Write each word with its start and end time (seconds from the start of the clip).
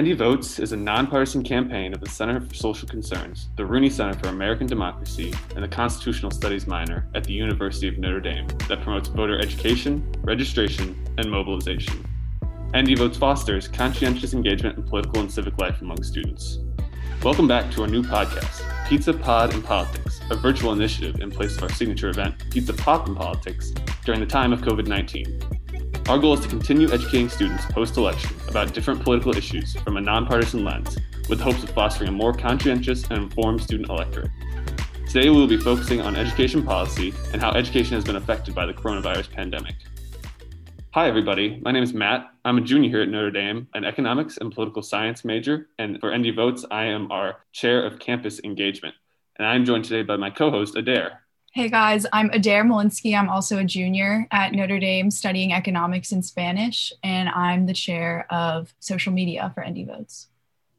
ND 0.00 0.16
Votes 0.16 0.58
is 0.58 0.72
a 0.72 0.76
nonpartisan 0.76 1.42
campaign 1.42 1.92
of 1.92 2.00
the 2.00 2.08
Center 2.08 2.40
for 2.40 2.54
Social 2.54 2.88
Concerns, 2.88 3.50
the 3.56 3.66
Rooney 3.66 3.90
Center 3.90 4.18
for 4.18 4.28
American 4.28 4.66
Democracy, 4.66 5.34
and 5.54 5.62
the 5.62 5.68
Constitutional 5.68 6.30
Studies 6.30 6.66
minor 6.66 7.06
at 7.14 7.24
the 7.24 7.34
University 7.34 7.88
of 7.88 7.98
Notre 7.98 8.18
Dame 8.18 8.46
that 8.68 8.80
promotes 8.80 9.08
voter 9.08 9.38
education, 9.38 10.10
registration, 10.22 10.96
and 11.18 11.30
mobilization. 11.30 12.08
ND 12.74 12.96
Votes 12.96 13.18
fosters 13.18 13.68
conscientious 13.68 14.32
engagement 14.32 14.78
in 14.78 14.82
political 14.84 15.20
and 15.20 15.30
civic 15.30 15.58
life 15.58 15.82
among 15.82 16.02
students. 16.02 16.60
Welcome 17.22 17.46
back 17.46 17.70
to 17.72 17.82
our 17.82 17.86
new 17.86 18.02
podcast, 18.02 18.62
Pizza 18.88 19.12
Pod 19.12 19.52
and 19.52 19.62
Politics, 19.62 20.22
a 20.30 20.36
virtual 20.36 20.72
initiative 20.72 21.20
in 21.20 21.30
place 21.30 21.58
of 21.58 21.64
our 21.64 21.72
signature 21.72 22.08
event, 22.08 22.42
Pizza 22.50 22.72
Pop 22.72 23.08
and 23.08 23.16
Politics, 23.16 23.74
during 24.06 24.20
the 24.20 24.26
time 24.26 24.54
of 24.54 24.62
COVID 24.62 24.86
19. 24.86 25.61
Our 26.08 26.18
goal 26.18 26.34
is 26.34 26.40
to 26.40 26.48
continue 26.48 26.90
educating 26.90 27.28
students 27.28 27.64
post 27.66 27.96
election 27.96 28.34
about 28.48 28.74
different 28.74 29.04
political 29.04 29.36
issues 29.36 29.74
from 29.76 29.96
a 29.96 30.00
nonpartisan 30.00 30.64
lens, 30.64 30.98
with 31.28 31.38
the 31.38 31.44
hopes 31.44 31.62
of 31.62 31.70
fostering 31.70 32.08
a 32.08 32.12
more 32.12 32.32
conscientious 32.32 33.04
and 33.04 33.22
informed 33.22 33.62
student 33.62 33.88
electorate. 33.88 34.30
Today, 35.08 35.30
we 35.30 35.36
will 35.36 35.46
be 35.46 35.56
focusing 35.56 36.00
on 36.00 36.16
education 36.16 36.64
policy 36.64 37.14
and 37.32 37.40
how 37.40 37.52
education 37.52 37.94
has 37.94 38.04
been 38.04 38.16
affected 38.16 38.52
by 38.52 38.66
the 38.66 38.74
coronavirus 38.74 39.30
pandemic. 39.30 39.76
Hi, 40.90 41.06
everybody. 41.06 41.60
My 41.62 41.70
name 41.70 41.84
is 41.84 41.94
Matt. 41.94 42.32
I'm 42.44 42.58
a 42.58 42.62
junior 42.62 42.90
here 42.90 43.02
at 43.02 43.08
Notre 43.08 43.30
Dame, 43.30 43.68
an 43.74 43.84
economics 43.84 44.38
and 44.38 44.52
political 44.52 44.82
science 44.82 45.24
major. 45.24 45.68
And 45.78 46.00
for 46.00 46.14
ND 46.14 46.34
Votes, 46.34 46.64
I 46.70 46.84
am 46.86 47.12
our 47.12 47.36
chair 47.52 47.86
of 47.86 48.00
campus 48.00 48.40
engagement. 48.42 48.96
And 49.38 49.46
I'm 49.46 49.64
joined 49.64 49.84
today 49.84 50.02
by 50.02 50.16
my 50.16 50.30
co 50.30 50.50
host, 50.50 50.76
Adair. 50.76 51.21
Hey 51.54 51.68
guys, 51.68 52.06
I'm 52.14 52.30
Adair 52.30 52.64
Molinsky. 52.64 53.14
I'm 53.14 53.28
also 53.28 53.58
a 53.58 53.64
junior 53.64 54.26
at 54.30 54.52
Notre 54.52 54.80
Dame 54.80 55.10
studying 55.10 55.52
economics 55.52 56.10
and 56.10 56.24
Spanish, 56.24 56.94
and 57.04 57.28
I'm 57.28 57.66
the 57.66 57.74
chair 57.74 58.26
of 58.30 58.72
social 58.80 59.12
media 59.12 59.52
for 59.54 59.62
ND 59.62 59.86
Votes. 59.86 60.28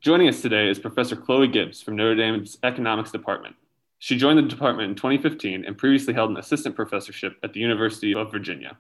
Joining 0.02 0.28
us 0.28 0.42
today 0.42 0.68
is 0.68 0.80
Professor 0.80 1.16
Chloe 1.16 1.48
Gibbs 1.48 1.80
from 1.80 1.96
Notre 1.96 2.16
Dame's 2.16 2.58
economics 2.64 3.12
department. 3.12 3.54
She 4.00 4.18
joined 4.18 4.40
the 4.40 4.50
department 4.50 4.90
in 4.90 4.96
2015 4.96 5.64
and 5.64 5.78
previously 5.78 6.12
held 6.12 6.32
an 6.32 6.38
assistant 6.38 6.76
professorship 6.76 7.38
at 7.44 7.54
the 7.54 7.60
University 7.60 8.16
of 8.16 8.32
Virginia. 8.32 8.76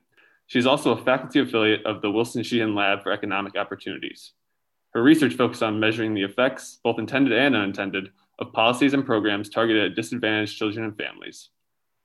She's 0.47 0.65
also 0.65 0.93
a 0.93 1.03
faculty 1.03 1.41
affiliate 1.41 1.85
of 1.85 2.01
the 2.01 2.09
Wilson 2.09 2.41
Sheehan 2.41 2.73
Lab 2.73 3.03
for 3.03 3.11
Economic 3.11 3.55
Opportunities. 3.55 4.31
Her 4.95 5.03
research 5.03 5.35
focuses 5.35 5.61
on 5.61 5.79
measuring 5.79 6.15
the 6.15 6.23
effects, 6.23 6.79
both 6.83 6.97
intended 6.97 7.33
and 7.33 7.55
unintended, 7.55 8.09
of 8.39 8.51
policies 8.51 8.95
and 8.95 9.05
programs 9.05 9.47
targeted 9.47 9.91
at 9.91 9.95
disadvantaged 9.95 10.57
children 10.57 10.85
and 10.85 10.97
families. 10.97 11.49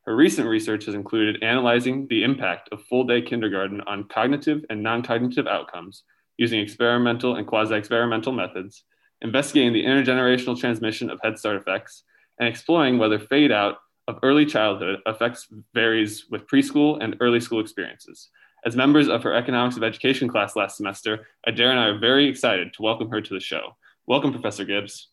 Her 0.09 0.17
recent 0.17 0.49
research 0.49 0.87
has 0.87 0.95
included 0.95 1.43
analyzing 1.43 2.07
the 2.09 2.25
impact 2.25 2.71
of 2.73 2.83
full 2.85 3.05
day 3.05 3.21
kindergarten 3.21 3.83
on 3.83 4.05
cognitive 4.05 4.65
and 4.71 4.83
non 4.83 5.03
cognitive 5.03 5.47
outcomes 5.47 6.05
using 6.39 6.61
experimental 6.61 7.37
and 7.37 7.47
quasi 7.47 7.75
experimental 7.75 8.33
methods, 8.33 8.85
investigating 9.21 9.75
the 9.75 9.85
intergenerational 9.85 10.59
transmission 10.59 11.11
of 11.11 11.21
Head 11.23 11.39
Start 11.39 11.57
effects, 11.57 12.05
and 12.41 12.49
exploring 12.49 12.97
whether 12.97 13.19
fade 13.19 13.53
out 13.53 13.81
of 14.07 14.19
early 14.23 14.47
childhood 14.47 15.01
effects 15.05 15.47
varies 15.75 16.25
with 16.31 16.47
preschool 16.47 17.05
and 17.05 17.15
early 17.21 17.39
school 17.39 17.61
experiences. 17.61 18.31
As 18.65 18.75
members 18.75 19.09
of 19.09 19.23
her 19.25 19.35
Economics 19.35 19.77
of 19.77 19.83
Education 19.83 20.27
class 20.27 20.57
last 20.57 20.79
semester, 20.79 21.27
Adair 21.47 21.71
and 21.71 21.79
I 21.79 21.89
are 21.89 21.99
very 21.99 22.27
excited 22.27 22.73
to 22.73 22.83
welcome 22.83 23.11
her 23.11 23.21
to 23.21 23.35
the 23.35 23.41
show. 23.41 23.77
Welcome, 24.07 24.33
Professor 24.33 24.65
Gibbs. 24.65 25.09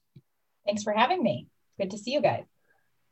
Thanks 0.65 0.83
for 0.83 0.93
having 0.93 1.21
me. 1.21 1.47
Good 1.77 1.91
to 1.91 1.97
see 1.97 2.11
you 2.11 2.21
guys. 2.21 2.45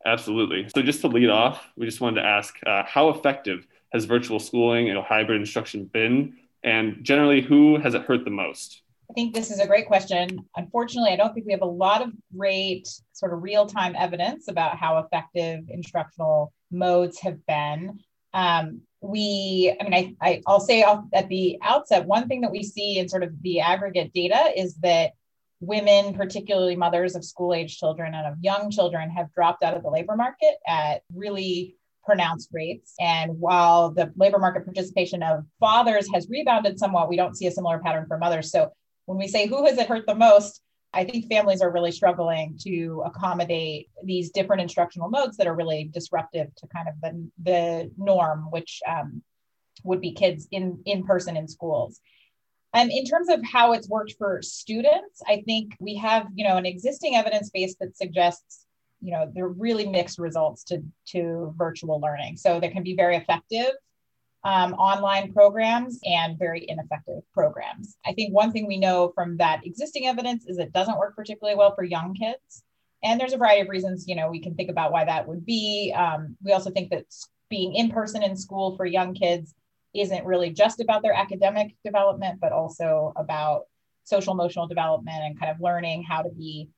Absolutely. 0.06 0.68
So, 0.76 0.82
just 0.82 1.02
to 1.02 1.08
lead 1.08 1.30
off, 1.30 1.66
we 1.78 1.86
just 1.86 2.02
wanted 2.02 2.22
to 2.22 2.28
ask 2.28 2.56
uh, 2.66 2.84
how 2.86 3.10
effective 3.10 3.66
has 3.94 4.06
virtual 4.06 4.40
schooling 4.40 4.90
and 4.90 5.00
hybrid 5.00 5.40
instruction 5.40 5.86
been? 5.86 6.36
And 6.64 7.04
generally, 7.04 7.42
who 7.42 7.78
has 7.78 7.94
it 7.94 8.04
hurt 8.04 8.26
the 8.26 8.32
most? 8.32 8.82
I 9.10 9.14
think 9.14 9.36
this 9.36 9.52
is 9.52 9.60
a 9.60 9.68
great 9.68 9.86
question. 9.86 10.40
Unfortunately, 10.56 11.12
I 11.12 11.16
don't 11.16 11.34
think 11.34 11.46
we 11.46 11.52
have 11.52 11.62
a 11.62 11.66
lot 11.66 12.02
of 12.02 12.12
great 12.36 12.88
sort 13.12 13.34
of 13.34 13.44
real 13.44 13.66
time 13.66 13.96
evidence 13.98 14.48
about 14.48 14.78
how 14.78 14.98
effective 15.00 15.66
instructional 15.70 16.52
modes 16.72 17.20
have 17.20 17.46
been. 17.46 18.00
Um, 18.34 18.82
we, 19.02 19.76
I 19.80 19.84
mean, 19.84 19.94
I, 19.94 20.16
I, 20.22 20.42
I'll 20.48 20.60
say 20.60 20.84
at 21.14 21.30
the 21.30 21.60
outset, 21.62 22.06
one 22.06 22.28
thing 22.28 22.42
that 22.42 22.52
we 22.52 22.64
see 22.64 22.98
in 22.98 23.10
sort 23.10 23.24
of 23.24 23.40
the 23.44 23.60
aggregate 23.60 24.14
data 24.14 24.52
is 24.56 24.76
that 24.76 25.12
women, 25.66 26.14
particularly 26.14 26.76
mothers 26.76 27.16
of 27.16 27.24
school 27.24 27.54
age 27.54 27.78
children 27.78 28.14
and 28.14 28.28
of 28.28 28.36
young 28.42 28.72
children, 28.72 29.10
have 29.10 29.32
dropped 29.34 29.64
out 29.64 29.76
of 29.76 29.84
the 29.84 29.90
labor 29.90 30.16
market 30.16 30.56
at 30.68 31.02
really 31.14 31.76
pronounced 32.06 32.50
rates. 32.52 32.94
And 33.00 33.40
while 33.40 33.92
the 33.92 34.12
labor 34.16 34.40
market 34.40 34.66
participation 34.66 35.24
of 35.24 35.46
fathers 35.60 36.08
has 36.14 36.28
rebounded 36.30 36.78
somewhat, 36.78 37.10
we 37.10 37.16
don't 37.16 37.38
see 37.38 37.48
a 37.48 37.52
similar 37.52 37.80
pattern 37.80 38.06
for 38.08 38.18
mothers. 38.18 38.52
So 38.52 38.72
when 39.06 39.18
we 39.18 39.28
say 39.28 39.48
who 39.48 39.66
has 39.66 39.78
it 39.78 39.88
hurt 39.88 40.06
the 40.06 40.16
most, 40.16 40.62
I 40.94 41.06
think 41.06 41.28
families 41.28 41.62
are 41.62 41.72
really 41.72 41.92
struggling 41.92 42.58
to 42.64 43.04
accommodate 43.06 43.90
these 44.04 44.30
different 44.30 44.62
instructional 44.62 45.10
modes 45.10 45.38
that 45.38 45.48
are 45.48 45.56
really 45.56 45.90
disruptive 45.92 46.54
to 46.56 46.68
kind 46.68 46.88
of 46.88 46.94
the, 47.02 47.30
the 47.42 47.92
norm, 47.98 48.48
which 48.52 48.80
um, 48.88 49.24
would 49.84 50.02
be 50.02 50.12
kids 50.12 50.48
in, 50.52 50.82
in 50.86 51.04
person 51.04 51.36
in 51.36 51.48
schools. 51.48 52.00
Um, 52.74 52.90
in 52.90 53.06
terms 53.06 53.30
of 53.30 53.44
how 53.44 53.74
it's 53.74 53.88
worked 53.88 54.16
for 54.18 54.42
students, 54.42 55.22
I 55.28 55.44
think 55.46 55.76
we 55.80 55.96
have, 55.98 56.28
you 56.34 56.48
know, 56.48 56.58
an 56.58 56.66
existing 56.66 57.16
evidence 57.16 57.50
base 57.52 57.76
that 57.80 57.96
suggests, 57.96 58.66
you 59.02 59.12
know, 59.12 59.32
there 59.34 59.46
are 59.46 59.50
really 59.50 59.88
mixed 59.88 60.18
results 60.18 60.64
to, 60.66 60.84
to 61.10 61.54
virtual 61.56 62.00
learning. 62.02 62.38
So 62.38 62.60
there 62.60 62.72
can 62.72 62.84
be 62.84 62.96
very 62.96 63.16
effective 63.16 63.72
um, 64.44 64.74
online 64.74 65.32
programs 65.32 66.00
and 66.04 66.38
very 66.38 66.66
ineffective 66.68 67.22
programs. 67.34 67.96
I 68.06 68.14
think 68.14 68.34
one 68.34 68.52
thing 68.52 68.68
we 68.68 68.78
know 68.78 69.12
from 69.16 69.38
that 69.38 69.66
existing 69.66 70.08
evidence 70.08 70.46
is 70.48 70.58
it 70.58 70.74
doesn't 70.74 70.98
work 70.98 71.16
particularly 71.16 71.58
well 71.58 71.76
for 71.76 71.84
young 71.84 72.14
kids. 72.14 72.64
And 73.04 73.20
there's 73.20 73.34
a 73.34 73.38
variety 73.38 73.62
of 73.62 73.70
reasons, 73.70 74.08
you 74.08 74.16
know, 74.16 74.30
we 74.30 74.40
can 74.40 74.56
think 74.56 74.70
about 74.70 74.92
why 74.92 75.06
that 75.06 75.28
would 75.28 75.46
be. 75.46 75.94
Um, 75.96 76.38
we 76.42 76.54
also 76.54 76.72
think 76.72 76.90
that 76.90 77.06
being 77.50 77.76
in 77.76 77.92
person 77.92 78.24
in 78.24 78.36
school 78.36 78.76
for 78.76 78.86
young 78.86 79.14
kids 79.14 79.54
isn't 79.94 80.26
really 80.26 80.52
just 80.52 80.80
about 80.80 81.02
their 81.02 81.14
academic 81.14 81.76
development, 81.86 82.40
but 82.40 82.52
also 82.52 83.14
about 83.16 83.64
social 84.04 84.34
emotional 84.34 84.68
development 84.68 85.18
and 85.24 85.40
kind 85.40 85.52
of 85.52 85.62
learning 85.62 86.04
how 86.04 86.22
to 86.22 86.30
be 86.30 86.70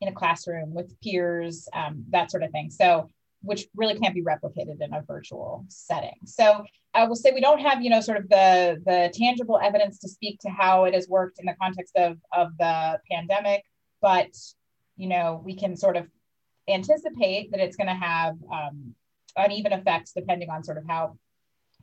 in 0.00 0.08
a 0.08 0.12
classroom 0.12 0.74
with 0.74 0.98
peers, 1.00 1.68
um, 1.72 2.04
that 2.10 2.30
sort 2.30 2.42
of 2.42 2.50
thing. 2.50 2.70
So, 2.70 3.10
which 3.42 3.66
really 3.76 3.98
can't 3.98 4.14
be 4.14 4.22
replicated 4.22 4.80
in 4.80 4.94
a 4.94 5.02
virtual 5.02 5.66
setting. 5.68 6.16
So, 6.24 6.64
I 6.94 7.04
will 7.06 7.16
say 7.16 7.32
we 7.32 7.40
don't 7.40 7.60
have, 7.60 7.82
you 7.82 7.90
know, 7.90 8.00
sort 8.00 8.18
of 8.18 8.28
the 8.28 8.80
the 8.86 9.12
tangible 9.14 9.58
evidence 9.62 9.98
to 10.00 10.08
speak 10.08 10.40
to 10.40 10.50
how 10.50 10.84
it 10.84 10.94
has 10.94 11.08
worked 11.08 11.38
in 11.38 11.46
the 11.46 11.56
context 11.60 11.94
of 11.96 12.18
of 12.32 12.56
the 12.58 12.98
pandemic, 13.10 13.64
but 14.00 14.30
you 14.96 15.08
know, 15.08 15.42
we 15.44 15.56
can 15.56 15.76
sort 15.76 15.96
of 15.96 16.06
anticipate 16.68 17.50
that 17.50 17.60
it's 17.60 17.76
going 17.76 17.88
to 17.88 17.94
have 17.94 18.36
um, 18.52 18.94
uneven 19.36 19.72
effects 19.72 20.12
depending 20.12 20.50
on 20.50 20.62
sort 20.62 20.78
of 20.78 20.84
how 20.88 21.16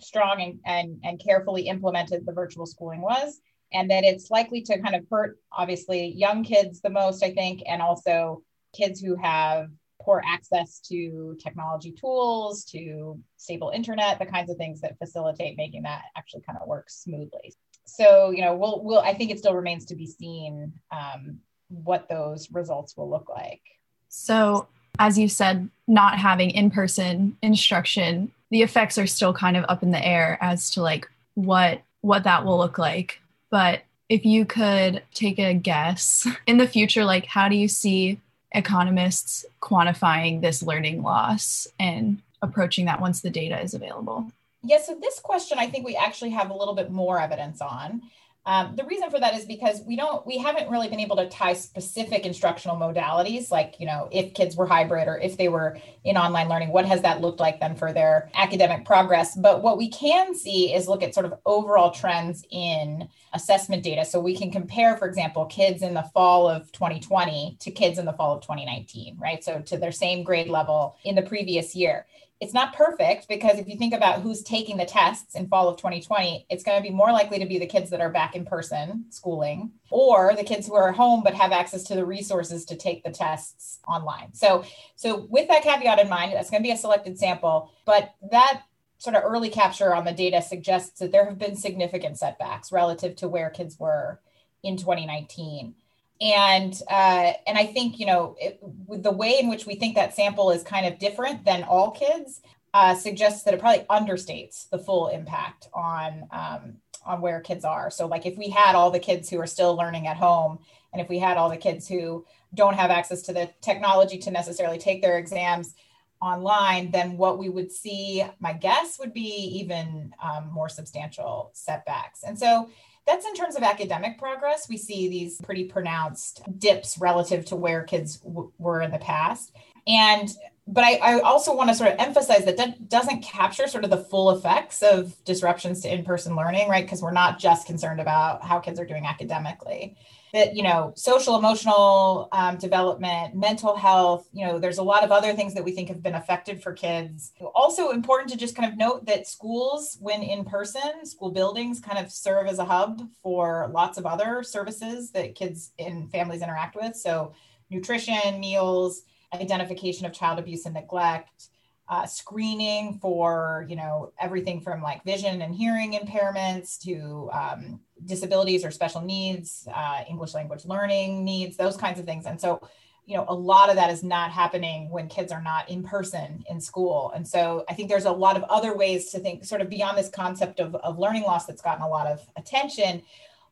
strong 0.01 0.41
and, 0.41 0.59
and, 0.65 0.99
and 1.03 1.21
carefully 1.23 1.67
implemented 1.67 2.25
the 2.25 2.33
virtual 2.33 2.65
schooling 2.65 3.01
was 3.01 3.39
and 3.73 3.89
that 3.89 4.03
it's 4.03 4.29
likely 4.29 4.61
to 4.61 4.79
kind 4.79 4.95
of 4.95 5.05
hurt 5.09 5.37
obviously 5.51 6.07
young 6.07 6.43
kids 6.43 6.81
the 6.81 6.89
most 6.89 7.23
i 7.23 7.31
think 7.31 7.61
and 7.67 7.81
also 7.81 8.41
kids 8.73 8.99
who 8.99 9.15
have 9.15 9.69
poor 10.01 10.21
access 10.25 10.79
to 10.79 11.37
technology 11.41 11.91
tools 11.91 12.63
to 12.65 13.19
stable 13.37 13.71
internet 13.73 14.19
the 14.19 14.25
kinds 14.25 14.49
of 14.49 14.57
things 14.57 14.81
that 14.81 14.97
facilitate 14.97 15.57
making 15.57 15.83
that 15.83 16.03
actually 16.17 16.41
kind 16.41 16.57
of 16.59 16.67
work 16.67 16.89
smoothly. 16.89 17.53
So 17.85 18.31
you 18.31 18.41
know 18.41 18.55
we'll 18.55 18.81
we'll 18.83 18.99
i 18.99 19.13
think 19.13 19.31
it 19.31 19.39
still 19.39 19.53
remains 19.53 19.85
to 19.85 19.95
be 19.95 20.07
seen 20.07 20.73
um, 20.91 21.39
what 21.67 22.09
those 22.09 22.51
results 22.51 22.95
will 22.97 23.09
look 23.09 23.29
like. 23.29 23.61
So 24.09 24.67
as 24.99 25.17
you 25.17 25.27
said 25.27 25.69
not 25.87 26.19
having 26.19 26.51
in-person 26.51 27.37
instruction 27.41 28.31
the 28.51 28.61
effects 28.61 28.97
are 28.97 29.07
still 29.07 29.33
kind 29.33 29.57
of 29.57 29.65
up 29.67 29.81
in 29.81 29.91
the 29.91 30.05
air 30.05 30.37
as 30.41 30.69
to 30.71 30.81
like 30.81 31.09
what 31.33 31.81
what 32.01 32.23
that 32.25 32.45
will 32.45 32.57
look 32.57 32.77
like. 32.77 33.19
But 33.49 33.81
if 34.09 34.25
you 34.25 34.45
could 34.45 35.01
take 35.13 35.39
a 35.39 35.53
guess 35.53 36.27
in 36.45 36.57
the 36.57 36.67
future 36.67 37.05
like 37.05 37.25
how 37.25 37.49
do 37.49 37.55
you 37.55 37.67
see 37.67 38.19
economists 38.51 39.45
quantifying 39.61 40.41
this 40.41 40.61
learning 40.61 41.01
loss 41.01 41.67
and 41.79 42.21
approaching 42.41 42.85
that 42.85 42.99
once 42.99 43.21
the 43.21 43.29
data 43.29 43.59
is 43.59 43.73
available? 43.73 44.31
Yeah 44.63 44.79
so 44.79 44.95
this 45.01 45.19
question 45.19 45.57
i 45.57 45.65
think 45.65 45.85
we 45.85 45.95
actually 45.95 46.29
have 46.31 46.51
a 46.51 46.53
little 46.53 46.75
bit 46.75 46.91
more 46.91 47.19
evidence 47.19 47.61
on 47.61 48.03
um, 48.45 48.75
the 48.75 48.83
reason 48.85 49.11
for 49.11 49.19
that 49.19 49.35
is 49.35 49.45
because 49.45 49.81
we 49.85 49.95
don't, 49.95 50.25
we 50.25 50.39
haven't 50.39 50.69
really 50.69 50.89
been 50.89 50.99
able 50.99 51.15
to 51.17 51.29
tie 51.29 51.53
specific 51.53 52.25
instructional 52.25 52.75
modalities, 52.75 53.51
like, 53.51 53.75
you 53.79 53.85
know, 53.85 54.09
if 54.11 54.33
kids 54.33 54.55
were 54.55 54.65
hybrid 54.65 55.07
or 55.07 55.19
if 55.19 55.37
they 55.37 55.47
were 55.47 55.77
in 56.03 56.17
online 56.17 56.49
learning, 56.49 56.69
what 56.69 56.85
has 56.85 57.03
that 57.03 57.21
looked 57.21 57.39
like 57.39 57.59
then 57.59 57.75
for 57.75 57.93
their 57.93 58.31
academic 58.33 58.83
progress? 58.83 59.35
But 59.35 59.61
what 59.61 59.77
we 59.77 59.89
can 59.89 60.33
see 60.33 60.73
is 60.73 60.87
look 60.87 61.03
at 61.03 61.13
sort 61.13 61.27
of 61.27 61.35
overall 61.45 61.91
trends 61.91 62.43
in 62.49 63.07
assessment 63.33 63.83
data. 63.83 64.03
So 64.05 64.19
we 64.19 64.35
can 64.35 64.51
compare, 64.51 64.97
for 64.97 65.07
example, 65.07 65.45
kids 65.45 65.83
in 65.83 65.93
the 65.93 66.09
fall 66.11 66.49
of 66.49 66.71
2020 66.71 67.57
to 67.59 67.69
kids 67.69 67.99
in 67.99 68.05
the 68.05 68.13
fall 68.13 68.35
of 68.35 68.41
2019, 68.41 69.17
right? 69.19 69.43
So 69.43 69.61
to 69.61 69.77
their 69.77 69.91
same 69.91 70.23
grade 70.23 70.49
level 70.49 70.95
in 71.03 71.13
the 71.13 71.21
previous 71.21 71.75
year. 71.75 72.07
It's 72.41 72.55
not 72.55 72.73
perfect 72.73 73.27
because 73.27 73.59
if 73.59 73.67
you 73.67 73.77
think 73.77 73.93
about 73.93 74.21
who's 74.21 74.41
taking 74.41 74.75
the 74.75 74.85
tests 74.85 75.35
in 75.35 75.47
fall 75.47 75.69
of 75.69 75.77
2020, 75.77 76.47
it's 76.49 76.63
going 76.63 76.81
to 76.81 76.83
be 76.83 76.93
more 76.93 77.11
likely 77.11 77.37
to 77.37 77.45
be 77.45 77.59
the 77.59 77.67
kids 77.67 77.91
that 77.91 78.01
are 78.01 78.09
back 78.09 78.35
in 78.35 78.45
person 78.45 79.05
schooling 79.11 79.71
or 79.91 80.35
the 80.35 80.43
kids 80.43 80.65
who 80.65 80.73
are 80.73 80.91
home 80.91 81.21
but 81.23 81.35
have 81.35 81.51
access 81.51 81.83
to 81.83 81.93
the 81.93 82.03
resources 82.03 82.65
to 82.65 82.75
take 82.75 83.03
the 83.03 83.11
tests 83.11 83.77
online. 83.87 84.33
So, 84.33 84.65
so 84.95 85.27
with 85.29 85.47
that 85.49 85.61
caveat 85.61 85.99
in 85.99 86.09
mind, 86.09 86.33
that's 86.33 86.49
going 86.49 86.63
to 86.63 86.67
be 86.67 86.73
a 86.73 86.77
selected 86.77 87.19
sample, 87.19 87.71
but 87.85 88.15
that 88.31 88.63
sort 88.97 89.15
of 89.15 89.23
early 89.23 89.49
capture 89.49 89.93
on 89.93 90.03
the 90.03 90.11
data 90.11 90.41
suggests 90.41 90.99
that 90.99 91.11
there 91.11 91.25
have 91.25 91.37
been 91.37 91.55
significant 91.55 92.17
setbacks 92.17 92.71
relative 92.71 93.15
to 93.17 93.27
where 93.27 93.51
kids 93.51 93.79
were 93.79 94.19
in 94.63 94.77
2019 94.77 95.75
and 96.21 96.79
uh, 96.89 97.33
and 97.47 97.57
I 97.57 97.65
think 97.65 97.99
you 97.99 98.05
know 98.05 98.35
it, 98.39 98.59
the 98.89 99.11
way 99.11 99.39
in 99.39 99.49
which 99.49 99.65
we 99.65 99.75
think 99.75 99.95
that 99.95 100.15
sample 100.15 100.51
is 100.51 100.63
kind 100.63 100.85
of 100.85 100.99
different 100.99 101.43
than 101.43 101.63
all 101.63 101.91
kids 101.91 102.41
uh, 102.73 102.95
suggests 102.95 103.43
that 103.43 103.53
it 103.53 103.59
probably 103.59 103.85
understates 103.85 104.69
the 104.69 104.77
full 104.77 105.07
impact 105.07 105.67
on 105.73 106.27
um, 106.31 106.73
on 107.05 107.21
where 107.21 107.41
kids 107.41 107.65
are. 107.65 107.89
So 107.89 108.05
like 108.05 108.25
if 108.25 108.37
we 108.37 108.49
had 108.49 108.75
all 108.75 108.91
the 108.91 108.99
kids 108.99 109.29
who 109.29 109.39
are 109.39 109.47
still 109.47 109.75
learning 109.75 110.07
at 110.07 110.17
home, 110.17 110.59
and 110.93 111.01
if 111.01 111.09
we 111.09 111.17
had 111.17 111.37
all 111.37 111.49
the 111.49 111.57
kids 111.57 111.87
who 111.87 112.25
don't 112.53 112.75
have 112.75 112.91
access 112.91 113.23
to 113.23 113.33
the 113.33 113.49
technology 113.61 114.17
to 114.19 114.31
necessarily 114.31 114.77
take 114.77 115.01
their 115.01 115.17
exams 115.17 115.73
online, 116.21 116.91
then 116.91 117.17
what 117.17 117.39
we 117.39 117.49
would 117.49 117.71
see, 117.71 118.23
my 118.39 118.53
guess, 118.53 118.99
would 118.99 119.13
be 119.13 119.59
even 119.59 120.13
um, 120.23 120.51
more 120.51 120.69
substantial 120.69 121.49
setbacks. 121.53 122.23
And 122.23 122.37
so 122.37 122.69
that's 123.05 123.25
in 123.25 123.33
terms 123.33 123.55
of 123.55 123.63
academic 123.63 124.17
progress. 124.17 124.69
We 124.69 124.77
see 124.77 125.09
these 125.09 125.39
pretty 125.41 125.65
pronounced 125.65 126.41
dips 126.59 126.97
relative 126.97 127.45
to 127.47 127.55
where 127.55 127.83
kids 127.83 128.17
w- 128.17 128.51
were 128.57 128.81
in 128.81 128.91
the 128.91 128.99
past. 128.99 129.55
And 129.87 130.29
but 130.67 130.83
I, 130.83 130.95
I 130.97 131.19
also 131.21 131.55
want 131.55 131.69
to 131.69 131.75
sort 131.75 131.91
of 131.91 131.99
emphasize 131.99 132.45
that 132.45 132.57
that 132.57 132.87
doesn't 132.87 133.23
capture 133.23 133.67
sort 133.67 133.83
of 133.83 133.89
the 133.89 133.97
full 133.97 134.29
effects 134.31 134.83
of 134.83 135.15
disruptions 135.25 135.81
to 135.81 135.93
in-person 135.93 136.35
learning, 136.35 136.69
right? 136.69 136.85
Because 136.85 137.01
we're 137.01 137.11
not 137.11 137.39
just 137.39 137.65
concerned 137.65 137.99
about 137.99 138.43
how 138.43 138.59
kids 138.59 138.79
are 138.79 138.85
doing 138.85 139.05
academically 139.05 139.97
that 140.33 140.55
you 140.55 140.63
know 140.63 140.93
social 140.95 141.37
emotional 141.37 142.29
um, 142.31 142.57
development 142.57 143.35
mental 143.35 143.75
health 143.75 144.27
you 144.31 144.45
know 144.45 144.59
there's 144.59 144.77
a 144.77 144.83
lot 144.83 145.03
of 145.03 145.11
other 145.11 145.33
things 145.33 145.53
that 145.53 145.63
we 145.63 145.71
think 145.71 145.89
have 145.89 146.01
been 146.01 146.15
affected 146.15 146.61
for 146.61 146.73
kids. 146.73 147.33
Also 147.53 147.89
important 147.91 148.29
to 148.31 148.37
just 148.37 148.55
kind 148.55 148.71
of 148.71 148.77
note 148.77 149.05
that 149.05 149.27
schools 149.27 149.97
when 149.99 150.23
in 150.23 150.45
person 150.45 151.05
school 151.05 151.31
buildings 151.31 151.79
kind 151.79 152.03
of 152.03 152.11
serve 152.11 152.47
as 152.47 152.59
a 152.59 152.65
hub 152.65 153.07
for 153.21 153.69
lots 153.71 153.97
of 153.97 154.05
other 154.05 154.43
services 154.43 155.11
that 155.11 155.35
kids 155.35 155.71
and 155.79 156.11
families 156.11 156.41
interact 156.41 156.75
with. 156.75 156.95
So 156.95 157.33
nutrition 157.69 158.39
meals 158.39 159.03
identification 159.33 160.05
of 160.05 160.13
child 160.13 160.39
abuse 160.39 160.65
and 160.65 160.75
neglect 160.75 161.49
uh, 161.91 162.05
screening 162.05 162.97
for 162.99 163.65
you 163.67 163.75
know 163.75 164.13
everything 164.17 164.61
from 164.61 164.81
like 164.81 165.03
vision 165.03 165.41
and 165.41 165.53
hearing 165.53 165.91
impairments 165.91 166.79
to 166.79 167.29
um, 167.33 167.81
disabilities 168.05 168.63
or 168.63 168.71
special 168.71 169.01
needs 169.01 169.67
uh, 169.75 170.01
english 170.09 170.33
language 170.33 170.63
learning 170.65 171.25
needs 171.25 171.57
those 171.57 171.75
kinds 171.75 171.99
of 171.99 172.05
things. 172.05 172.25
And 172.25 172.39
so 172.39 172.61
you 173.05 173.17
know 173.17 173.25
a 173.27 173.35
lot 173.35 173.69
of 173.69 173.75
that 173.75 173.89
is 173.89 174.03
not 174.03 174.31
happening 174.31 174.89
when 174.89 175.09
kids 175.09 175.33
are 175.33 175.41
not 175.41 175.69
in 175.69 175.83
person 175.83 176.45
in 176.49 176.61
school. 176.61 177.11
And 177.13 177.27
so 177.27 177.65
i 177.69 177.73
think 177.73 177.89
there's 177.89 178.05
a 178.05 178.11
lot 178.11 178.37
of 178.37 178.43
other 178.43 178.73
ways 178.73 179.11
to 179.11 179.19
think 179.19 179.43
sort 179.43 179.59
of 179.59 179.69
beyond 179.69 179.97
this 179.97 180.09
concept 180.09 180.61
of, 180.61 180.73
of 180.75 180.97
learning 180.97 181.23
loss 181.23 181.45
that's 181.45 181.61
gotten 181.61 181.83
a 181.83 181.89
lot 181.89 182.07
of 182.07 182.21
attention 182.37 183.03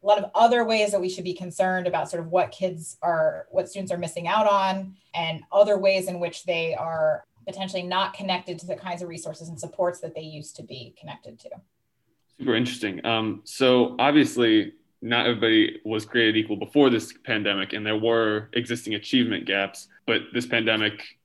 a 0.02 0.08
lot 0.08 0.18
of 0.18 0.32
other 0.34 0.64
ways 0.64 0.92
that 0.92 1.02
we 1.02 1.10
should 1.10 1.26
be 1.26 1.34
concerned 1.34 1.86
about 1.86 2.10
sort 2.10 2.24
of 2.24 2.28
what 2.28 2.52
kids 2.52 2.98
are 3.02 3.48
what 3.52 3.68
students 3.68 3.92
are 3.92 3.98
missing 3.98 4.28
out 4.28 4.48
on 4.48 4.96
and 5.14 5.42
other 5.52 5.78
ways 5.78 6.08
in 6.08 6.22
which 6.22 6.46
they 6.46 6.74
are 6.74 7.26
potentially 7.50 7.84
not 7.84 8.14
connected 8.14 8.60
to 8.60 8.68
the 8.68 8.76
kinds 8.76 9.02
of 9.02 9.10
resources 9.10 9.50
and 9.50 9.60
supports 9.60 10.00
that 10.00 10.14
they 10.14 10.22
used 10.22 10.56
to 10.56 10.64
be 10.64 10.94
connected 11.00 11.40
to. 11.40 11.50
Super 12.38 12.56
interesting. 12.56 13.04
Um, 13.06 13.42
so 13.44 13.96
obviously, 13.98 14.74
not 15.02 15.26
everybody 15.26 15.80
was 15.84 16.06
created 16.06 16.38
equal 16.38 16.58
before 16.58 16.90
this 16.90 17.12
pandemic, 17.24 17.74
and 17.74 17.86
there 17.86 17.98
were 17.98 18.50
existing 18.54 18.94
achievement 18.94 19.46
gaps. 19.46 19.88
But 20.06 20.22
this 20.34 20.46
pandemic, 20.46 21.18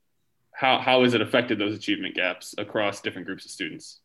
how 0.52 0.78
how 0.78 1.02
has 1.02 1.14
it 1.14 1.20
affected 1.20 1.58
those 1.58 1.76
achievement 1.76 2.14
gaps 2.14 2.54
across 2.56 3.00
different 3.02 3.26
groups 3.26 3.44
of 3.44 3.50
students? 3.50 4.00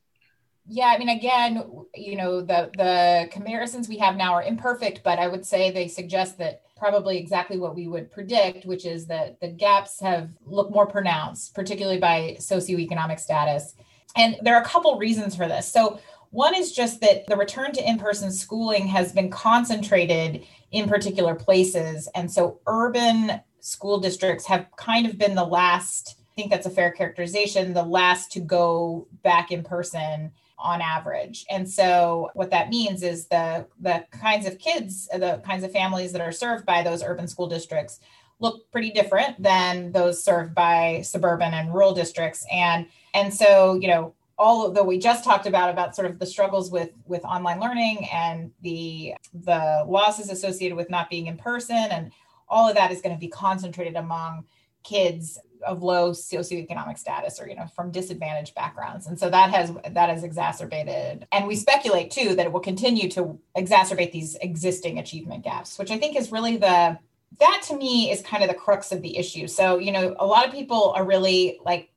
Yeah, 0.68 0.88
I 0.88 0.98
mean, 0.98 1.10
again, 1.10 1.64
you 1.96 2.18
know, 2.18 2.42
the 2.42 2.70
the 2.78 3.30
comparisons 3.32 3.88
we 3.88 3.98
have 3.98 4.16
now 4.16 4.34
are 4.34 4.44
imperfect, 4.44 5.02
but 5.04 5.20
I 5.20 5.28
would 5.28 5.46
say 5.46 5.72
they 5.72 5.88
suggest 5.88 6.38
that 6.40 6.64
probably 6.80 7.18
exactly 7.18 7.58
what 7.58 7.76
we 7.76 7.88
would 7.88 8.12
predict, 8.12 8.66
which 8.66 8.86
is 8.86 9.06
that 9.08 9.40
the 9.42 9.50
gaps 9.50 10.00
have 10.00 10.32
looked 10.46 10.74
more 10.74 10.88
pronounced, 10.88 11.54
particularly 11.54 12.00
by 12.00 12.38
socioeconomic 12.40 13.20
status. 13.20 13.76
And 14.16 14.38
there 14.42 14.56
are 14.56 14.62
a 14.62 14.66
couple 14.66 14.98
reasons 14.98 15.36
for 15.36 15.48
this. 15.48 15.72
So, 15.72 16.00
one 16.32 16.54
is 16.54 16.72
just 16.72 17.02
that 17.02 17.26
the 17.26 17.36
return 17.36 17.72
to 17.72 17.88
in 17.88 17.98
person 17.98 18.32
schooling 18.32 18.86
has 18.86 19.12
been 19.12 19.32
concentrated 19.32 20.46
in 20.72 20.88
particular 20.88 21.34
places. 21.34 22.08
And 22.16 22.32
so, 22.32 22.60
urban 22.68 23.42
school 23.60 24.00
districts 24.00 24.46
have 24.46 24.68
kind 24.78 25.06
of 25.06 25.18
been 25.18 25.36
the 25.36 25.44
last, 25.44 26.16
I 26.20 26.36
think 26.36 26.52
that's 26.52 26.68
a 26.68 26.72
fair 26.72 26.92
characterization, 26.92 27.74
the 27.74 27.84
last 27.84 28.32
to 28.34 28.40
go 28.40 29.08
back 29.24 29.52
in 29.52 29.64
person 29.64 30.32
on 30.60 30.82
average. 30.82 31.46
And 31.50 31.70
so 31.70 32.30
what 32.34 32.52
that 32.52 32.70
means 32.70 33.04
is 33.04 33.28
the 33.28 33.66
the 33.80 34.06
kinds 34.12 34.46
of 34.46 34.60
kids, 34.60 35.08
the 35.08 35.42
kinds 35.46 35.64
of 35.64 35.72
families 35.72 36.12
that 36.12 36.22
are 36.22 36.32
served 36.32 36.66
by 36.66 36.84
those 36.84 37.04
urban 37.04 37.28
school 37.28 37.48
districts 37.48 38.00
look 38.40 38.72
pretty 38.72 38.92
different 38.92 39.42
than 39.42 39.92
those 39.92 40.24
served 40.24 40.56
by 40.56 41.02
suburban 41.04 41.54
and 41.54 41.74
rural 41.74 41.94
districts 41.94 42.46
and 42.52 42.88
and 43.14 43.34
so 43.34 43.74
you 43.74 43.88
know 43.88 44.14
all 44.38 44.66
of 44.66 44.74
the 44.74 44.84
we 44.84 44.98
just 44.98 45.24
talked 45.24 45.46
about 45.46 45.70
about 45.70 45.96
sort 45.96 46.10
of 46.10 46.20
the 46.20 46.26
struggles 46.26 46.72
with 46.72 46.92
with 47.06 47.24
online 47.26 47.60
learning 47.60 48.08
and 48.12 48.52
the 48.62 49.14
the 49.34 49.84
losses 49.88 50.30
associated 50.30 50.76
with 50.76 50.90
not 50.90 51.10
being 51.10 51.28
in 51.28 51.38
person 51.38 51.76
and 51.76 52.12
all 52.48 52.68
of 52.68 52.76
that 52.76 52.92
is 52.92 53.02
going 53.02 53.14
to 53.14 53.20
be 53.20 53.28
concentrated 53.28 53.96
among 53.96 54.46
kids 54.84 55.38
of 55.66 55.84
low 55.84 56.12
socioeconomic 56.12 56.98
status 56.98 57.40
or 57.40 57.48
you 57.48 57.56
know 57.56 57.68
from 57.76 57.92
disadvantaged 57.92 58.56
backgrounds. 58.56 59.08
And 59.08 59.20
so 59.20 59.30
that 59.30 59.52
has 59.52 59.72
that 59.92 60.10
has 60.10 60.24
exacerbated 60.24 61.28
and 61.32 61.48
we 61.48 61.56
speculate 61.56 62.12
too 62.12 62.36
that 62.36 62.46
it 62.46 62.52
will 62.52 62.60
continue 62.60 63.10
to 63.12 63.40
exacerbate 63.58 64.12
these 64.12 64.36
existing 64.36 65.00
achievement 65.00 65.44
gaps 65.44 65.78
which 65.78 65.92
i 65.92 65.98
think 65.98 66.16
is 66.16 66.32
really 66.32 66.58
the 66.58 66.98
that 67.38 67.62
to 67.68 67.78
me 67.78 68.12
is 68.12 68.22
kind 68.22 68.44
of 68.44 68.50
the 68.50 68.56
crux 68.56 68.92
of 68.92 69.02
the 69.02 69.18
issue. 69.18 69.48
So 69.48 69.78
you 69.78 69.92
know 69.92 70.16
a 70.20 70.26
lot 70.26 70.48
of 70.48 70.54
people 70.54 70.92
are 70.96 71.06
really 71.06 71.60
like 71.64 71.92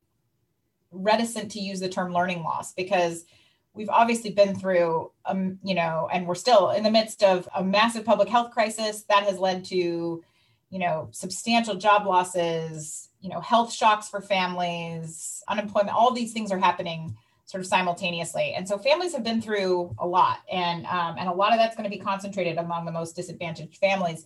reticent 0.91 1.51
to 1.53 1.61
use 1.61 1.81
the 1.81 1.89
term 1.89 2.13
learning 2.13 2.43
loss 2.43 2.75
because 2.75 3.25
we've 3.73 3.89
obviously 3.89 4.31
been 4.31 4.55
through 4.55 5.11
um 5.25 5.59
you 5.63 5.75
know 5.75 6.09
and 6.13 6.27
we're 6.27 6.35
still 6.35 6.71
in 6.71 6.83
the 6.83 6.91
midst 6.91 7.23
of 7.23 7.49
a 7.55 7.65
massive 7.65 8.05
public 8.05 8.29
health 8.29 8.51
crisis 8.53 9.05
that 9.05 9.23
has 9.23 9.39
led 9.39 9.65
to 9.65 10.23
you 10.69 10.79
know 10.79 11.09
substantial 11.13 11.77
job 11.77 12.07
losses 12.07 13.09
you 13.23 13.31
know 13.31 13.41
health 13.41 13.73
shocks 13.73 14.09
for 14.09 14.21
families 14.21 15.43
unemployment 15.49 15.97
all 15.97 16.13
these 16.13 16.33
things 16.33 16.53
are 16.53 16.59
happening 16.59 17.17
sort 17.53 17.61
of 17.61 17.67
simultaneously. 17.67 18.55
And 18.55 18.67
so 18.67 18.79
families 18.79 19.13
have 19.13 19.23
been 19.23 19.43
through 19.43 19.95
a 19.99 20.07
lot 20.07 20.39
and 20.51 20.87
um, 20.87 21.17
and 21.19 21.29
a 21.29 21.33
lot 21.33 21.53
of 21.53 21.59
that's 21.59 21.77
going 21.77 21.89
to 21.89 21.97
be 21.97 22.03
concentrated 22.03 22.57
among 22.57 22.87
the 22.87 22.93
most 22.93 23.15
disadvantaged 23.15 23.77
families. 23.77 24.25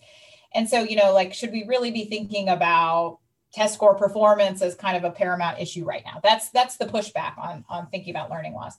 And 0.55 0.69
so 0.69 0.81
you 0.83 0.97
know 0.97 1.13
like 1.13 1.35
should 1.35 1.51
we 1.51 1.65
really 1.67 1.91
be 1.91 2.05
thinking 2.05 2.49
about 2.49 3.19
test 3.53 3.75
score 3.75 3.95
performance 3.95 4.63
as 4.63 4.75
kind 4.75 4.97
of 4.97 5.05
a 5.05 5.11
paramount 5.11 5.61
issue 5.61 5.85
right 5.85 6.03
now? 6.05 6.21
That's 6.23 6.51
that's 6.51 6.77
the 6.77 6.87
pushback 6.87 7.37
on 7.37 7.65
on 7.69 7.89
thinking 7.89 8.15
about 8.15 8.31
learning 8.31 8.55
loss. 8.55 8.79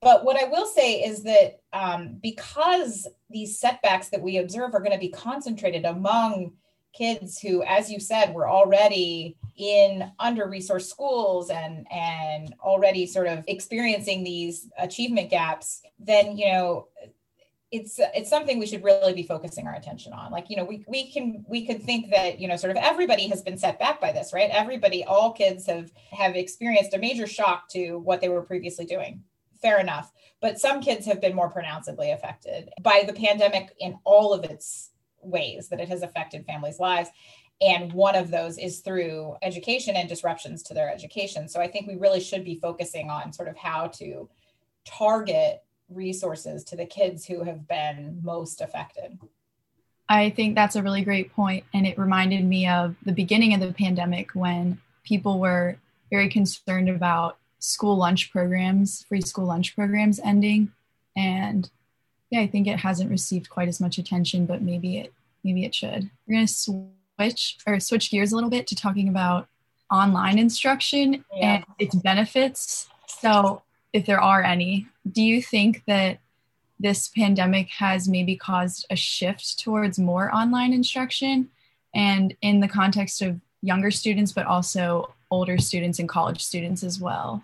But 0.00 0.24
what 0.24 0.36
I 0.36 0.48
will 0.48 0.66
say 0.66 1.02
is 1.02 1.22
that 1.24 1.60
um, 1.72 2.18
because 2.22 3.08
these 3.30 3.58
setbacks 3.58 4.10
that 4.10 4.22
we 4.22 4.36
observe 4.36 4.74
are 4.74 4.80
going 4.80 4.92
to 4.92 4.98
be 4.98 5.08
concentrated 5.08 5.84
among 5.84 6.52
kids 6.92 7.38
who, 7.38 7.62
as 7.62 7.90
you 7.90 8.00
said, 8.00 8.34
were 8.34 8.48
already 8.48 9.36
in 9.56 10.10
under-resourced 10.18 10.88
schools 10.88 11.50
and 11.50 11.86
and 11.90 12.54
already 12.60 13.06
sort 13.06 13.26
of 13.26 13.44
experiencing 13.48 14.24
these 14.24 14.68
achievement 14.78 15.30
gaps, 15.30 15.82
then 15.98 16.36
you 16.36 16.46
know 16.46 16.88
it's 17.70 18.00
it's 18.14 18.30
something 18.30 18.58
we 18.58 18.66
should 18.66 18.82
really 18.82 19.12
be 19.12 19.22
focusing 19.22 19.66
our 19.66 19.74
attention 19.74 20.12
on. 20.12 20.32
Like 20.32 20.48
you 20.48 20.56
know 20.56 20.64
we 20.64 20.84
we 20.88 21.10
can 21.10 21.44
we 21.48 21.66
could 21.66 21.82
think 21.82 22.10
that 22.10 22.40
you 22.40 22.48
know 22.48 22.56
sort 22.56 22.70
of 22.70 22.76
everybody 22.78 23.28
has 23.28 23.42
been 23.42 23.58
set 23.58 23.78
back 23.78 24.00
by 24.00 24.12
this 24.12 24.32
right? 24.32 24.50
Everybody 24.50 25.04
all 25.04 25.32
kids 25.32 25.66
have 25.66 25.92
have 26.12 26.36
experienced 26.36 26.94
a 26.94 26.98
major 26.98 27.26
shock 27.26 27.68
to 27.70 27.98
what 27.98 28.20
they 28.20 28.28
were 28.28 28.42
previously 28.42 28.86
doing. 28.86 29.22
Fair 29.60 29.80
enough. 29.80 30.12
But 30.40 30.60
some 30.60 30.80
kids 30.80 31.04
have 31.06 31.20
been 31.20 31.34
more 31.34 31.50
pronouncedly 31.50 32.12
affected 32.12 32.70
by 32.80 33.02
the 33.06 33.12
pandemic 33.12 33.74
in 33.80 33.98
all 34.04 34.32
of 34.32 34.44
its 34.44 34.90
ways 35.30 35.68
that 35.68 35.80
it 35.80 35.88
has 35.88 36.02
affected 36.02 36.46
families' 36.46 36.80
lives. 36.80 37.10
And 37.60 37.92
one 37.92 38.14
of 38.14 38.30
those 38.30 38.56
is 38.56 38.80
through 38.80 39.36
education 39.42 39.96
and 39.96 40.08
disruptions 40.08 40.62
to 40.64 40.74
their 40.74 40.92
education. 40.92 41.48
So 41.48 41.60
I 41.60 41.68
think 41.68 41.88
we 41.88 41.96
really 41.96 42.20
should 42.20 42.44
be 42.44 42.54
focusing 42.54 43.10
on 43.10 43.32
sort 43.32 43.48
of 43.48 43.56
how 43.56 43.88
to 43.88 44.28
target 44.84 45.62
resources 45.88 46.64
to 46.64 46.76
the 46.76 46.86
kids 46.86 47.24
who 47.24 47.42
have 47.42 47.66
been 47.66 48.20
most 48.22 48.60
affected. 48.60 49.18
I 50.08 50.30
think 50.30 50.54
that's 50.54 50.76
a 50.76 50.82
really 50.82 51.02
great 51.02 51.32
point, 51.32 51.64
And 51.74 51.86
it 51.86 51.98
reminded 51.98 52.44
me 52.44 52.66
of 52.66 52.96
the 53.04 53.12
beginning 53.12 53.52
of 53.54 53.60
the 53.60 53.72
pandemic 53.72 54.30
when 54.32 54.80
people 55.04 55.38
were 55.38 55.76
very 56.10 56.28
concerned 56.28 56.88
about 56.88 57.36
school 57.58 57.96
lunch 57.96 58.30
programs, 58.30 59.04
free 59.08 59.20
school 59.20 59.44
lunch 59.44 59.74
programs 59.74 60.20
ending. 60.20 60.72
And 61.16 61.68
yeah, 62.30 62.40
I 62.40 62.46
think 62.46 62.66
it 62.66 62.78
hasn't 62.78 63.10
received 63.10 63.50
quite 63.50 63.68
as 63.68 63.80
much 63.80 63.98
attention, 63.98 64.46
but 64.46 64.62
maybe 64.62 64.98
it 64.98 65.12
maybe 65.44 65.64
it 65.64 65.74
should. 65.74 66.10
We're 66.26 66.34
gonna 66.34 66.48
switch 66.48 67.58
or 67.66 67.80
switch 67.80 68.10
gears 68.10 68.32
a 68.32 68.34
little 68.34 68.50
bit 68.50 68.66
to 68.68 68.76
talking 68.76 69.08
about 69.08 69.48
online 69.90 70.38
instruction 70.38 71.24
yeah. 71.34 71.56
and 71.56 71.64
its 71.78 71.94
benefits. 71.94 72.88
So 73.06 73.62
if 73.92 74.06
there 74.06 74.20
are 74.20 74.42
any, 74.42 74.86
do 75.10 75.22
you 75.22 75.42
think 75.42 75.82
that 75.86 76.18
this 76.78 77.08
pandemic 77.08 77.70
has 77.70 78.08
maybe 78.08 78.36
caused 78.36 78.86
a 78.90 78.96
shift 78.96 79.58
towards 79.58 79.98
more 79.98 80.32
online 80.34 80.72
instruction 80.72 81.48
and 81.94 82.36
in 82.42 82.60
the 82.60 82.68
context 82.68 83.22
of 83.22 83.40
younger 83.62 83.90
students, 83.90 84.32
but 84.32 84.46
also 84.46 85.12
older 85.30 85.58
students 85.58 85.98
and 85.98 86.08
college 86.08 86.42
students 86.42 86.84
as 86.84 87.00
well? 87.00 87.42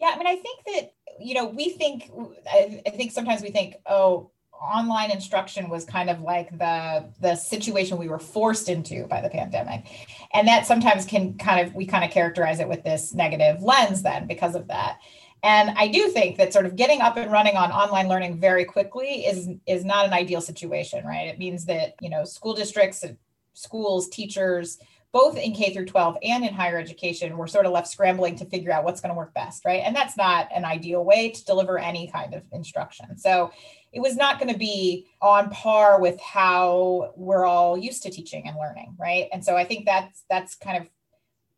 Yeah, 0.00 0.10
I 0.14 0.18
mean, 0.18 0.26
I 0.26 0.36
think 0.36 0.64
that, 0.66 0.92
you 1.18 1.34
know, 1.34 1.46
we 1.46 1.70
think, 1.70 2.10
I 2.52 2.82
think 2.90 3.10
sometimes 3.10 3.42
we 3.42 3.50
think, 3.50 3.76
oh, 3.86 4.30
online 4.60 5.10
instruction 5.10 5.68
was 5.68 5.84
kind 5.84 6.10
of 6.10 6.20
like 6.20 6.50
the 6.58 7.04
the 7.20 7.34
situation 7.34 7.98
we 7.98 8.08
were 8.08 8.18
forced 8.18 8.68
into 8.68 9.06
by 9.06 9.20
the 9.20 9.28
pandemic 9.28 9.84
and 10.32 10.48
that 10.48 10.66
sometimes 10.66 11.04
can 11.04 11.36
kind 11.38 11.66
of 11.66 11.74
we 11.74 11.86
kind 11.86 12.04
of 12.04 12.10
characterize 12.10 12.60
it 12.60 12.68
with 12.68 12.82
this 12.84 13.14
negative 13.14 13.62
lens 13.62 14.02
then 14.02 14.26
because 14.26 14.54
of 14.54 14.66
that 14.68 14.98
and 15.42 15.70
I 15.76 15.88
do 15.88 16.08
think 16.08 16.38
that 16.38 16.52
sort 16.52 16.66
of 16.66 16.76
getting 16.76 17.00
up 17.00 17.16
and 17.16 17.30
running 17.30 17.56
on 17.56 17.70
online 17.70 18.08
learning 18.08 18.40
very 18.40 18.64
quickly 18.64 19.26
is 19.26 19.48
is 19.66 19.84
not 19.84 20.06
an 20.06 20.12
ideal 20.12 20.40
situation, 20.40 21.06
right? 21.06 21.28
It 21.28 21.38
means 21.38 21.66
that, 21.66 21.94
you 22.00 22.10
know, 22.10 22.24
school 22.24 22.54
districts, 22.54 23.04
schools, 23.52 24.08
teachers, 24.08 24.78
both 25.16 25.38
in 25.38 25.54
K 25.54 25.72
through 25.72 25.86
12 25.86 26.18
and 26.22 26.44
in 26.44 26.52
higher 26.52 26.76
education, 26.76 27.38
we're 27.38 27.46
sort 27.46 27.64
of 27.64 27.72
left 27.72 27.88
scrambling 27.88 28.36
to 28.36 28.44
figure 28.44 28.70
out 28.70 28.84
what's 28.84 29.00
going 29.00 29.08
to 29.08 29.16
work 29.16 29.32
best, 29.32 29.64
right? 29.64 29.80
And 29.82 29.96
that's 29.96 30.14
not 30.14 30.46
an 30.54 30.66
ideal 30.66 31.02
way 31.02 31.30
to 31.30 31.44
deliver 31.46 31.78
any 31.78 32.06
kind 32.08 32.34
of 32.34 32.42
instruction. 32.52 33.16
So 33.16 33.50
it 33.94 34.00
was 34.00 34.14
not 34.14 34.38
going 34.38 34.52
to 34.52 34.58
be 34.58 35.06
on 35.22 35.48
par 35.48 36.02
with 36.02 36.20
how 36.20 37.14
we're 37.16 37.46
all 37.46 37.78
used 37.78 38.02
to 38.02 38.10
teaching 38.10 38.46
and 38.46 38.58
learning, 38.58 38.94
right? 39.00 39.30
And 39.32 39.42
so 39.42 39.56
I 39.56 39.64
think 39.64 39.86
that's 39.86 40.22
that's 40.28 40.54
kind 40.54 40.82
of 40.82 40.90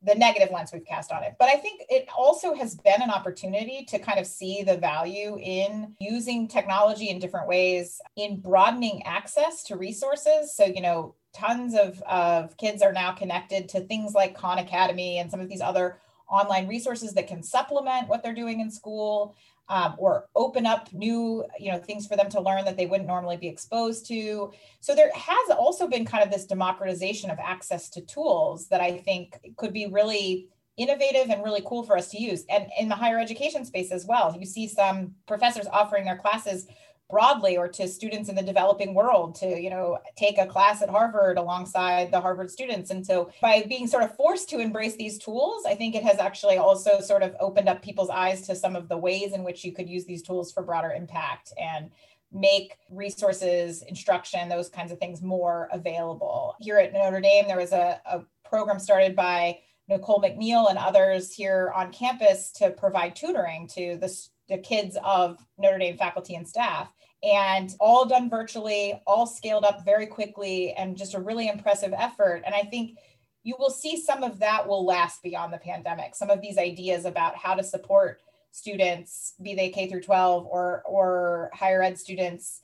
the 0.03 0.15
negative 0.15 0.51
lens 0.53 0.71
we've 0.73 0.85
cast 0.85 1.11
on 1.11 1.25
it. 1.25 1.35
But 1.41 1.49
I 1.49 1.57
think 1.57 1.83
it 1.89 2.07
also 2.17 2.55
has 2.55 2.77
been 2.77 3.03
an 3.03 3.11
opportunity 3.11 3.85
to 3.89 3.99
kind 3.99 4.21
of 4.21 4.27
see 4.29 4.63
the 4.63 4.77
value 4.77 5.37
in 5.43 5.97
using 5.99 6.47
technology 6.47 7.09
in 7.09 7.19
different 7.19 7.49
ways, 7.49 8.01
in 8.15 8.41
broadening 8.41 9.03
access 9.05 9.65
to 9.65 9.77
resources. 9.77 10.55
So, 10.55 10.65
you 10.65 10.81
know, 10.81 11.17
tons 11.39 11.75
of, 11.75 12.03
of 12.03 12.57
kids 12.57 12.83
are 12.83 12.93
now 12.93 13.13
connected 13.13 13.69
to 13.71 13.81
things 13.81 14.15
like 14.15 14.37
Khan 14.37 14.59
Academy 14.59 15.19
and 15.19 15.31
some 15.31 15.41
of 15.41 15.49
these 15.49 15.61
other 15.61 15.99
online 16.31 16.69
resources 16.69 17.15
that 17.15 17.27
can 17.27 17.43
supplement 17.43 18.09
what 18.09 18.23
they're 18.23 18.35
doing 18.35 18.61
in 18.61 18.71
school 18.71 19.35
um, 19.71 19.95
or 19.99 20.27
open 20.35 20.67
up 20.67 20.93
new 20.93 21.45
you 21.59 21.71
know 21.71 21.79
things 21.79 22.07
for 22.07 22.17
them 22.17 22.31
to 22.31 22.41
learn 22.41 22.65
that 22.65 22.77
they 22.77 22.87
wouldn't 22.87 23.09
normally 23.09 23.37
be 23.37 23.49
exposed 23.49 24.07
to. 24.09 24.51
So 24.81 24.95
there 24.95 25.11
has 25.15 25.51
also 25.51 25.87
been 25.87 26.05
kind 26.05 26.25
of 26.25 26.31
this 26.31 26.47
democratization 26.47 27.31
of 27.31 27.39
access 27.39 27.91
to 27.91 28.01
tools 28.03 28.69
that 28.69 28.81
i 28.81 28.97
think 28.99 29.39
could 29.57 29.73
be 29.73 29.87
really 29.87 30.49
innovative 30.79 31.29
and 31.29 31.43
really 31.43 31.63
cool 31.67 31.83
for 31.83 31.97
us 31.97 32.09
to 32.09 32.23
use 32.23 32.45
and 32.49 32.69
in 32.79 32.89
the 32.89 32.95
higher 32.95 33.19
education 33.19 33.65
space 33.65 33.91
as 33.91 34.07
well. 34.07 34.35
You 34.39 34.47
see 34.47 34.69
some 34.69 35.15
professors 35.27 35.67
offering 35.67 36.05
their 36.05 36.17
classes 36.17 36.69
broadly 37.11 37.57
or 37.57 37.69
to 37.69 37.89
students 37.89 38.29
in 38.29 38.37
the 38.37 38.43
developing 38.43 38.95
world 38.95 39.35
to 39.35 39.61
you 39.61 39.71
know 39.71 39.99
take 40.17 40.39
a 40.39 40.47
class 40.47 40.83
at 40.83 40.91
harvard 40.91 41.39
alongside 41.39 42.11
the 42.11 42.21
harvard 42.21 42.51
students. 42.51 42.91
And 42.91 43.07
so 43.07 43.31
by 43.41 43.65
being 43.69 43.87
sort 43.87 44.03
of 44.03 44.15
forced 44.15 44.49
to 44.51 44.59
embrace 44.59 44.97
these 44.97 45.19
tools 45.19 45.65
i 45.67 45.75
think 45.75 45.95
it 45.95 46.03
has 46.03 46.19
actually 46.19 46.57
also 46.57 47.01
sort 47.01 47.23
of 47.23 47.35
opened 47.41 47.69
up 47.69 47.83
people's 47.83 48.11
eyes 48.11 48.43
to 48.43 48.55
some 48.55 48.77
of 48.77 48.89
the 48.89 48.97
ways 48.97 49.33
in 49.33 49.45
which 49.45 49.65
you 49.65 49.73
could 49.73 49.89
use 49.89 50.05
these 50.05 50.23
tools 50.23 50.53
for 50.53 50.63
broader 50.63 50.93
impact 50.93 51.53
and 51.59 51.91
make 52.33 52.77
resources 52.91 53.83
instruction 53.83 54.49
those 54.49 54.69
kinds 54.69 54.93
of 54.93 54.99
things 54.99 55.23
more 55.23 55.69
available. 55.73 56.55
Here 56.61 56.79
at 56.79 56.93
notre 56.93 57.21
dame 57.21 57.47
there 57.47 57.57
was 57.57 57.73
a, 57.73 58.01
a 58.05 58.21
program 58.45 58.79
started 58.79 59.17
by 59.17 59.59
nicole 59.89 60.21
mcneil 60.21 60.69
and 60.69 60.79
others 60.79 61.33
here 61.33 61.73
on 61.75 61.91
campus 61.93 62.53
to 62.53 62.71
provide 62.71 63.17
tutoring 63.17 63.67
to 63.67 63.97
the 63.97 64.09
the 64.49 64.59
kids 64.59 64.97
of 65.05 65.39
Notre 65.59 65.79
Dame 65.79 65.97
faculty 65.97 66.35
and 66.35 66.47
staff. 66.47 66.93
And 67.23 67.75
all 67.81 68.07
done 68.07 68.31
virtually, 68.31 69.01
all 69.07 69.27
scaled 69.27 69.65
up 69.65 69.85
very 69.85 70.07
quickly, 70.07 70.73
and 70.75 70.97
just 70.97 71.15
a 71.15 71.21
really 71.21 71.49
impressive 71.49 71.93
effort. 71.97 72.43
And 72.47 72.55
I 72.55 72.63
think 72.63 72.97
you 73.43 73.57
will 73.59 73.71
see 73.71 74.01
some 74.01 74.23
of 74.23 74.39
that 74.39 74.69
will 74.69 74.85
last 74.85 75.23
beyond 75.23 75.53
the 75.53 75.59
pandemic. 75.59 76.15
Some 76.15 76.31
of 76.31 76.41
these 76.41 76.59
ideas 76.59 77.05
about 77.05 77.37
how 77.37 77.55
to 77.55 77.65
support 77.65 78.21
students, 78.53 79.35
be 79.43 79.55
they 79.55 79.71
K 79.71 79.89
through 79.89 80.03
12 80.03 80.47
or 80.47 80.83
or 80.87 81.51
higher 81.55 81.83
ed 81.83 81.99
students, 81.99 82.61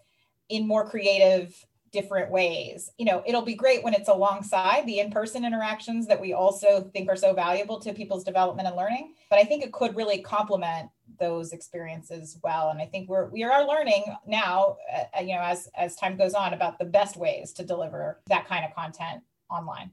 in 0.48 0.66
more 0.66 0.88
creative 0.88 1.54
different 1.94 2.30
ways. 2.30 2.90
You 2.98 3.06
know, 3.06 3.22
it'll 3.24 3.42
be 3.42 3.54
great 3.54 3.82
when 3.82 3.94
it's 3.94 4.08
alongside 4.08 4.84
the 4.84 4.98
in-person 4.98 5.44
interactions 5.44 6.08
that 6.08 6.20
we 6.20 6.32
also 6.32 6.90
think 6.92 7.08
are 7.08 7.16
so 7.16 7.32
valuable 7.32 7.78
to 7.80 7.94
people's 7.94 8.24
development 8.24 8.66
and 8.66 8.76
learning, 8.76 9.14
but 9.30 9.38
I 9.38 9.44
think 9.44 9.62
it 9.62 9.72
could 9.72 9.96
really 9.96 10.18
complement 10.18 10.90
those 11.18 11.52
experiences 11.52 12.38
well 12.42 12.70
and 12.70 12.80
I 12.80 12.86
think 12.86 13.08
we're 13.08 13.26
we 13.26 13.44
are 13.44 13.66
learning 13.66 14.04
now 14.26 14.76
uh, 14.92 15.20
you 15.20 15.34
know 15.34 15.42
as 15.42 15.68
as 15.76 15.96
time 15.96 16.16
goes 16.16 16.34
on 16.34 16.54
about 16.54 16.78
the 16.78 16.84
best 16.84 17.16
ways 17.16 17.52
to 17.54 17.64
deliver 17.64 18.20
that 18.28 18.46
kind 18.46 18.64
of 18.64 18.74
content 18.74 19.22
online. 19.50 19.90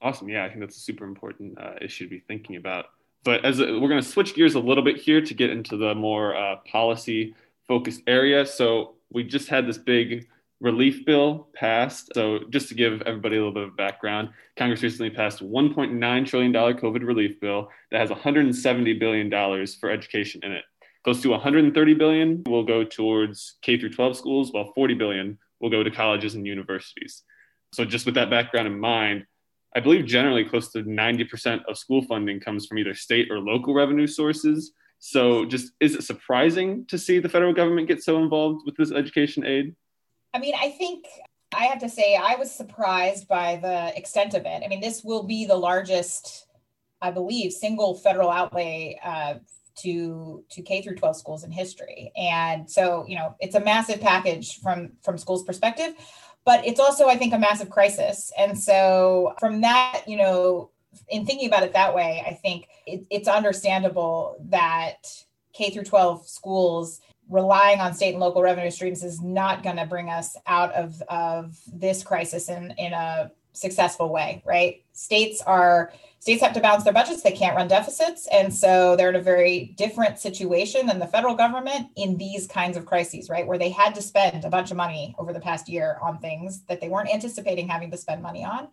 Awesome. 0.00 0.28
Yeah, 0.28 0.44
I 0.44 0.48
think 0.48 0.60
that's 0.60 0.76
a 0.76 0.80
super 0.80 1.04
important 1.04 1.58
uh, 1.58 1.74
issue 1.80 2.04
to 2.04 2.10
be 2.10 2.20
thinking 2.20 2.56
about. 2.56 2.86
But 3.24 3.44
as 3.44 3.58
a, 3.60 3.78
we're 3.78 3.88
going 3.88 4.00
to 4.00 4.08
switch 4.08 4.34
gears 4.34 4.54
a 4.54 4.60
little 4.60 4.84
bit 4.84 4.96
here 4.96 5.20
to 5.20 5.34
get 5.34 5.50
into 5.50 5.76
the 5.76 5.94
more 5.94 6.36
uh, 6.36 6.56
policy 6.70 7.34
focused 7.66 8.02
area. 8.06 8.46
So 8.46 8.94
we 9.10 9.24
just 9.24 9.48
had 9.48 9.66
this 9.66 9.78
big 9.78 10.28
relief 10.60 11.04
bill 11.04 11.48
passed. 11.54 12.10
So, 12.14 12.40
just 12.50 12.68
to 12.68 12.74
give 12.74 13.02
everybody 13.02 13.36
a 13.36 13.38
little 13.38 13.54
bit 13.54 13.64
of 13.64 13.76
background, 13.76 14.30
Congress 14.56 14.82
recently 14.82 15.10
passed 15.10 15.40
$1.9 15.40 16.26
trillion 16.26 16.52
COVID 16.52 17.06
relief 17.06 17.40
bill 17.40 17.68
that 17.90 18.00
has 18.00 18.10
$170 18.10 18.98
billion 18.98 19.66
for 19.80 19.90
education 19.90 20.40
in 20.44 20.52
it. 20.52 20.64
Close 21.04 21.22
to 21.22 21.30
130 21.30 21.94
billion 21.94 22.42
will 22.46 22.64
go 22.64 22.84
towards 22.84 23.56
K 23.62 23.78
through 23.78 23.90
12 23.90 24.16
schools, 24.16 24.52
while 24.52 24.72
40 24.74 24.94
billion 24.94 25.38
will 25.60 25.70
go 25.70 25.82
to 25.82 25.90
colleges 25.90 26.34
and 26.34 26.46
universities. 26.46 27.22
So, 27.72 27.84
just 27.84 28.06
with 28.06 28.14
that 28.16 28.30
background 28.30 28.66
in 28.66 28.78
mind, 28.78 29.24
I 29.76 29.80
believe 29.80 30.06
generally 30.06 30.44
close 30.44 30.72
to 30.72 30.82
90% 30.82 31.60
of 31.68 31.78
school 31.78 32.02
funding 32.02 32.40
comes 32.40 32.66
from 32.66 32.78
either 32.78 32.94
state 32.94 33.30
or 33.30 33.38
local 33.38 33.74
revenue 33.74 34.06
sources. 34.06 34.72
So, 34.98 35.44
just 35.44 35.72
is 35.78 35.94
it 35.94 36.02
surprising 36.02 36.84
to 36.86 36.98
see 36.98 37.20
the 37.20 37.28
federal 37.28 37.52
government 37.52 37.86
get 37.86 38.02
so 38.02 38.20
involved 38.20 38.62
with 38.66 38.76
this 38.76 38.90
education 38.90 39.46
aid? 39.46 39.76
I 40.38 40.40
mean, 40.40 40.54
I 40.54 40.70
think 40.70 41.04
I 41.52 41.64
have 41.64 41.80
to 41.80 41.88
say 41.88 42.14
I 42.14 42.36
was 42.36 42.52
surprised 42.52 43.26
by 43.26 43.56
the 43.56 43.92
extent 43.98 44.34
of 44.34 44.42
it. 44.46 44.62
I 44.64 44.68
mean, 44.68 44.80
this 44.80 45.02
will 45.02 45.24
be 45.24 45.46
the 45.46 45.56
largest, 45.56 46.46
I 47.02 47.10
believe, 47.10 47.52
single 47.52 47.96
federal 47.96 48.30
outlay 48.30 49.00
uh, 49.02 49.34
to 49.78 50.44
to 50.48 50.62
K 50.62 50.80
through 50.80 50.94
12 50.94 51.16
schools 51.16 51.42
in 51.42 51.50
history. 51.50 52.12
And 52.16 52.70
so, 52.70 53.04
you 53.08 53.16
know, 53.16 53.34
it's 53.40 53.56
a 53.56 53.60
massive 53.60 54.00
package 54.00 54.60
from 54.60 54.92
from 55.02 55.18
schools' 55.18 55.42
perspective, 55.42 55.94
but 56.44 56.64
it's 56.64 56.78
also, 56.78 57.08
I 57.08 57.16
think, 57.16 57.34
a 57.34 57.38
massive 57.38 57.68
crisis. 57.68 58.30
And 58.38 58.56
so, 58.56 59.34
from 59.40 59.62
that, 59.62 60.04
you 60.06 60.18
know, 60.18 60.70
in 61.08 61.26
thinking 61.26 61.48
about 61.48 61.64
it 61.64 61.72
that 61.72 61.96
way, 61.96 62.22
I 62.24 62.34
think 62.34 62.68
it, 62.86 63.04
it's 63.10 63.26
understandable 63.26 64.36
that 64.50 64.98
K 65.52 65.70
through 65.70 65.82
12 65.82 66.28
schools 66.28 67.00
relying 67.28 67.80
on 67.80 67.94
state 67.94 68.12
and 68.12 68.20
local 68.20 68.42
revenue 68.42 68.70
streams 68.70 69.02
is 69.02 69.20
not 69.20 69.62
going 69.62 69.76
to 69.76 69.86
bring 69.86 70.08
us 70.08 70.36
out 70.46 70.72
of, 70.72 71.02
of 71.08 71.58
this 71.72 72.02
crisis 72.02 72.48
in, 72.48 72.72
in 72.78 72.92
a 72.92 73.30
successful 73.52 74.10
way, 74.10 74.42
right? 74.46 74.82
States 74.92 75.42
are 75.42 75.92
states 76.20 76.42
have 76.42 76.52
to 76.52 76.60
balance 76.60 76.84
their 76.84 76.92
budgets, 76.92 77.22
they 77.22 77.32
can't 77.32 77.56
run 77.56 77.68
deficits. 77.68 78.26
And 78.32 78.52
so 78.52 78.96
they're 78.96 79.10
in 79.10 79.16
a 79.16 79.22
very 79.22 79.74
different 79.76 80.18
situation 80.18 80.86
than 80.86 80.98
the 80.98 81.06
federal 81.06 81.34
government 81.34 81.88
in 81.96 82.16
these 82.16 82.46
kinds 82.46 82.76
of 82.76 82.86
crises, 82.86 83.30
right? 83.30 83.46
Where 83.46 83.58
they 83.58 83.70
had 83.70 83.94
to 83.94 84.02
spend 84.02 84.44
a 84.44 84.50
bunch 84.50 84.70
of 84.70 84.76
money 84.76 85.14
over 85.18 85.32
the 85.32 85.40
past 85.40 85.68
year 85.68 85.96
on 86.02 86.18
things 86.18 86.62
that 86.62 86.80
they 86.80 86.88
weren't 86.88 87.12
anticipating 87.12 87.68
having 87.68 87.90
to 87.90 87.96
spend 87.96 88.22
money 88.22 88.44
on 88.44 88.68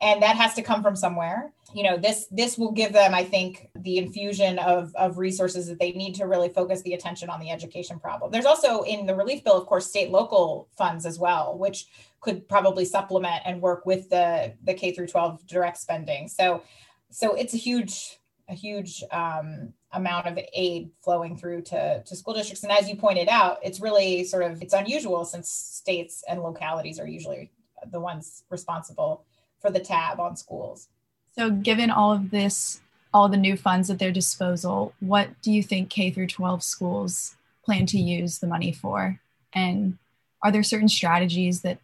and 0.00 0.22
that 0.22 0.36
has 0.36 0.54
to 0.54 0.62
come 0.62 0.82
from 0.82 0.96
somewhere. 0.96 1.52
You 1.74 1.84
know 1.84 1.96
this 1.96 2.26
this 2.32 2.58
will 2.58 2.72
give 2.72 2.92
them 2.92 3.14
i 3.14 3.22
think 3.22 3.70
the 3.76 3.98
infusion 3.98 4.58
of 4.58 4.92
of 4.96 5.18
resources 5.18 5.68
that 5.68 5.78
they 5.78 5.92
need 5.92 6.16
to 6.16 6.26
really 6.26 6.48
focus 6.48 6.82
the 6.82 6.94
attention 6.94 7.30
on 7.30 7.38
the 7.38 7.50
education 7.50 8.00
problem. 8.00 8.32
There's 8.32 8.46
also 8.46 8.82
in 8.82 9.06
the 9.06 9.14
relief 9.14 9.44
bill 9.44 9.56
of 9.56 9.66
course 9.66 9.86
state 9.86 10.10
local 10.10 10.68
funds 10.76 11.06
as 11.06 11.18
well 11.18 11.56
which 11.56 11.86
could 12.20 12.48
probably 12.48 12.84
supplement 12.84 13.42
and 13.44 13.62
work 13.62 13.86
with 13.86 14.08
the 14.10 14.54
the 14.64 14.74
k 14.74 14.92
through 14.92 15.06
12 15.06 15.46
direct 15.46 15.78
spending. 15.78 16.28
So 16.28 16.62
so 17.10 17.34
it's 17.34 17.54
a 17.54 17.58
huge 17.58 18.18
a 18.48 18.54
huge 18.54 19.04
um, 19.12 19.72
amount 19.92 20.26
of 20.26 20.36
aid 20.54 20.90
flowing 21.04 21.36
through 21.36 21.62
to, 21.62 22.02
to 22.02 22.16
school 22.16 22.34
districts. 22.34 22.64
And 22.64 22.72
as 22.72 22.88
you 22.88 22.96
pointed 22.96 23.28
out 23.28 23.58
it's 23.62 23.80
really 23.80 24.24
sort 24.24 24.42
of 24.42 24.60
it's 24.60 24.74
unusual 24.74 25.24
since 25.24 25.48
states 25.50 26.24
and 26.28 26.42
localities 26.42 26.98
are 26.98 27.06
usually 27.06 27.52
the 27.92 28.00
ones 28.00 28.42
responsible 28.50 29.24
for 29.60 29.70
the 29.70 29.80
tab 29.80 30.20
on 30.20 30.36
schools. 30.36 30.88
So, 31.36 31.50
given 31.50 31.90
all 31.90 32.12
of 32.12 32.30
this 32.30 32.80
all 33.12 33.28
the 33.28 33.36
new 33.36 33.56
funds 33.56 33.90
at 33.90 33.98
their 33.98 34.12
disposal, 34.12 34.94
what 35.00 35.28
do 35.42 35.50
you 35.50 35.62
think 35.62 35.90
K 35.90 36.10
through 36.10 36.28
12 36.28 36.62
schools 36.62 37.34
plan 37.64 37.86
to 37.86 37.98
use 37.98 38.38
the 38.38 38.46
money 38.46 38.72
for? 38.72 39.20
And 39.52 39.98
are 40.42 40.52
there 40.52 40.62
certain 40.62 40.88
strategies 40.88 41.62
that 41.62 41.78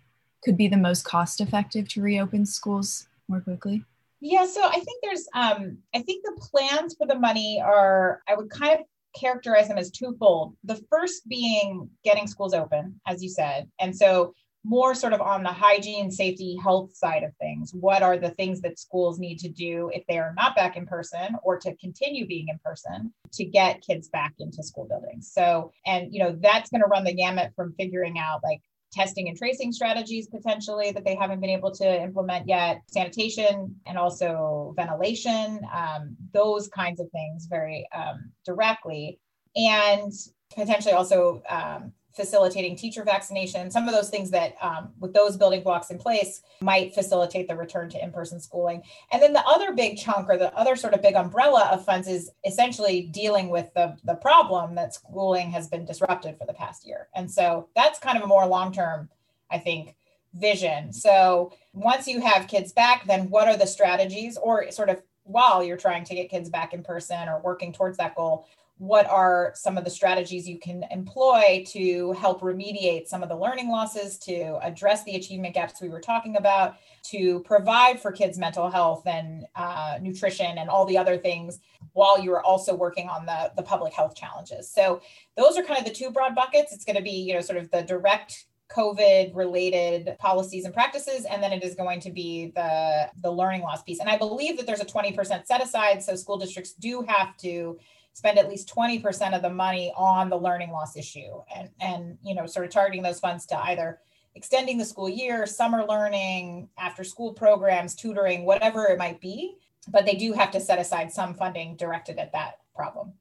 could 0.44 0.56
be 0.56 0.68
the 0.68 0.76
most 0.76 1.04
cost 1.04 1.40
effective 1.40 1.88
to 1.88 2.02
reopen 2.02 2.46
schools 2.46 3.08
more 3.28 3.40
quickly? 3.40 3.84
Yeah, 4.20 4.46
so 4.46 4.64
I 4.64 4.80
think 4.80 5.02
there's 5.02 5.28
um 5.34 5.78
I 5.94 6.02
think 6.02 6.24
the 6.24 6.40
plans 6.40 6.94
for 6.94 7.06
the 7.06 7.18
money 7.18 7.60
are 7.60 8.22
I 8.28 8.34
would 8.34 8.50
kind 8.50 8.80
of 8.80 8.86
characterize 9.18 9.68
them 9.68 9.78
as 9.78 9.90
twofold. 9.90 10.56
The 10.64 10.82
first 10.90 11.28
being 11.28 11.88
getting 12.04 12.26
schools 12.26 12.54
open, 12.54 13.00
as 13.06 13.22
you 13.22 13.28
said. 13.28 13.68
And 13.80 13.96
so 13.96 14.34
more 14.66 14.94
sort 14.94 15.12
of 15.12 15.20
on 15.20 15.44
the 15.44 15.48
hygiene, 15.48 16.10
safety, 16.10 16.58
health 16.60 16.94
side 16.94 17.22
of 17.22 17.32
things. 17.36 17.72
What 17.72 18.02
are 18.02 18.18
the 18.18 18.30
things 18.30 18.60
that 18.62 18.80
schools 18.80 19.18
need 19.18 19.38
to 19.38 19.48
do 19.48 19.90
if 19.94 20.04
they 20.08 20.18
are 20.18 20.34
not 20.36 20.56
back 20.56 20.76
in 20.76 20.86
person 20.86 21.36
or 21.44 21.56
to 21.60 21.76
continue 21.76 22.26
being 22.26 22.48
in 22.48 22.58
person 22.58 23.14
to 23.34 23.44
get 23.44 23.80
kids 23.86 24.08
back 24.08 24.34
into 24.40 24.64
school 24.64 24.86
buildings? 24.88 25.30
So, 25.32 25.70
and 25.86 26.12
you 26.12 26.20
know, 26.20 26.36
that's 26.40 26.70
going 26.70 26.82
to 26.82 26.88
run 26.88 27.04
the 27.04 27.14
gamut 27.14 27.52
from 27.54 27.74
figuring 27.78 28.18
out 28.18 28.40
like 28.42 28.60
testing 28.92 29.28
and 29.28 29.38
tracing 29.38 29.72
strategies 29.72 30.26
potentially 30.26 30.90
that 30.90 31.04
they 31.04 31.14
haven't 31.14 31.40
been 31.40 31.50
able 31.50 31.70
to 31.70 32.02
implement 32.02 32.48
yet, 32.48 32.82
sanitation 32.88 33.76
and 33.86 33.96
also 33.96 34.74
ventilation, 34.76 35.60
um, 35.72 36.16
those 36.32 36.66
kinds 36.68 36.98
of 36.98 37.08
things 37.10 37.46
very 37.46 37.86
um, 37.94 38.32
directly. 38.44 39.20
And 39.54 40.12
potentially 40.54 40.92
also 40.92 41.42
um, 41.48 41.92
facilitating 42.16 42.74
teacher 42.74 43.04
vaccination, 43.04 43.70
some 43.70 43.86
of 43.86 43.94
those 43.94 44.08
things 44.08 44.30
that, 44.30 44.56
um, 44.62 44.90
with 44.98 45.12
those 45.12 45.36
building 45.36 45.62
blocks 45.62 45.90
in 45.90 45.98
place, 45.98 46.40
might 46.62 46.94
facilitate 46.94 47.46
the 47.46 47.54
return 47.54 47.90
to 47.90 48.02
in 48.02 48.10
person 48.10 48.40
schooling. 48.40 48.82
And 49.12 49.22
then 49.22 49.34
the 49.34 49.44
other 49.46 49.72
big 49.72 49.98
chunk 49.98 50.28
or 50.30 50.38
the 50.38 50.52
other 50.56 50.76
sort 50.76 50.94
of 50.94 51.02
big 51.02 51.14
umbrella 51.14 51.68
of 51.70 51.84
funds 51.84 52.08
is 52.08 52.30
essentially 52.46 53.02
dealing 53.02 53.50
with 53.50 53.72
the, 53.74 53.96
the 54.04 54.14
problem 54.14 54.74
that 54.76 54.94
schooling 54.94 55.50
has 55.50 55.68
been 55.68 55.84
disrupted 55.84 56.38
for 56.38 56.46
the 56.46 56.54
past 56.54 56.86
year. 56.86 57.08
And 57.14 57.30
so 57.30 57.68
that's 57.76 57.98
kind 57.98 58.16
of 58.16 58.24
a 58.24 58.26
more 58.26 58.46
long 58.46 58.72
term, 58.72 59.10
I 59.50 59.58
think, 59.58 59.94
vision. 60.32 60.92
So 60.92 61.52
once 61.74 62.06
you 62.08 62.20
have 62.20 62.48
kids 62.48 62.72
back, 62.72 63.06
then 63.06 63.28
what 63.28 63.46
are 63.46 63.56
the 63.56 63.66
strategies 63.66 64.36
or 64.36 64.70
sort 64.70 64.88
of 64.88 65.02
while 65.24 65.62
you're 65.62 65.76
trying 65.76 66.04
to 66.04 66.14
get 66.14 66.30
kids 66.30 66.48
back 66.48 66.72
in 66.72 66.82
person 66.82 67.28
or 67.28 67.40
working 67.40 67.72
towards 67.72 67.98
that 67.98 68.14
goal, 68.14 68.46
what 68.78 69.06
are 69.06 69.52
some 69.54 69.78
of 69.78 69.84
the 69.84 69.90
strategies 69.90 70.46
you 70.46 70.58
can 70.58 70.84
employ 70.90 71.64
to 71.66 72.12
help 72.12 72.42
remediate 72.42 73.06
some 73.06 73.22
of 73.22 73.28
the 73.28 73.36
learning 73.36 73.70
losses, 73.70 74.18
to 74.18 74.58
address 74.62 75.02
the 75.04 75.16
achievement 75.16 75.54
gaps 75.54 75.80
we 75.80 75.88
were 75.88 76.00
talking 76.00 76.36
about, 76.36 76.76
to 77.02 77.40
provide 77.40 77.98
for 77.98 78.12
kids' 78.12 78.38
mental 78.38 78.70
health 78.70 79.06
and 79.06 79.46
uh, 79.54 79.98
nutrition 80.02 80.58
and 80.58 80.68
all 80.68 80.84
the 80.84 80.98
other 80.98 81.16
things 81.16 81.58
while 81.94 82.20
you 82.20 82.30
are 82.32 82.42
also 82.42 82.74
working 82.74 83.08
on 83.08 83.24
the, 83.24 83.50
the 83.56 83.62
public 83.62 83.94
health 83.94 84.14
challenges. 84.14 84.70
So 84.70 85.00
those 85.36 85.56
are 85.56 85.62
kind 85.62 85.78
of 85.78 85.86
the 85.86 85.94
two 85.94 86.10
broad 86.10 86.34
buckets. 86.34 86.74
It's 86.74 86.84
going 86.84 86.96
to 86.96 87.02
be, 87.02 87.10
you 87.10 87.32
know, 87.32 87.40
sort 87.40 87.58
of 87.58 87.70
the 87.70 87.82
direct 87.82 88.44
COVID 88.74 89.34
related 89.34 90.16
policies 90.18 90.64
and 90.64 90.74
practices. 90.74 91.24
And 91.24 91.42
then 91.42 91.52
it 91.52 91.62
is 91.62 91.74
going 91.74 92.00
to 92.00 92.10
be 92.10 92.52
the, 92.54 93.08
the 93.22 93.30
learning 93.30 93.62
loss 93.62 93.82
piece. 93.82 94.00
And 94.00 94.10
I 94.10 94.18
believe 94.18 94.56
that 94.58 94.66
there's 94.66 94.80
a 94.80 94.84
20% 94.84 95.46
set 95.46 95.62
aside. 95.62 96.02
So 96.02 96.16
school 96.16 96.36
districts 96.36 96.72
do 96.74 97.02
have 97.08 97.36
to 97.38 97.78
spend 98.16 98.38
at 98.38 98.48
least 98.48 98.74
20% 98.74 99.36
of 99.36 99.42
the 99.42 99.50
money 99.50 99.92
on 99.94 100.30
the 100.30 100.36
learning 100.36 100.70
loss 100.70 100.96
issue 100.96 101.42
and 101.54 101.68
and 101.82 102.16
you 102.24 102.34
know 102.34 102.46
sort 102.46 102.64
of 102.64 102.72
targeting 102.72 103.02
those 103.02 103.20
funds 103.20 103.44
to 103.44 103.58
either 103.64 103.98
extending 104.34 104.78
the 104.78 104.84
school 104.86 105.06
year 105.06 105.44
summer 105.44 105.84
learning 105.86 106.66
after 106.78 107.04
school 107.04 107.34
programs 107.34 107.94
tutoring 107.94 108.46
whatever 108.46 108.86
it 108.86 108.98
might 108.98 109.20
be 109.20 109.56
but 109.88 110.06
they 110.06 110.14
do 110.14 110.32
have 110.32 110.50
to 110.50 110.58
set 110.58 110.78
aside 110.78 111.12
some 111.12 111.34
funding 111.34 111.76
directed 111.76 112.18
at 112.18 112.32
that 112.32 112.60
problem 112.74 113.12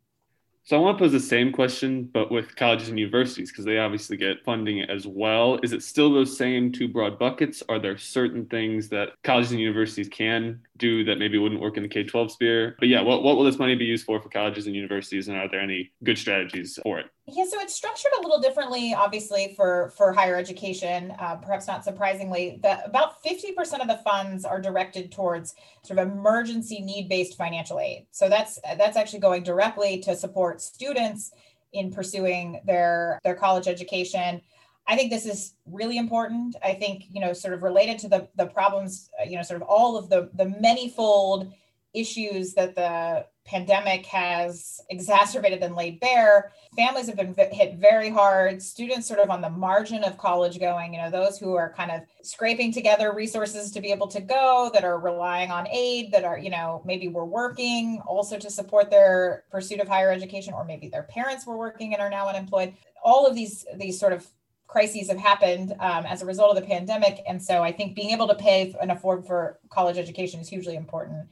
so 0.63 0.77
I 0.77 0.79
want 0.79 0.97
to 0.97 1.03
pose 1.03 1.11
the 1.11 1.19
same 1.19 1.51
question, 1.51 2.05
but 2.11 2.31
with 2.31 2.55
colleges 2.55 2.89
and 2.89 2.97
universities, 2.97 3.51
because 3.51 3.65
they 3.65 3.77
obviously 3.77 4.17
get 4.17 4.43
funding 4.43 4.81
as 4.81 5.05
well. 5.05 5.59
Is 5.61 5.73
it 5.73 5.83
still 5.83 6.11
those 6.11 6.35
same 6.35 6.71
two 6.71 6.87
broad 6.87 7.19
buckets? 7.19 7.61
Are 7.69 7.77
there 7.77 7.99
certain 7.99 8.47
things 8.47 8.89
that 8.89 9.09
colleges 9.23 9.51
and 9.51 9.59
universities 9.59 10.09
can 10.09 10.59
do 10.77 11.03
that 11.05 11.17
maybe 11.17 11.37
wouldn't 11.37 11.61
work 11.61 11.77
in 11.77 11.83
the 11.83 11.89
K 11.89 12.03
12 12.03 12.31
sphere? 12.31 12.75
But 12.79 12.89
yeah, 12.89 13.01
what, 13.01 13.23
what 13.23 13.37
will 13.37 13.43
this 13.43 13.57
money 13.57 13.75
be 13.75 13.85
used 13.85 14.05
for 14.05 14.19
for 14.19 14.29
colleges 14.29 14.67
and 14.67 14.75
universities? 14.75 15.27
And 15.27 15.37
are 15.37 15.49
there 15.49 15.59
any 15.59 15.91
good 16.03 16.17
strategies 16.17 16.79
for 16.83 16.99
it? 16.99 17.07
Yeah, 17.27 17.45
so 17.49 17.59
it's 17.59 17.73
structured 17.73 18.11
a 18.19 18.21
little 18.21 18.39
differently, 18.39 18.93
obviously, 18.93 19.53
for 19.55 19.91
for 19.97 20.13
higher 20.13 20.35
education. 20.35 21.13
Uh, 21.17 21.35
perhaps 21.37 21.67
not 21.67 21.83
surprisingly, 21.83 22.59
that 22.61 22.83
about 22.85 23.21
fifty 23.23 23.51
percent 23.51 23.81
of 23.81 23.87
the 23.87 23.97
funds 23.97 24.45
are 24.45 24.61
directed 24.61 25.11
towards 25.11 25.55
sort 25.83 25.99
of 25.99 26.07
emergency 26.11 26.81
need 26.81 27.09
based 27.09 27.37
financial 27.37 27.79
aid. 27.79 28.05
So 28.11 28.29
that's 28.29 28.59
that's 28.77 28.97
actually 28.97 29.19
going 29.19 29.43
directly 29.43 29.99
to 29.99 30.15
support 30.15 30.61
students 30.61 31.31
in 31.73 31.91
pursuing 31.91 32.61
their 32.65 33.19
their 33.23 33.35
college 33.35 33.67
education. 33.67 34.41
I 34.87 34.95
think 34.95 35.11
this 35.11 35.25
is 35.25 35.53
really 35.65 35.97
important. 35.97 36.55
I 36.63 36.73
think 36.73 37.05
you 37.11 37.19
know, 37.21 37.33
sort 37.33 37.53
of 37.53 37.63
related 37.63 37.99
to 37.99 38.09
the 38.09 38.27
the 38.35 38.47
problems, 38.47 39.09
uh, 39.19 39.23
you 39.27 39.35
know, 39.37 39.43
sort 39.43 39.61
of 39.61 39.67
all 39.67 39.97
of 39.97 40.09
the 40.09 40.29
the 40.33 40.45
manyfold 40.45 41.53
issues 41.93 42.53
that 42.53 42.75
the 42.75 43.25
pandemic 43.45 44.05
has 44.07 44.81
exacerbated 44.89 45.61
and 45.61 45.75
laid 45.75 45.99
bare. 45.99 46.51
Families 46.75 47.05
have 47.07 47.15
been 47.15 47.35
hit 47.51 47.75
very 47.75 48.09
hard. 48.09 48.61
Students, 48.61 49.07
sort 49.07 49.19
of 49.19 49.29
on 49.29 49.41
the 49.41 49.49
margin 49.49 50.03
of 50.03 50.17
college 50.17 50.59
going, 50.59 50.93
you 50.93 50.99
know, 50.99 51.11
those 51.11 51.37
who 51.37 51.55
are 51.55 51.71
kind 51.73 51.91
of 51.91 52.01
scraping 52.23 52.71
together 52.73 53.13
resources 53.13 53.71
to 53.71 53.81
be 53.81 53.91
able 53.91 54.07
to 54.07 54.19
go, 54.19 54.71
that 54.73 54.83
are 54.83 54.99
relying 54.99 55.51
on 55.51 55.67
aid, 55.67 56.11
that 56.11 56.23
are, 56.23 56.39
you 56.39 56.49
know, 56.49 56.81
maybe 56.85 57.07
were 57.07 57.25
working 57.25 58.01
also 58.07 58.37
to 58.37 58.49
support 58.49 58.89
their 58.89 59.43
pursuit 59.51 59.79
of 59.79 59.87
higher 59.87 60.11
education, 60.11 60.53
or 60.53 60.65
maybe 60.65 60.89
their 60.89 61.03
parents 61.03 61.45
were 61.45 61.57
working 61.57 61.93
and 61.93 62.01
are 62.01 62.09
now 62.09 62.27
unemployed. 62.27 62.73
All 63.03 63.27
of 63.27 63.35
these 63.35 63.65
these 63.77 63.99
sort 63.99 64.13
of 64.13 64.27
crises 64.67 65.09
have 65.09 65.17
happened 65.17 65.71
um, 65.79 66.05
as 66.05 66.21
a 66.21 66.25
result 66.25 66.55
of 66.55 66.61
the 66.61 66.67
pandemic, 66.67 67.21
and 67.27 67.41
so 67.41 67.63
I 67.63 67.71
think 67.71 67.95
being 67.95 68.11
able 68.11 68.27
to 68.27 68.35
pay 68.35 68.75
and 68.81 68.91
afford 68.91 69.25
for 69.25 69.59
college 69.69 69.97
education 69.97 70.39
is 70.39 70.49
hugely 70.49 70.75
important 70.75 71.27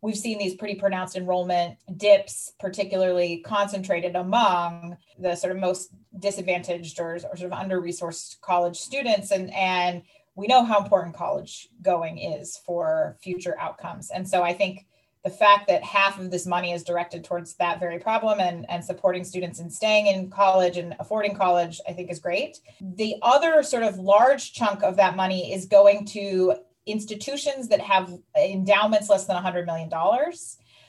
we've 0.00 0.16
seen 0.16 0.38
these 0.38 0.54
pretty 0.54 0.76
pronounced 0.76 1.16
enrollment 1.16 1.76
dips, 1.96 2.52
particularly 2.60 3.38
concentrated 3.38 4.14
among 4.16 4.96
the 5.18 5.34
sort 5.34 5.52
of 5.52 5.58
most 5.58 5.90
disadvantaged 6.18 7.00
or, 7.00 7.14
or 7.14 7.36
sort 7.36 7.40
of 7.40 7.52
under 7.52 7.80
resourced 7.80 8.40
college 8.40 8.76
students. 8.76 9.30
And, 9.32 9.52
and 9.52 10.02
we 10.36 10.46
know 10.46 10.64
how 10.64 10.80
important 10.80 11.16
college 11.16 11.68
going 11.82 12.18
is 12.18 12.60
for 12.64 13.16
future 13.20 13.58
outcomes. 13.58 14.10
And 14.10 14.28
so 14.28 14.42
I 14.42 14.52
think 14.52 14.86
the 15.28 15.34
fact 15.34 15.68
that 15.68 15.84
half 15.84 16.18
of 16.18 16.30
this 16.30 16.46
money 16.46 16.72
is 16.72 16.82
directed 16.82 17.22
towards 17.22 17.54
that 17.56 17.78
very 17.78 17.98
problem 17.98 18.40
and, 18.40 18.64
and 18.70 18.82
supporting 18.82 19.24
students 19.24 19.60
in 19.60 19.68
staying 19.68 20.06
in 20.06 20.30
college 20.30 20.78
and 20.78 20.96
affording 20.98 21.34
college, 21.34 21.82
I 21.86 21.92
think 21.92 22.10
is 22.10 22.18
great. 22.18 22.60
The 22.80 23.16
other 23.20 23.62
sort 23.62 23.82
of 23.82 23.98
large 23.98 24.54
chunk 24.54 24.82
of 24.82 24.96
that 24.96 25.16
money 25.16 25.52
is 25.52 25.66
going 25.66 26.06
to 26.06 26.54
institutions 26.86 27.68
that 27.68 27.82
have 27.82 28.10
endowments 28.38 29.10
less 29.10 29.26
than 29.26 29.36
$100 29.36 29.66
million. 29.66 29.90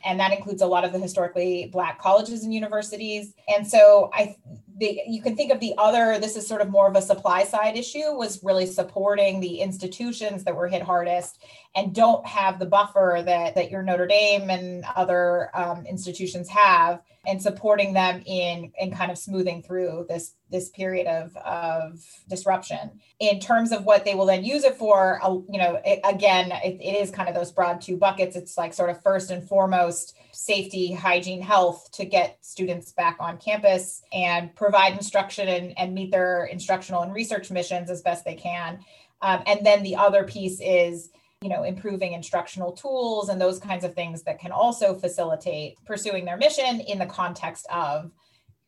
And 0.06 0.20
that 0.20 0.32
includes 0.32 0.62
a 0.62 0.68
lot 0.68 0.84
of 0.84 0.94
the 0.94 1.00
historically 1.00 1.70
Black 1.72 2.00
colleges 2.00 2.44
and 2.44 2.54
universities. 2.54 3.34
And 3.48 3.68
so 3.68 4.10
I, 4.14 4.36
the, 4.78 5.02
you 5.06 5.22
can 5.22 5.36
think 5.36 5.52
of 5.52 5.60
the 5.60 5.74
other, 5.78 6.20
this 6.20 6.36
is 6.36 6.48
sort 6.48 6.62
of 6.62 6.70
more 6.70 6.88
of 6.88 6.96
a 6.96 7.02
supply 7.02 7.44
side 7.44 7.78
issue, 7.78 8.14
was 8.14 8.44
really 8.44 8.66
supporting 8.66 9.40
the 9.40 9.60
institutions 9.60 10.44
that 10.46 10.56
were 10.56 10.68
hit 10.68 10.82
hardest 10.82 11.44
and 11.76 11.94
don't 11.94 12.26
have 12.26 12.60
the 12.60 12.66
buffer 12.66 13.22
that, 13.26 13.56
that 13.56 13.70
your 13.70 13.84
Notre 13.84 14.08
Dame 14.08 14.50
and 14.50 14.86
other 14.96 15.50
um, 15.54 15.86
institutions 15.86 16.48
have 16.50 17.02
and 17.28 17.42
supporting 17.42 17.94
them 17.94 18.22
in 18.26 18.72
in 18.80 18.92
kind 18.92 19.12
of 19.12 19.18
smoothing 19.18 19.62
through 19.62 20.06
this 20.10 20.36
this 20.52 20.70
period 20.70 21.08
of 21.08 21.36
of 21.38 22.04
disruption. 22.28 23.00
In 23.20 23.40
terms 23.40 23.72
of 23.72 23.86
what 23.86 24.06
they 24.06 24.16
will 24.16 24.26
then 24.26 24.44
use 24.44 24.64
it 24.64 24.76
for 24.76 25.20
you 25.50 25.58
know 25.58 25.82
it, 25.86 26.00
again 26.04 26.52
it, 26.64 26.80
it 26.82 26.96
is 27.02 27.12
kind 27.12 27.30
of 27.30 27.36
those 27.36 27.52
broad 27.52 27.82
two 27.82 27.98
buckets. 27.98 28.36
It's 28.36 28.58
like 28.58 28.74
sort 28.74 28.90
of 28.90 29.02
first 29.02 29.32
and 29.32 29.48
foremost 29.48 30.16
safety 30.32 30.94
hygiene 30.94 31.42
health 31.42 31.92
to 31.94 32.06
get 32.06 32.38
students 32.42 32.92
back 32.92 33.18
on 33.20 33.38
campus 33.38 34.02
and 34.14 34.56
provide 34.56 34.94
instruction 34.94 35.48
and, 35.48 35.78
and 35.78 35.94
meet 35.94 36.12
their 36.12 36.46
instructional 36.46 37.02
and 37.02 37.14
research 37.14 37.52
missions 37.52 37.90
as 37.90 38.02
best 38.02 38.26
they 38.26 38.36
can. 38.36 38.80
Um, 39.22 39.44
and 39.46 39.66
then 39.66 39.84
the 39.84 39.96
other 39.96 40.24
piece 40.24 40.60
is 40.62 41.10
you 41.42 41.50
know 41.50 41.64
improving 41.64 42.14
instructional 42.14 42.72
tools 42.72 43.30
and 43.30 43.40
those 43.40 43.60
kinds 43.60 43.84
of 43.84 43.94
things 43.94 44.24
that 44.24 44.40
can 44.40 44.52
also 44.52 44.96
facilitate 44.96 45.78
pursuing 45.86 46.26
their 46.26 46.38
mission 46.38 46.82
in 46.82 47.00
the 47.00 47.06
context 47.06 47.66
of 47.72 48.12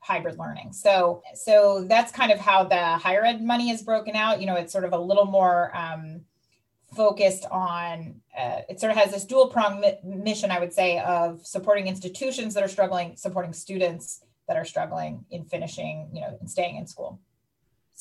hybrid 0.01 0.37
learning 0.37 0.73
so 0.73 1.21
so 1.33 1.85
that's 1.87 2.11
kind 2.11 2.31
of 2.31 2.39
how 2.39 2.63
the 2.63 2.97
higher 2.97 3.23
ed 3.23 3.41
money 3.41 3.69
is 3.69 3.81
broken 3.81 4.15
out 4.15 4.41
you 4.41 4.47
know 4.47 4.55
it's 4.55 4.71
sort 4.71 4.83
of 4.83 4.93
a 4.93 4.97
little 4.97 5.25
more 5.25 5.75
um, 5.75 6.21
focused 6.95 7.45
on 7.51 8.15
uh, 8.37 8.61
it 8.67 8.79
sort 8.79 8.91
of 8.91 8.97
has 8.97 9.11
this 9.11 9.23
dual 9.23 9.47
prong 9.47 9.79
mi- 9.79 9.97
mission 10.03 10.51
i 10.51 10.59
would 10.59 10.73
say 10.73 10.99
of 10.99 11.45
supporting 11.45 11.87
institutions 11.87 12.53
that 12.53 12.63
are 12.63 12.67
struggling 12.67 13.15
supporting 13.15 13.53
students 13.53 14.21
that 14.47 14.57
are 14.57 14.65
struggling 14.65 15.23
in 15.31 15.45
finishing 15.45 16.09
you 16.11 16.21
know 16.21 16.35
and 16.39 16.49
staying 16.49 16.75
in 16.75 16.85
school 16.85 17.19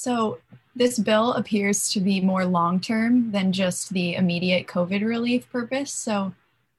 so, 0.00 0.38
this 0.74 0.98
bill 0.98 1.34
appears 1.34 1.90
to 1.90 2.00
be 2.00 2.22
more 2.22 2.46
long 2.46 2.80
term 2.80 3.32
than 3.32 3.52
just 3.52 3.90
the 3.90 4.14
immediate 4.14 4.66
COVID 4.66 5.04
relief 5.04 5.46
purpose. 5.52 5.92
So, 5.92 6.32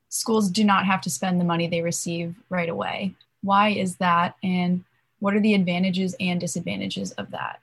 schools 0.09 0.49
do 0.49 0.63
not 0.63 0.87
have 0.87 1.01
to 1.01 1.11
spend 1.11 1.39
the 1.39 1.45
money 1.45 1.67
they 1.67 1.83
receive 1.83 2.33
right 2.49 2.67
away. 2.67 3.13
Why 3.43 3.69
is 3.69 3.97
that? 3.97 4.37
And 4.41 4.83
what 5.21 5.35
are 5.35 5.39
the 5.39 5.53
advantages 5.53 6.15
and 6.19 6.41
disadvantages 6.41 7.11
of 7.13 7.29
that? 7.29 7.61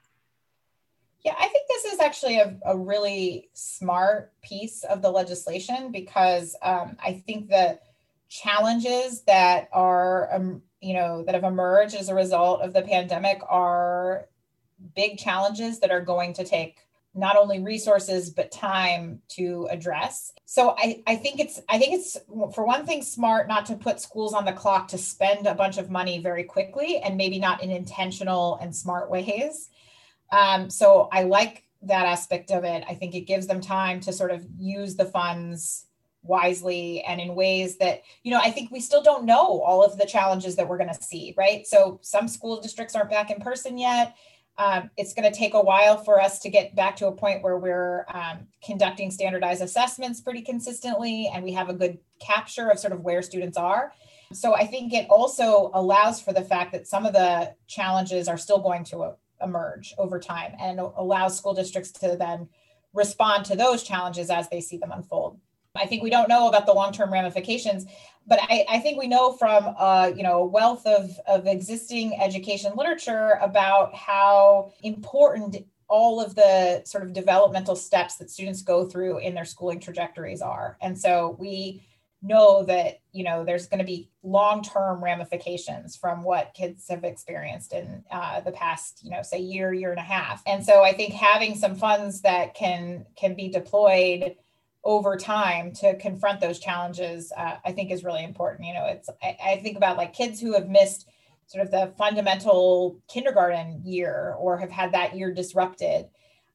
Yeah, 1.25 1.35
I 1.37 1.49
think 1.49 1.67
this 1.69 1.93
is 1.93 1.99
actually 1.99 2.39
a, 2.39 2.57
a 2.65 2.77
really 2.77 3.51
smart 3.53 4.33
piece 4.43 4.85
of 4.85 5.03
the 5.03 5.11
legislation 5.11 5.91
because 5.91 6.55
um, 6.63 6.97
I 7.05 7.15
think 7.27 7.49
the 7.49 7.81
challenges 8.29 9.23
that 9.23 9.69
are, 9.73 10.33
um, 10.33 10.63
you 10.81 10.95
know, 10.95 11.25
that 11.25 11.35
have 11.35 11.43
emerged 11.43 11.97
as 11.97 12.09
a 12.09 12.15
result 12.15 12.63
of 12.63 12.73
the 12.73 12.83
pandemic 12.83 13.43
are 13.49 14.29
big 14.95 15.19
challenges 15.19 15.81
that 15.81 15.91
are 15.91 16.01
going 16.01 16.35
to 16.35 16.45
take 16.45 16.79
not 17.15 17.37
only 17.37 17.61
resources 17.61 18.31
but 18.31 18.53
time 18.53 19.21
to 19.29 19.67
address. 19.71 20.33
So 20.45 20.75
I, 20.79 21.03
I 21.07 21.17
think 21.17 21.41
it's 21.41 21.61
i 21.69 21.79
think 21.79 21.95
it's 21.95 22.17
for 22.55 22.65
one 22.65 22.87
thing 22.87 23.03
smart 23.03 23.49
not 23.49 23.67
to 23.67 23.77
put 23.77 24.01
schools 24.01 24.35
on 24.35 24.45
the 24.45 24.53
clock 24.53 24.89
to 24.89 24.99
spend 24.99 25.47
a 25.47 25.55
bunch 25.55 25.79
of 25.79 25.91
money 25.91 26.21
very 26.21 26.45
quickly 26.45 26.99
and 26.99 27.17
maybe 27.17 27.39
not 27.39 27.63
in 27.63 27.71
intentional 27.71 28.57
and 28.57 28.75
smart 28.75 29.11
ways. 29.11 29.69
Um, 30.31 30.71
so 30.71 31.09
i 31.13 31.23
like 31.23 31.65
that 31.83 32.07
aspect 32.07 32.51
of 32.51 32.65
it. 32.65 32.85
I 32.89 32.95
think 32.95 33.15
it 33.15 33.23
gives 33.23 33.47
them 33.47 33.61
time 33.61 34.01
to 34.01 34.13
sort 34.13 34.31
of 34.31 34.45
use 34.59 34.97
the 34.97 35.05
funds 35.05 35.87
wisely 36.23 37.03
and 37.03 37.21
in 37.21 37.35
ways 37.35 37.79
that 37.79 38.03
you 38.23 38.31
know 38.31 38.41
i 38.43 38.51
think 38.51 38.71
we 38.71 38.81
still 38.81 39.01
don't 39.03 39.25
know 39.25 39.63
all 39.63 39.85
of 39.85 39.97
the 39.97 40.05
challenges 40.05 40.57
that 40.57 40.69
we're 40.69 40.77
going 40.77 40.93
to 40.93 41.03
see 41.03 41.33
right? 41.39 41.67
So 41.67 42.01
some 42.03 42.29
school 42.29 42.61
districts 42.61 42.95
aren't 42.95 43.11
back 43.11 43.31
in 43.31 43.41
person 43.41 43.79
yet 43.79 44.17
um, 44.59 44.91
it's 44.97 45.15
going 45.15 45.31
to 45.31 45.37
take 45.37 45.55
a 45.55 45.61
while 45.61 45.97
for 45.97 46.21
us 46.21 46.41
to 46.41 46.51
get 46.51 46.75
back 46.75 46.97
to 46.97 47.07
a 47.07 47.13
point 47.13 47.43
where 47.43 47.57
we're 47.57 48.05
um, 48.13 48.49
conducting 48.63 49.11
standardized 49.11 49.63
assessments 49.63 50.21
pretty 50.21 50.43
consistently 50.43 51.31
and 51.33 51.45
we 51.45 51.53
have 51.53 51.69
a 51.69 51.75
good 51.75 51.99
capture 52.21 52.69
of 52.69 52.79
sort 52.79 52.93
of 52.93 53.01
where 53.01 53.23
students 53.23 53.57
are. 53.57 53.93
So 54.33 54.55
I 54.55 54.67
think 54.67 54.93
it 54.93 55.07
also 55.09 55.71
allows 55.75 56.21
for 56.21 56.33
the 56.33 56.43
fact 56.43 56.73
that 56.73 56.89
some 56.89 57.07
of 57.07 57.13
the 57.13 57.55
challenges 57.69 58.27
are 58.27 58.37
still 58.37 58.59
going 58.59 58.85
to 58.85 58.99
uh, 58.99 59.15
emerge 59.41 59.95
over 59.97 60.19
time 60.19 60.53
and 60.61 60.81
allows 60.81 61.39
school 61.39 61.55
districts 61.55 61.93
to 61.93 62.17
then 62.17 62.49
respond 62.93 63.45
to 63.47 63.57
those 63.57 63.85
challenges 63.85 64.29
as 64.29 64.49
they 64.49 64.61
see 64.61 64.77
them 64.77 64.91
unfold. 64.91 65.39
I 65.79 65.87
think 65.87 66.03
we 66.03 66.11
don't 66.11 66.29
know 66.29 66.49
about 66.49 66.67
the 66.67 66.73
long-term 66.73 67.13
ramifications, 67.13 67.87
but 68.27 68.39
I, 68.43 68.65
I 68.69 68.79
think 68.79 68.99
we 68.99 69.09
know 69.09 69.33
from 69.33 69.75
uh, 69.79 70.13
you 70.15 70.23
know 70.23 70.43
a 70.43 70.47
wealth 70.47 70.87
of, 70.87 71.11
of 71.27 71.47
existing 71.47 72.21
education 72.21 72.73
literature 72.77 73.39
about 73.41 73.95
how 73.95 74.73
important 74.83 75.57
all 75.89 76.21
of 76.21 76.35
the 76.35 76.83
sort 76.85 77.03
of 77.03 77.15
developmental 77.15 77.75
steps 77.75 78.17
that 78.17 78.31
students 78.31 78.61
go 78.61 78.85
through 78.85 79.19
in 79.19 79.35
their 79.35 79.47
schooling 79.47 79.81
trajectories 79.81 80.43
are. 80.43 80.77
And 80.83 80.99
so 80.99 81.37
we 81.39 81.83
know 82.21 82.65
that 82.65 83.01
you 83.13 83.23
know 83.23 83.45
there's 83.45 83.67
going 83.67 83.79
to 83.79 83.85
be 83.85 84.11
long-term 84.23 85.03
ramifications 85.03 85.97
from 85.97 86.25
what 86.25 86.53
kids 86.53 86.89
have 86.89 87.05
experienced 87.05 87.73
in 87.73 88.03
uh, 88.11 88.41
the 88.41 88.51
past 88.51 89.01
you 89.05 89.11
know 89.11 89.23
say 89.23 89.39
year 89.39 89.73
year 89.73 89.91
and 89.91 90.01
a 90.01 90.03
half 90.03 90.43
and 90.47 90.65
so 90.65 90.83
i 90.83 90.93
think 90.93 91.15
having 91.15 91.55
some 91.55 91.77
funds 91.77 92.21
that 92.23 92.55
can 92.55 93.07
can 93.17 93.35
be 93.35 93.49
deployed 93.49 94.35
over 94.85 95.17
time 95.17 95.73
to 95.73 95.97
confront 95.99 96.41
those 96.41 96.59
challenges 96.59 97.33
uh, 97.37 97.57
i 97.65 97.73
think 97.73 97.91
is 97.91 98.05
really 98.05 98.25
important. 98.25 98.67
You 98.67 98.75
know 98.75 98.87
it's 98.87 99.09
I, 99.23 99.37
I, 99.45 99.57
think 99.57 99.77
about 99.77 99.97
like 99.97 100.13
kids 100.13 100.41
who 100.41 100.55
have 100.55 100.69
missed 100.69 101.09
sort 101.47 101.65
of 101.65 101.71
the 101.71 101.93
fundamental 101.97 102.99
kindergarten 103.09 103.83
year 103.85 104.35
or 104.39 104.59
have 104.59 104.71
had 104.71 104.93
that 104.93 105.17
year 105.17 105.33
disrupted 105.33 106.07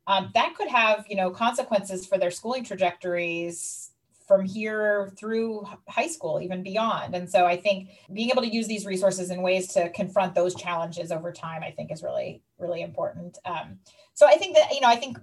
um, 0.08 0.32
that 0.34 0.56
could 0.56 0.68
have 0.68 1.06
you 1.08 1.16
know 1.16 1.30
consequences 1.32 2.06
for 2.06 2.18
their 2.18 2.32
schooling 2.32 2.64
trajectories 2.64 3.92
from 4.28 4.46
here 4.46 5.12
through 5.18 5.66
high 5.90 6.08
school 6.08 6.40
even 6.42 6.64
beyond. 6.64 7.16
And 7.16 7.30
so 7.30 7.46
i 7.46 7.58
think 7.58 7.90
being 8.12 8.30
able 8.30 8.42
to 8.42 8.54
use 8.54 8.68
these 8.68 8.86
resources 8.86 9.30
in 9.32 9.42
ways 9.42 9.68
to 9.74 9.90
confront 9.90 10.36
those 10.36 10.56
challenges 10.56 11.12
over 11.12 11.32
time 11.32 11.64
i 11.64 11.72
think 11.72 11.92
is 11.92 12.04
really 12.04 12.42
really 12.58 12.82
important. 12.82 13.38
Um, 13.46 13.80
so 14.14 14.28
i 14.28 14.36
think 14.36 14.56
that 14.56 14.74
you 14.74 14.82
know 14.82 14.88
i 14.88 14.96
think 14.96 15.18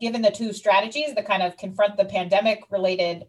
given 0.00 0.22
the 0.22 0.30
two 0.30 0.52
strategies 0.52 1.14
that 1.14 1.26
kind 1.26 1.42
of 1.42 1.56
confront 1.56 1.96
the 1.96 2.04
pandemic 2.04 2.62
related 2.70 3.26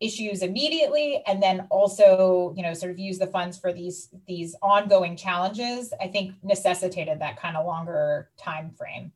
issues 0.00 0.42
immediately 0.42 1.22
and 1.26 1.42
then 1.42 1.66
also 1.70 2.52
you 2.56 2.62
know 2.62 2.74
sort 2.74 2.90
of 2.90 2.98
use 2.98 3.18
the 3.18 3.26
funds 3.28 3.56
for 3.56 3.72
these 3.72 4.08
these 4.26 4.56
ongoing 4.60 5.16
challenges 5.16 5.92
i 6.00 6.08
think 6.08 6.34
necessitated 6.42 7.20
that 7.20 7.36
kind 7.36 7.56
of 7.56 7.64
longer 7.64 8.28
time 8.36 8.70
frame 8.76 9.12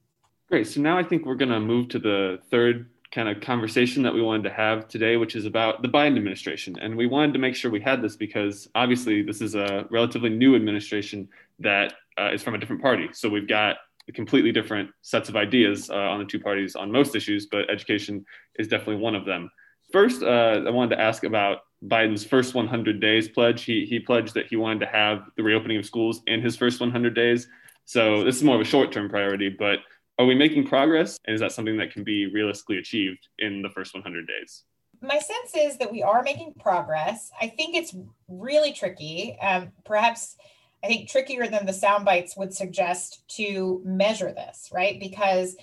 great. 0.48 0.66
So 0.66 0.80
now 0.80 0.96
i 0.96 1.02
think 1.02 1.26
we're 1.26 1.34
going 1.34 1.50
to 1.50 1.60
move 1.60 1.88
to 1.88 1.98
the 1.98 2.38
third 2.50 2.88
kind 3.10 3.28
of 3.28 3.40
conversation 3.40 4.02
that 4.02 4.12
we 4.12 4.20
wanted 4.20 4.42
to 4.42 4.50
have 4.50 4.86
today 4.86 5.16
which 5.16 5.34
is 5.34 5.46
about 5.46 5.82
the 5.82 5.88
biden 5.88 6.16
administration. 6.16 6.76
And 6.80 6.96
we 6.96 7.06
wanted 7.06 7.32
to 7.32 7.38
make 7.38 7.54
sure 7.54 7.70
we 7.70 7.80
had 7.80 8.02
this 8.02 8.16
because 8.16 8.68
obviously 8.74 9.22
this 9.22 9.40
is 9.40 9.54
a 9.54 9.86
relatively 9.90 10.30
new 10.30 10.54
administration 10.54 11.28
that 11.60 11.94
uh, 12.18 12.30
is 12.32 12.42
from 12.42 12.54
a 12.54 12.58
different 12.58 12.82
party. 12.82 13.08
So 13.12 13.28
we've 13.28 13.48
got 13.48 13.76
completely 14.12 14.52
different 14.52 14.90
sets 15.02 15.28
of 15.28 15.36
ideas 15.36 15.90
uh, 15.90 15.94
on 15.94 16.18
the 16.18 16.24
two 16.24 16.40
parties 16.40 16.76
on 16.76 16.90
most 16.90 17.14
issues, 17.14 17.46
but 17.46 17.70
education 17.70 18.24
is 18.58 18.68
definitely 18.68 18.96
one 18.96 19.14
of 19.14 19.24
them. 19.24 19.50
First, 19.92 20.22
uh, 20.22 20.62
I 20.66 20.70
wanted 20.70 20.96
to 20.96 21.00
ask 21.00 21.24
about 21.24 21.58
Biden's 21.84 22.24
first 22.24 22.54
100 22.54 23.00
days 23.00 23.28
pledge. 23.28 23.64
He, 23.64 23.86
he 23.86 24.00
pledged 24.00 24.34
that 24.34 24.46
he 24.46 24.56
wanted 24.56 24.80
to 24.80 24.86
have 24.86 25.22
the 25.36 25.42
reopening 25.42 25.78
of 25.78 25.86
schools 25.86 26.22
in 26.26 26.42
his 26.42 26.56
first 26.56 26.80
100 26.80 27.14
days. 27.14 27.48
So 27.84 28.24
this 28.24 28.36
is 28.36 28.42
more 28.42 28.56
of 28.56 28.60
a 28.60 28.64
short 28.64 28.92
term 28.92 29.08
priority, 29.08 29.48
but 29.48 29.78
are 30.18 30.26
we 30.26 30.34
making 30.34 30.66
progress? 30.66 31.18
And 31.26 31.34
is 31.34 31.40
that 31.40 31.52
something 31.52 31.76
that 31.78 31.92
can 31.92 32.04
be 32.04 32.26
realistically 32.26 32.78
achieved 32.78 33.28
in 33.38 33.62
the 33.62 33.70
first 33.70 33.94
100 33.94 34.26
days? 34.26 34.64
My 35.00 35.18
sense 35.18 35.54
is 35.56 35.78
that 35.78 35.92
we 35.92 36.02
are 36.02 36.22
making 36.22 36.54
progress. 36.58 37.30
I 37.40 37.46
think 37.46 37.76
it's 37.76 37.94
really 38.26 38.72
tricky. 38.72 39.38
Um, 39.40 39.70
perhaps 39.84 40.36
I 40.82 40.86
think 40.86 41.08
trickier 41.08 41.46
than 41.46 41.66
the 41.66 41.72
sound 41.72 42.04
bites 42.04 42.36
would 42.36 42.54
suggest 42.54 43.26
to 43.36 43.82
measure 43.84 44.32
this, 44.32 44.70
right? 44.72 44.98
Because 45.00 45.56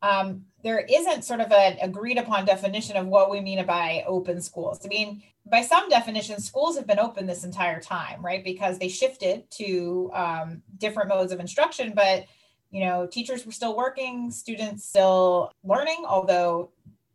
um, 0.00 0.44
there 0.64 0.80
isn't 0.90 1.24
sort 1.24 1.40
of 1.40 1.52
an 1.52 1.76
agreed 1.80 2.18
upon 2.18 2.44
definition 2.44 2.96
of 2.96 3.06
what 3.06 3.30
we 3.30 3.40
mean 3.40 3.64
by 3.66 4.04
open 4.06 4.40
schools. 4.40 4.80
I 4.84 4.88
mean, 4.88 5.22
by 5.46 5.62
some 5.62 5.88
definitions, 5.88 6.46
schools 6.46 6.76
have 6.76 6.86
been 6.86 6.98
open 6.98 7.26
this 7.26 7.44
entire 7.44 7.80
time, 7.80 8.24
right? 8.24 8.42
Because 8.42 8.78
they 8.78 8.88
shifted 8.88 9.50
to 9.52 10.10
um, 10.14 10.62
different 10.78 11.08
modes 11.08 11.32
of 11.32 11.40
instruction, 11.40 11.92
but 11.94 12.24
you 12.70 12.84
know, 12.86 13.06
teachers 13.06 13.44
were 13.44 13.52
still 13.52 13.76
working, 13.76 14.30
students 14.30 14.84
still 14.88 15.52
learning, 15.62 16.04
although 16.08 16.70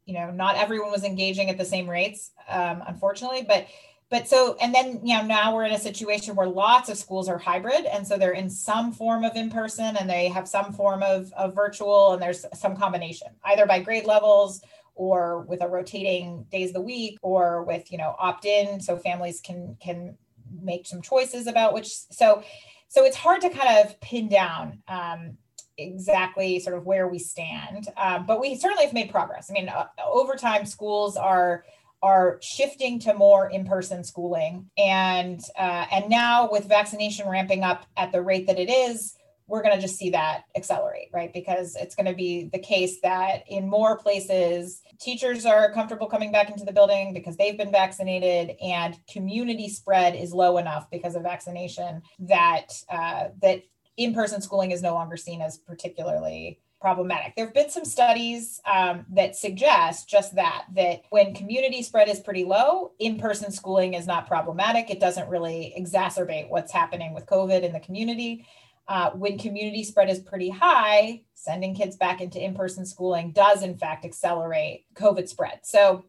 you 0.07 0.13
know, 0.13 0.31
not 0.31 0.55
everyone 0.55 0.89
was 0.89 1.03
engaging 1.03 1.49
at 1.49 1.57
the 1.57 1.65
same 1.65 1.87
rates, 1.87 2.31
um, 2.47 2.81
unfortunately. 2.87 3.43
But 3.45 3.67
but 4.09 4.27
so 4.27 4.55
and 4.61 4.73
then 4.73 4.99
you 5.03 5.15
know 5.15 5.23
now 5.25 5.53
we're 5.53 5.65
in 5.65 5.73
a 5.73 5.79
situation 5.79 6.35
where 6.35 6.47
lots 6.47 6.89
of 6.89 6.97
schools 6.97 7.27
are 7.27 7.37
hybrid 7.37 7.85
and 7.85 8.07
so 8.07 8.17
they're 8.17 8.31
in 8.31 8.49
some 8.49 8.91
form 8.91 9.23
of 9.23 9.35
in 9.35 9.49
person 9.49 9.97
and 9.97 10.09
they 10.09 10.27
have 10.27 10.47
some 10.47 10.71
form 10.71 11.03
of, 11.03 11.31
of 11.33 11.53
virtual 11.53 12.13
and 12.13 12.21
there's 12.21 12.45
some 12.53 12.75
combination 12.75 13.27
either 13.45 13.65
by 13.65 13.79
grade 13.79 14.05
levels 14.05 14.61
or 14.95 15.41
with 15.41 15.61
a 15.61 15.67
rotating 15.67 16.45
days 16.51 16.69
of 16.69 16.75
the 16.75 16.81
week 16.81 17.17
or 17.21 17.63
with 17.63 17.91
you 17.91 17.97
know 17.97 18.15
opt 18.19 18.45
in 18.45 18.79
so 18.79 18.97
families 18.97 19.41
can 19.41 19.75
can 19.81 20.17
make 20.61 20.87
some 20.87 21.01
choices 21.01 21.47
about 21.47 21.73
which 21.73 21.89
so 21.89 22.43
so 22.87 23.03
it's 23.03 23.17
hard 23.17 23.41
to 23.41 23.49
kind 23.49 23.85
of 23.85 23.99
pin 23.99 24.29
down 24.29 24.81
um, 24.87 25.37
exactly 25.77 26.59
sort 26.59 26.75
of 26.75 26.85
where 26.85 27.07
we 27.07 27.19
stand 27.19 27.87
um, 27.97 28.25
but 28.25 28.39
we 28.39 28.55
certainly 28.55 28.85
have 28.85 28.93
made 28.93 29.11
progress. 29.11 29.51
I 29.51 29.53
mean 29.53 29.69
uh, 29.69 29.85
over 30.03 30.35
time 30.35 30.65
schools 30.65 31.17
are 31.17 31.65
are 32.01 32.37
shifting 32.41 32.99
to 32.99 33.13
more 33.13 33.49
in-person 33.49 34.03
schooling. 34.03 34.69
And 34.77 35.41
uh, 35.57 35.85
and 35.91 36.09
now 36.09 36.49
with 36.51 36.65
vaccination 36.65 37.27
ramping 37.27 37.63
up 37.63 37.85
at 37.95 38.11
the 38.11 38.21
rate 38.21 38.47
that 38.47 38.59
it 38.59 38.69
is 38.69 39.17
we're 39.47 39.63
going 39.63 39.73
to 39.73 39.81
just 39.81 39.97
see 39.97 40.09
that 40.09 40.43
accelerate 40.55 41.09
right? 41.13 41.31
Because 41.33 41.75
it's 41.75 41.95
going 41.95 42.05
to 42.05 42.13
be 42.13 42.49
the 42.51 42.59
case 42.59 42.99
that 43.01 43.43
in 43.47 43.67
more 43.67 43.97
places 43.97 44.81
teachers 44.99 45.45
are 45.45 45.71
comfortable 45.71 46.07
coming 46.07 46.31
back 46.31 46.49
into 46.49 46.65
the 46.65 46.71
building 46.71 47.13
because 47.13 47.37
they've 47.37 47.57
been 47.57 47.71
vaccinated 47.71 48.55
and 48.61 48.97
community 49.07 49.69
spread 49.69 50.15
is 50.15 50.33
low 50.33 50.57
enough 50.57 50.89
because 50.91 51.15
of 51.15 51.23
vaccination 51.23 52.01
that 52.19 52.67
uh, 52.89 53.25
that 53.41 53.63
in-person 53.95 54.41
schooling 54.41 54.71
is 54.71 54.81
no 54.81 54.93
longer 54.93 55.17
seen 55.17 55.41
as 55.41 55.57
particularly 55.57 56.59
problematic. 56.79 57.35
There 57.35 57.45
have 57.45 57.53
been 57.53 57.69
some 57.69 57.85
studies 57.85 58.61
um, 58.65 59.05
that 59.09 59.35
suggest 59.35 60.07
just 60.07 60.35
that, 60.35 60.65
that 60.75 61.01
when 61.09 61.33
community 61.33 61.81
spread 61.81 62.07
is 62.07 62.19
pretty 62.19 62.43
low, 62.43 62.91
in 62.99 63.17
person 63.17 63.51
schooling 63.51 63.95
is 63.95 64.05
not 64.05 64.27
problematic. 64.27 64.89
It 64.89 64.99
doesn't 64.99 65.27
really 65.29 65.73
exacerbate 65.77 66.49
what's 66.49 66.71
happening 66.71 67.13
with 67.13 67.25
COVID 67.25 67.63
in 67.63 67.73
the 67.73 67.79
community. 67.79 68.45
Uh, 68.87 69.09
when 69.11 69.37
community 69.37 69.83
spread 69.83 70.09
is 70.09 70.19
pretty 70.19 70.49
high, 70.49 71.21
sending 71.33 71.75
kids 71.75 71.97
back 71.97 72.21
into 72.21 72.41
in 72.41 72.53
person 72.53 72.85
schooling 72.85 73.31
does, 73.31 73.61
in 73.61 73.77
fact, 73.77 74.05
accelerate 74.05 74.85
COVID 74.93 75.27
spread. 75.27 75.59
So 75.63 76.05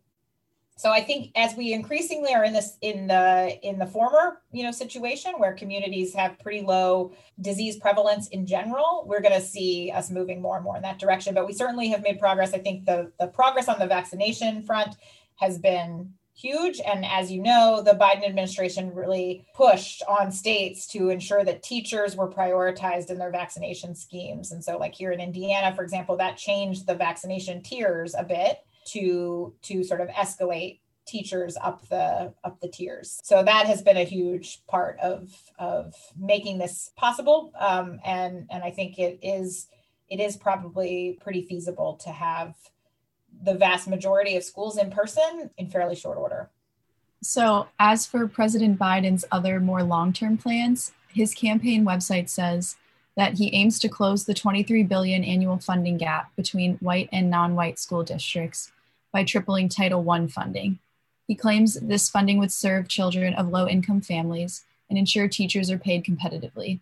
so 0.79 0.93
I 0.93 1.03
think 1.03 1.33
as 1.35 1.57
we 1.57 1.73
increasingly 1.73 2.33
are 2.33 2.45
in 2.45 2.53
this 2.53 2.79
in 2.83 3.09
the 3.09 3.59
in 3.63 3.81
the 3.81 3.87
former 3.87 4.41
you 4.53 4.63
know 4.63 4.71
situation 4.71 5.33
where 5.37 5.53
communities 5.53 6.15
have 6.15 6.39
pretty 6.39 6.61
low 6.61 7.13
disease 7.41 7.77
prevalence 7.79 8.29
in 8.29 8.47
general, 8.47 9.05
we're 9.09 9.21
going 9.21 9.35
to 9.35 9.45
see 9.45 9.91
us 9.91 10.09
moving 10.09 10.41
more 10.41 10.55
and 10.55 10.63
more 10.63 10.77
in 10.77 10.83
that 10.83 11.01
direction. 11.01 11.35
But 11.35 11.49
we 11.49 11.53
certainly 11.53 11.89
have 11.89 12.03
made 12.03 12.21
progress. 12.21 12.55
I 12.55 12.59
think 12.59 12.87
the 12.87 13.11
the 13.19 13.27
progress 13.27 13.69
on 13.69 13.81
the 13.81 13.89
vaccination 13.89 14.63
front 14.63 14.95
has 15.41 15.59
been 15.59 16.13
huge. 16.37 16.81
And 16.81 17.05
as 17.05 17.33
you 17.33 17.43
know, 17.43 17.83
the 17.85 17.99
Biden 17.99 18.25
administration 18.25 18.95
really 18.95 19.45
pushed 19.57 20.05
on 20.09 20.31
states 20.31 20.87
to 20.93 21.09
ensure 21.09 21.45
that 21.45 21.65
teachers 21.65 22.15
were 22.15 22.31
prioritized 22.31 23.11
in 23.11 23.19
their 23.19 23.33
vaccination 23.33 23.97
schemes. 23.97 24.53
And 24.53 24.63
so, 24.63 24.79
like 24.79 24.95
here 24.95 25.11
in 25.11 25.19
Indiana, 25.19 25.75
for 25.75 25.83
example, 25.83 26.17
that 26.19 26.37
changed 26.37 26.87
the 26.87 26.95
vaccination 26.95 27.63
tiers 27.65 28.15
a 28.17 28.23
bit 28.23 28.61
to 28.93 29.55
to 29.63 29.85
sort 29.85 30.01
of 30.01 30.09
escalate 30.09 30.81
teachers 31.07 31.57
up 31.57 31.89
the 31.89 32.33
up 32.45 32.61
the 32.61 32.69
tiers. 32.69 33.21
So 33.25 33.43
that 33.43 33.67
has 33.67 33.83
been 33.83 33.97
a 33.97 34.05
huge 34.05 34.65
part 34.67 34.99
of 35.01 35.35
of 35.59 35.95
making 36.17 36.59
this 36.59 36.91
possible. 36.97 37.53
Um, 37.59 37.99
and 38.05 38.47
and 38.51 38.63
I 38.63 38.71
think 38.71 38.99
it 38.99 39.19
is 39.23 39.69
it 40.09 40.21
is 40.21 40.37
probably 40.37 41.19
pretty 41.21 41.43
feasible 41.43 41.95
to 42.05 42.11
have 42.11 42.55
the 43.43 43.55
vast 43.55 43.89
majority 43.89 44.37
of 44.37 44.45
schools 44.45 44.79
in 44.79 44.91
person 44.91 45.51
in 45.57 45.71
fairly 45.71 45.95
short 45.95 46.19
order. 46.19 46.51
So, 47.23 47.67
as 47.79 48.07
for 48.07 48.29
President 48.29 48.79
Biden's 48.79 49.25
other 49.33 49.59
more 49.61 49.83
long 49.83 50.13
term 50.13 50.37
plans, 50.37 50.93
his 51.09 51.35
campaign 51.35 51.85
website 51.85 52.29
says 52.29 52.77
that 53.17 53.35
he 53.35 53.53
aims 53.53 53.81
to 53.81 53.89
close 53.89 54.25
the 54.25 54.35
23 54.35 54.85
billion 54.85 55.25
annual 55.25 55.59
funding 55.59 55.97
gap 55.97 56.35
between 56.37 56.77
white 56.77 57.09
and 57.13 57.29
non-white 57.29 57.79
school 57.79 58.05
districts 58.05 58.71
by 59.19 59.25
tripling 59.25 59.69
Title 59.69 60.09
I 60.09 60.29
funding. 60.29 60.79
He 61.27 61.35
claims 61.35 61.75
this 61.75 62.09
funding 62.09 62.39
would 62.39 62.53
serve 62.53 62.87
children 62.87 63.35
of 63.35 63.49
low 63.49 63.67
income 63.67 64.01
families 64.01 64.65
and 64.89 64.97
ensure 64.97 65.27
teachers 65.27 65.73
are 65.73 65.79
paid 65.79 66.05
competitively. 66.05 66.79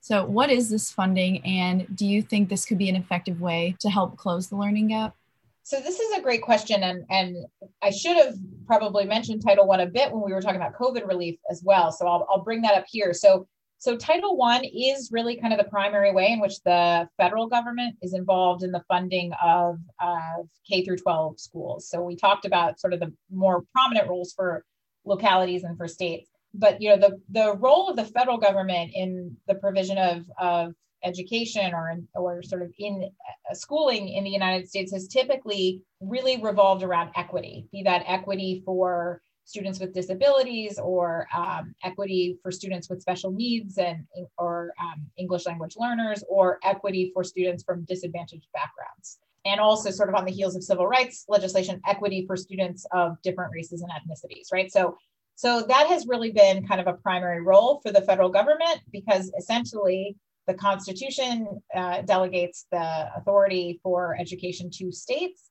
So, 0.00 0.24
what 0.24 0.50
is 0.50 0.70
this 0.70 0.90
funding, 0.90 1.44
and 1.44 1.86
do 1.94 2.06
you 2.06 2.22
think 2.22 2.48
this 2.48 2.64
could 2.64 2.78
be 2.78 2.88
an 2.88 2.96
effective 2.96 3.38
way 3.38 3.76
to 3.80 3.90
help 3.90 4.16
close 4.16 4.48
the 4.48 4.56
learning 4.56 4.88
gap? 4.88 5.14
So 5.62 5.78
this 5.78 6.00
is 6.00 6.16
a 6.16 6.22
great 6.22 6.40
question, 6.40 6.82
and 6.84 7.04
and 7.10 7.44
I 7.82 7.90
should 7.90 8.16
have 8.16 8.34
probably 8.66 9.04
mentioned 9.04 9.42
Title 9.42 9.66
One 9.66 9.80
a 9.80 9.86
bit 9.86 10.10
when 10.10 10.22
we 10.24 10.32
were 10.32 10.40
talking 10.40 10.62
about 10.62 10.78
COVID 10.78 11.06
relief 11.06 11.38
as 11.50 11.62
well. 11.62 11.92
So 11.92 12.06
I'll 12.06 12.26
I'll 12.30 12.42
bring 12.42 12.62
that 12.62 12.76
up 12.76 12.86
here. 12.88 13.12
So 13.12 13.46
so 13.84 13.96
Title 13.96 14.36
One 14.36 14.64
is 14.64 15.10
really 15.12 15.36
kind 15.36 15.52
of 15.52 15.58
the 15.58 15.70
primary 15.70 16.12
way 16.12 16.32
in 16.32 16.40
which 16.40 16.60
the 16.62 17.08
federal 17.18 17.46
government 17.46 17.96
is 18.00 18.14
involved 18.14 18.62
in 18.62 18.72
the 18.72 18.82
funding 18.88 19.32
of 19.42 19.78
of 20.00 20.48
K 20.66 20.84
through 20.84 20.96
12 20.96 21.38
schools. 21.38 21.88
So 21.88 22.02
we 22.02 22.16
talked 22.16 22.46
about 22.46 22.80
sort 22.80 22.94
of 22.94 23.00
the 23.00 23.12
more 23.30 23.64
prominent 23.72 24.08
roles 24.08 24.32
for 24.32 24.64
localities 25.04 25.64
and 25.64 25.76
for 25.76 25.86
states 25.86 26.30
but 26.54 26.80
you 26.80 26.88
know 26.88 26.96
the 26.96 27.20
the 27.30 27.54
role 27.56 27.90
of 27.90 27.96
the 27.96 28.04
federal 28.04 28.38
government 28.38 28.90
in 28.94 29.36
the 29.48 29.56
provision 29.56 29.98
of 29.98 30.24
of 30.38 30.72
education 31.04 31.74
or 31.74 31.98
or 32.14 32.42
sort 32.42 32.62
of 32.62 32.72
in 32.78 33.10
uh, 33.50 33.54
schooling 33.54 34.08
in 34.08 34.24
the 34.24 34.30
United 34.30 34.68
States 34.68 34.92
has 34.92 35.06
typically 35.06 35.82
really 36.00 36.40
revolved 36.40 36.82
around 36.82 37.10
equity, 37.14 37.66
be 37.72 37.82
that 37.82 38.04
equity 38.06 38.62
for 38.64 39.20
students 39.44 39.78
with 39.78 39.92
disabilities 39.92 40.78
or 40.78 41.26
um, 41.36 41.74
equity 41.84 42.38
for 42.42 42.50
students 42.50 42.88
with 42.88 43.00
special 43.00 43.30
needs 43.30 43.78
and 43.78 44.04
or 44.38 44.72
um, 44.80 45.06
English 45.16 45.46
language 45.46 45.74
learners 45.76 46.24
or 46.28 46.58
equity 46.62 47.10
for 47.12 47.22
students 47.22 47.62
from 47.62 47.84
disadvantaged 47.84 48.48
backgrounds. 48.52 49.18
And 49.46 49.60
also, 49.60 49.90
sort 49.90 50.08
of 50.08 50.14
on 50.14 50.24
the 50.24 50.32
heels 50.32 50.56
of 50.56 50.64
civil 50.64 50.86
rights 50.86 51.26
legislation, 51.28 51.80
equity 51.86 52.24
for 52.26 52.36
students 52.36 52.86
of 52.92 53.20
different 53.22 53.52
races 53.52 53.82
and 53.82 53.90
ethnicities, 53.92 54.50
right? 54.50 54.72
So, 54.72 54.96
so 55.34 55.62
that 55.62 55.86
has 55.88 56.06
really 56.06 56.32
been 56.32 56.66
kind 56.66 56.80
of 56.80 56.86
a 56.86 56.94
primary 56.94 57.42
role 57.42 57.80
for 57.82 57.92
the 57.92 58.00
federal 58.00 58.30
government 58.30 58.80
because 58.90 59.30
essentially 59.38 60.16
the 60.46 60.54
Constitution 60.54 61.60
uh, 61.74 62.02
delegates 62.02 62.66
the 62.70 63.10
authority 63.16 63.80
for 63.82 64.16
education 64.18 64.70
to 64.78 64.90
states. 64.92 65.50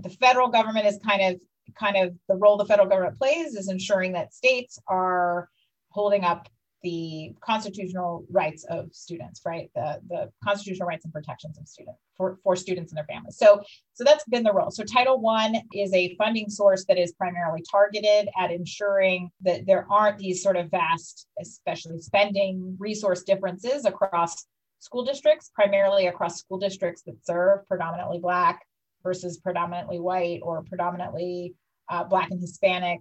The 0.00 0.10
federal 0.10 0.48
government 0.48 0.86
is 0.86 0.98
kind 1.06 1.34
of 1.34 1.40
kind 1.78 1.96
of 1.96 2.14
the 2.28 2.36
role 2.36 2.56
the 2.56 2.66
federal 2.66 2.88
government 2.88 3.18
plays 3.18 3.54
is 3.54 3.68
ensuring 3.68 4.12
that 4.12 4.34
states 4.34 4.78
are 4.86 5.48
holding 5.90 6.24
up 6.24 6.48
the 6.84 7.34
constitutional 7.40 8.26
rights 8.30 8.64
of 8.64 8.90
students, 8.92 9.40
right? 9.46 9.70
The, 9.74 10.00
the 10.08 10.30
constitutional 10.44 10.86
rights 10.86 11.04
and 11.04 11.12
protections 11.12 11.58
of 11.58 11.66
students 11.66 11.98
for, 12.14 12.38
for 12.44 12.54
students 12.54 12.92
and 12.92 12.98
their 12.98 13.06
families. 13.06 13.38
So, 13.38 13.62
so 13.94 14.04
that's 14.04 14.24
been 14.26 14.44
the 14.44 14.52
role. 14.52 14.70
So 14.70 14.84
Title 14.84 15.18
One 15.18 15.56
is 15.72 15.92
a 15.94 16.14
funding 16.16 16.50
source 16.50 16.84
that 16.86 16.98
is 16.98 17.12
primarily 17.12 17.64
targeted 17.68 18.28
at 18.38 18.52
ensuring 18.52 19.30
that 19.40 19.66
there 19.66 19.86
aren't 19.90 20.18
these 20.18 20.42
sort 20.42 20.56
of 20.56 20.70
vast, 20.70 21.26
especially 21.40 22.00
spending 22.00 22.76
resource 22.78 23.22
differences 23.22 23.86
across 23.86 24.46
school 24.78 25.04
districts, 25.04 25.50
primarily 25.54 26.06
across 26.06 26.38
school 26.38 26.58
districts 26.58 27.02
that 27.06 27.16
serve 27.24 27.66
predominantly 27.66 28.18
Black 28.18 28.60
versus 29.04 29.38
predominantly 29.38 30.00
white 30.00 30.40
or 30.42 30.64
predominantly 30.64 31.54
uh, 31.88 32.02
Black 32.02 32.30
and 32.32 32.40
Hispanic 32.40 33.00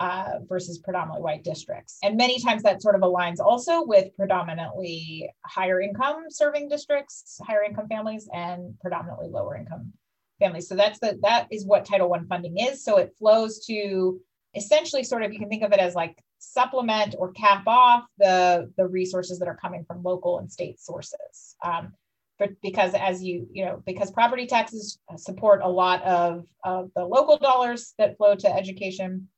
uh, 0.00 0.38
versus 0.48 0.78
predominantly 0.78 1.22
white 1.22 1.44
districts. 1.44 1.98
And 2.02 2.16
many 2.16 2.40
times 2.40 2.62
that 2.64 2.82
sort 2.82 2.96
of 2.96 3.02
aligns 3.02 3.38
also 3.38 3.84
with 3.84 4.16
predominantly 4.16 5.30
higher 5.46 5.80
income 5.80 6.24
serving 6.30 6.68
districts, 6.68 7.40
higher 7.46 7.62
income 7.62 7.86
families, 7.88 8.28
and 8.34 8.74
predominantly 8.80 9.28
lower 9.28 9.56
income 9.56 9.92
families. 10.40 10.68
So 10.68 10.74
that's 10.74 10.98
the 10.98 11.18
that 11.22 11.46
is 11.50 11.64
what 11.64 11.84
Title 11.84 12.08
One 12.08 12.26
funding 12.26 12.58
is. 12.58 12.82
So 12.82 12.96
it 12.96 13.14
flows 13.18 13.64
to 13.66 14.20
essentially 14.56 15.04
sort 15.04 15.22
of 15.22 15.32
you 15.32 15.38
can 15.38 15.48
think 15.48 15.62
of 15.62 15.72
it 15.72 15.78
as 15.78 15.94
like 15.94 16.18
supplement 16.38 17.14
or 17.18 17.32
cap 17.32 17.62
off 17.66 18.04
the 18.18 18.70
the 18.76 18.86
resources 18.86 19.38
that 19.38 19.48
are 19.48 19.56
coming 19.56 19.84
from 19.84 20.02
local 20.02 20.38
and 20.38 20.50
state 20.50 20.80
sources. 20.80 21.56
Um, 21.64 21.92
but 22.38 22.50
because 22.62 22.94
as 22.94 23.22
you 23.22 23.48
you 23.52 23.64
know 23.64 23.82
because 23.86 24.10
property 24.10 24.46
taxes 24.46 24.98
support 25.16 25.60
a 25.62 25.68
lot 25.68 26.02
of, 26.02 26.44
of 26.64 26.90
the 26.96 27.04
local 27.04 27.38
dollars 27.38 27.94
that 27.98 28.16
flow 28.16 28.34
to 28.34 28.52
education 28.52 29.28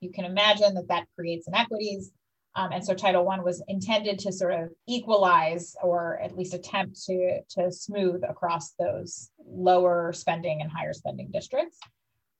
you 0.00 0.10
can 0.10 0.24
imagine 0.24 0.74
that 0.74 0.88
that 0.88 1.06
creates 1.16 1.46
inequities. 1.46 2.12
Um, 2.56 2.72
and 2.72 2.84
so 2.84 2.94
Title 2.94 3.24
One 3.24 3.44
was 3.44 3.62
intended 3.68 4.18
to 4.20 4.32
sort 4.32 4.54
of 4.54 4.70
equalize 4.88 5.76
or 5.82 6.18
at 6.20 6.36
least 6.36 6.54
attempt 6.54 7.00
to, 7.04 7.40
to 7.50 7.70
smooth 7.70 8.22
across 8.28 8.72
those 8.72 9.30
lower 9.46 10.12
spending 10.12 10.60
and 10.60 10.70
higher 10.70 10.92
spending 10.92 11.30
districts. 11.32 11.78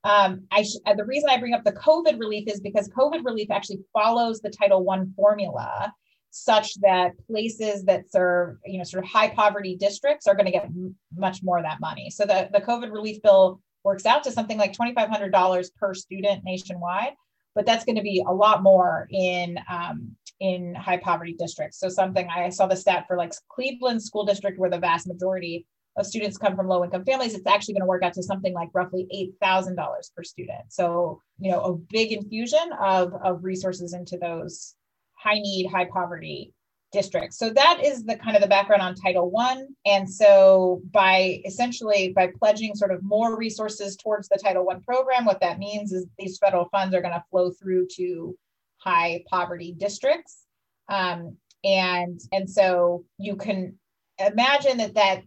Um, 0.02 0.46
I 0.50 0.62
sh- 0.62 0.78
the 0.96 1.04
reason 1.04 1.28
I 1.30 1.38
bring 1.38 1.54
up 1.54 1.62
the 1.62 1.72
COVID 1.72 2.18
relief 2.18 2.48
is 2.48 2.60
because 2.60 2.88
COVID 2.88 3.24
relief 3.24 3.50
actually 3.50 3.80
follows 3.92 4.40
the 4.40 4.50
Title 4.50 4.82
One 4.82 5.12
formula 5.14 5.92
such 6.30 6.74
that 6.80 7.12
places 7.26 7.84
that 7.84 8.10
serve, 8.10 8.56
you 8.64 8.78
know, 8.78 8.84
sort 8.84 9.04
of 9.04 9.10
high 9.10 9.28
poverty 9.28 9.76
districts 9.76 10.26
are 10.26 10.34
going 10.34 10.46
to 10.46 10.52
get 10.52 10.64
m- 10.64 10.94
much 11.16 11.42
more 11.42 11.58
of 11.58 11.64
that 11.64 11.80
money. 11.80 12.10
So 12.10 12.24
the, 12.24 12.48
the 12.52 12.60
COVID 12.60 12.92
relief 12.92 13.20
bill 13.22 13.60
works 13.84 14.06
out 14.06 14.22
to 14.24 14.32
something 14.32 14.58
like 14.58 14.72
$2,500 14.72 15.74
per 15.76 15.94
student 15.94 16.44
nationwide 16.44 17.14
but 17.54 17.66
that's 17.66 17.84
going 17.84 17.96
to 17.96 18.02
be 18.02 18.24
a 18.26 18.32
lot 18.32 18.62
more 18.62 19.08
in 19.10 19.58
um, 19.68 20.16
in 20.40 20.74
high 20.74 20.96
poverty 20.96 21.34
districts. 21.38 21.78
So 21.78 21.88
something 21.88 22.28
I 22.28 22.48
saw 22.48 22.66
the 22.66 22.76
stat 22.76 23.04
for 23.06 23.16
like 23.16 23.32
Cleveland 23.48 24.02
school 24.02 24.24
district, 24.24 24.58
where 24.58 24.70
the 24.70 24.78
vast 24.78 25.06
majority 25.06 25.66
of 25.96 26.06
students 26.06 26.38
come 26.38 26.56
from 26.56 26.68
low 26.68 26.82
income 26.84 27.04
families, 27.04 27.34
it's 27.34 27.46
actually 27.46 27.74
going 27.74 27.82
to 27.82 27.88
work 27.88 28.02
out 28.02 28.14
to 28.14 28.22
something 28.22 28.54
like 28.54 28.70
roughly 28.72 29.06
eight 29.10 29.32
thousand 29.40 29.76
dollars 29.76 30.10
per 30.16 30.22
student. 30.22 30.62
So 30.68 31.20
you 31.38 31.50
know 31.50 31.60
a 31.60 31.74
big 31.74 32.12
infusion 32.12 32.72
of 32.80 33.12
of 33.22 33.44
resources 33.44 33.92
into 33.92 34.16
those 34.16 34.74
high 35.22 35.38
need, 35.38 35.66
high 35.66 35.86
poverty 35.86 36.52
districts. 36.92 37.38
So 37.38 37.50
that 37.50 37.80
is 37.84 38.04
the 38.04 38.16
kind 38.16 38.36
of 38.36 38.42
the 38.42 38.48
background 38.48 38.82
on 38.82 38.94
Title 38.94 39.30
One. 39.30 39.68
And 39.86 40.10
so 40.10 40.82
by 40.90 41.40
essentially 41.44 42.12
by 42.14 42.32
pledging 42.38 42.74
sort 42.74 42.90
of 42.90 43.02
more 43.02 43.36
resources 43.36 43.96
towards 43.96 44.28
the 44.28 44.38
Title 44.42 44.64
One 44.64 44.82
program, 44.82 45.24
what 45.24 45.40
that 45.40 45.58
means 45.58 45.92
is 45.92 46.06
these 46.18 46.38
federal 46.38 46.68
funds 46.70 46.94
are 46.94 47.02
going 47.02 47.14
to 47.14 47.24
flow 47.30 47.50
through 47.50 47.86
to 47.96 48.36
high 48.78 49.22
poverty 49.28 49.74
districts. 49.76 50.46
Um, 50.88 51.36
and 51.62 52.20
and 52.32 52.48
so 52.48 53.04
you 53.18 53.36
can 53.36 53.78
imagine 54.18 54.78
that 54.78 54.94
that 54.94 55.22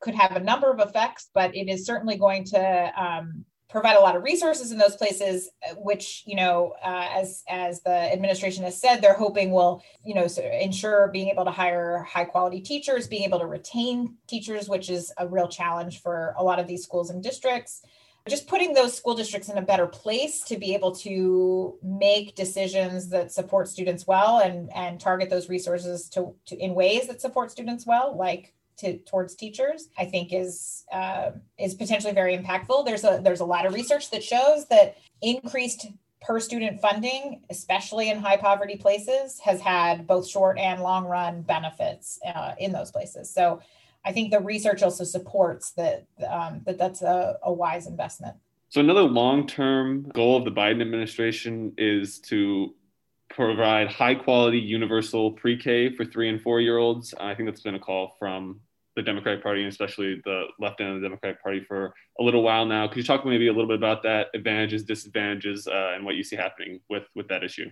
could 0.00 0.14
have 0.14 0.32
a 0.32 0.40
number 0.40 0.70
of 0.70 0.80
effects, 0.80 1.30
but 1.34 1.54
it 1.54 1.68
is 1.68 1.86
certainly 1.86 2.16
going 2.16 2.44
to 2.44 2.92
um, 3.00 3.44
provide 3.74 3.96
a 3.96 4.00
lot 4.00 4.14
of 4.14 4.22
resources 4.22 4.70
in 4.70 4.78
those 4.78 4.94
places 4.94 5.50
which 5.78 6.22
you 6.26 6.36
know 6.36 6.74
uh, 6.84 7.08
as 7.12 7.42
as 7.48 7.80
the 7.82 7.90
administration 7.90 8.62
has 8.62 8.80
said 8.80 9.00
they're 9.00 9.14
hoping 9.14 9.50
will 9.50 9.82
you 10.04 10.14
know 10.14 10.28
ensure 10.60 11.08
being 11.08 11.28
able 11.28 11.44
to 11.44 11.50
hire 11.50 12.06
high 12.08 12.24
quality 12.24 12.60
teachers 12.60 13.08
being 13.08 13.24
able 13.24 13.40
to 13.40 13.46
retain 13.46 14.14
teachers 14.28 14.68
which 14.68 14.88
is 14.90 15.12
a 15.18 15.26
real 15.26 15.48
challenge 15.48 16.02
for 16.02 16.34
a 16.38 16.42
lot 16.42 16.58
of 16.58 16.66
these 16.66 16.82
schools 16.82 17.10
and 17.10 17.22
districts. 17.22 17.82
Just 18.26 18.46
putting 18.46 18.72
those 18.72 18.96
school 18.96 19.14
districts 19.14 19.50
in 19.50 19.58
a 19.58 19.62
better 19.62 19.86
place 19.86 20.40
to 20.44 20.56
be 20.56 20.74
able 20.74 20.94
to 20.96 21.76
make 21.82 22.34
decisions 22.34 23.10
that 23.10 23.32
support 23.32 23.68
students 23.68 24.06
well 24.06 24.38
and 24.38 24.70
and 24.74 24.98
target 24.98 25.28
those 25.28 25.50
resources 25.50 26.08
to, 26.10 26.34
to 26.46 26.56
in 26.56 26.74
ways 26.74 27.06
that 27.08 27.20
support 27.20 27.50
students 27.50 27.86
well 27.86 28.16
like 28.16 28.54
to 28.78 28.98
towards 28.98 29.34
teachers 29.34 29.88
i 29.98 30.04
think 30.04 30.32
is 30.32 30.84
uh, 30.92 31.30
is 31.58 31.74
potentially 31.74 32.12
very 32.12 32.36
impactful. 32.36 32.84
There's 32.84 33.04
a 33.04 33.20
there's 33.22 33.40
a 33.40 33.44
lot 33.44 33.66
of 33.66 33.74
research 33.74 34.10
that 34.10 34.22
shows 34.22 34.66
that 34.68 34.96
increased 35.22 35.88
per 36.20 36.40
student 36.40 36.80
funding 36.80 37.42
especially 37.50 38.10
in 38.10 38.18
high 38.18 38.36
poverty 38.36 38.76
places 38.76 39.40
has 39.40 39.60
had 39.60 40.06
both 40.06 40.26
short 40.26 40.58
and 40.58 40.82
long 40.82 41.04
run 41.04 41.42
benefits 41.42 42.18
uh, 42.26 42.54
in 42.58 42.72
those 42.72 42.90
places. 42.90 43.32
So 43.32 43.60
i 44.04 44.12
think 44.12 44.30
the 44.30 44.40
research 44.40 44.82
also 44.82 45.04
supports 45.04 45.72
that 45.72 46.06
um, 46.28 46.62
that 46.66 46.78
that's 46.78 47.02
a, 47.02 47.38
a 47.42 47.52
wise 47.52 47.86
investment. 47.86 48.36
So, 48.74 48.80
another 48.80 49.02
long 49.02 49.46
term 49.46 50.10
goal 50.14 50.36
of 50.36 50.44
the 50.44 50.50
Biden 50.50 50.80
administration 50.80 51.74
is 51.78 52.18
to 52.30 52.74
provide 53.30 53.88
high 53.88 54.14
quality 54.14 54.58
universal 54.58 55.30
pre 55.30 55.56
K 55.56 55.94
for 55.94 56.04
three 56.04 56.28
and 56.28 56.42
four 56.42 56.60
year 56.60 56.78
olds. 56.78 57.14
I 57.18 57.34
think 57.34 57.48
that's 57.48 57.60
been 57.60 57.76
a 57.76 57.80
call 57.80 58.16
from 58.18 58.60
the 58.96 59.02
Democratic 59.02 59.42
Party 59.42 59.62
and 59.62 59.70
especially 59.70 60.20
the 60.24 60.44
left 60.60 60.80
end 60.80 60.90
of 60.90 61.00
the 61.00 61.06
Democratic 61.06 61.42
Party 61.42 61.60
for 61.66 61.94
a 62.20 62.22
little 62.22 62.42
while 62.42 62.64
now. 62.64 62.86
Could 62.86 62.98
you 62.98 63.02
talk 63.02 63.26
maybe 63.26 63.48
a 63.48 63.52
little 63.52 63.66
bit 63.66 63.76
about 63.76 64.02
that, 64.04 64.28
advantages, 64.34 64.84
disadvantages, 64.84 65.66
uh, 65.66 65.92
and 65.94 66.04
what 66.04 66.14
you 66.14 66.22
see 66.22 66.36
happening 66.36 66.80
with 66.88 67.04
with 67.14 67.28
that 67.28 67.42
issue? 67.42 67.70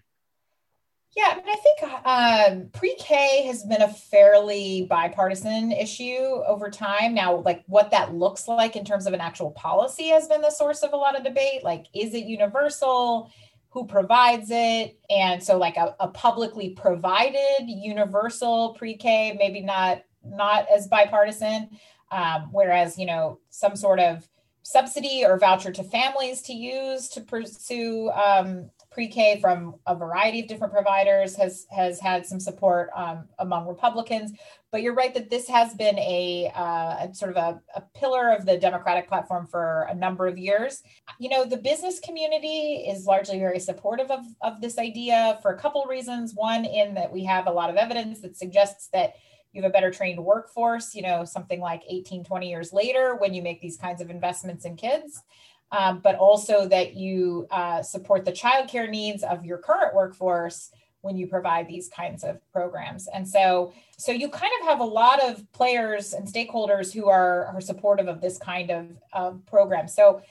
Yeah, 1.14 1.28
I 1.32 1.36
mean, 1.36 1.44
I 1.46 1.56
think 1.56 2.62
um, 2.62 2.70
pre-K 2.72 3.44
has 3.46 3.64
been 3.64 3.82
a 3.82 3.92
fairly 3.92 4.86
bipartisan 4.88 5.70
issue 5.70 6.42
over 6.46 6.70
time. 6.70 7.12
Now, 7.12 7.36
like 7.36 7.64
what 7.66 7.90
that 7.90 8.14
looks 8.14 8.48
like 8.48 8.76
in 8.76 8.84
terms 8.84 9.06
of 9.06 9.12
an 9.12 9.20
actual 9.20 9.50
policy 9.50 10.08
has 10.08 10.26
been 10.26 10.40
the 10.40 10.50
source 10.50 10.82
of 10.82 10.94
a 10.94 10.96
lot 10.96 11.14
of 11.14 11.22
debate. 11.22 11.62
Like, 11.62 11.84
is 11.94 12.14
it 12.14 12.24
universal? 12.24 13.30
Who 13.70 13.86
provides 13.86 14.48
it? 14.50 14.98
And 15.10 15.42
so, 15.42 15.58
like 15.58 15.76
a, 15.76 15.94
a 16.00 16.08
publicly 16.08 16.70
provided 16.70 17.66
universal 17.66 18.70
pre-K, 18.78 19.36
maybe 19.38 19.60
not 19.60 20.04
not 20.24 20.66
as 20.74 20.86
bipartisan. 20.86 21.70
Um, 22.10 22.48
whereas, 22.52 22.98
you 22.98 23.06
know, 23.06 23.38
some 23.48 23.74
sort 23.74 23.98
of 23.98 24.28
subsidy 24.62 25.24
or 25.24 25.38
voucher 25.38 25.72
to 25.72 25.82
families 25.82 26.40
to 26.42 26.52
use 26.52 27.08
to 27.08 27.20
pursue 27.20 28.10
um, 28.10 28.70
pre-K 28.92 29.40
from 29.40 29.74
a 29.86 29.94
variety 29.94 30.40
of 30.40 30.46
different 30.46 30.72
providers 30.72 31.34
has 31.36 31.66
has 31.70 31.98
had 31.98 32.26
some 32.26 32.38
support 32.38 32.90
um, 32.94 33.24
among 33.38 33.66
Republicans. 33.66 34.32
But 34.70 34.82
you're 34.82 34.94
right 34.94 35.12
that 35.14 35.28
this 35.28 35.48
has 35.48 35.74
been 35.74 35.98
a, 35.98 36.50
uh, 36.54 37.06
a 37.06 37.14
sort 37.14 37.32
of 37.32 37.36
a, 37.36 37.60
a, 37.76 37.82
pillar 37.94 38.30
of 38.30 38.46
the 38.46 38.56
Democratic 38.56 39.06
platform 39.06 39.46
for 39.46 39.86
a 39.90 39.94
number 39.94 40.26
of 40.26 40.38
years. 40.38 40.82
You 41.18 41.28
know, 41.28 41.44
the 41.44 41.58
business 41.58 42.00
community 42.00 42.86
is 42.88 43.04
largely 43.04 43.38
very 43.38 43.58
supportive 43.58 44.10
of, 44.10 44.20
of 44.40 44.62
this 44.62 44.78
idea 44.78 45.38
for 45.42 45.50
a 45.50 45.58
couple 45.58 45.84
reasons. 45.84 46.32
One, 46.34 46.64
in 46.64 46.94
that 46.94 47.12
we 47.12 47.22
have 47.24 47.46
a 47.46 47.52
lot 47.52 47.68
of 47.68 47.76
evidence 47.76 48.20
that 48.20 48.38
suggests 48.38 48.88
that 48.94 49.12
you 49.52 49.62
have 49.62 49.70
a 49.70 49.72
better 49.72 49.90
trained 49.90 50.22
workforce, 50.22 50.94
you 50.94 51.02
know, 51.02 51.24
something 51.24 51.60
like 51.60 51.82
18, 51.88 52.24
20 52.24 52.48
years 52.48 52.72
later 52.72 53.16
when 53.16 53.34
you 53.34 53.42
make 53.42 53.60
these 53.60 53.76
kinds 53.76 54.00
of 54.00 54.10
investments 54.10 54.64
in 54.64 54.76
kids. 54.76 55.22
Um, 55.70 56.00
but 56.00 56.16
also 56.16 56.68
that 56.68 56.96
you 56.96 57.46
uh, 57.50 57.82
support 57.82 58.26
the 58.26 58.32
childcare 58.32 58.90
needs 58.90 59.22
of 59.22 59.46
your 59.46 59.56
current 59.56 59.94
workforce 59.94 60.70
when 61.00 61.16
you 61.16 61.26
provide 61.26 61.66
these 61.66 61.88
kinds 61.88 62.24
of 62.24 62.38
programs. 62.52 63.08
And 63.08 63.28
so, 63.28 63.72
so 63.98 64.12
you 64.12 64.28
kind 64.28 64.52
of 64.60 64.68
have 64.68 64.80
a 64.80 64.84
lot 64.84 65.22
of 65.22 65.50
players 65.52 66.12
and 66.12 66.26
stakeholders 66.26 66.92
who 66.92 67.08
are, 67.08 67.46
are 67.46 67.60
supportive 67.60 68.06
of 68.06 68.20
this 68.20 68.38
kind 68.38 68.70
of 68.70 68.86
um, 69.12 69.42
program. 69.46 69.88
So, 69.88 70.22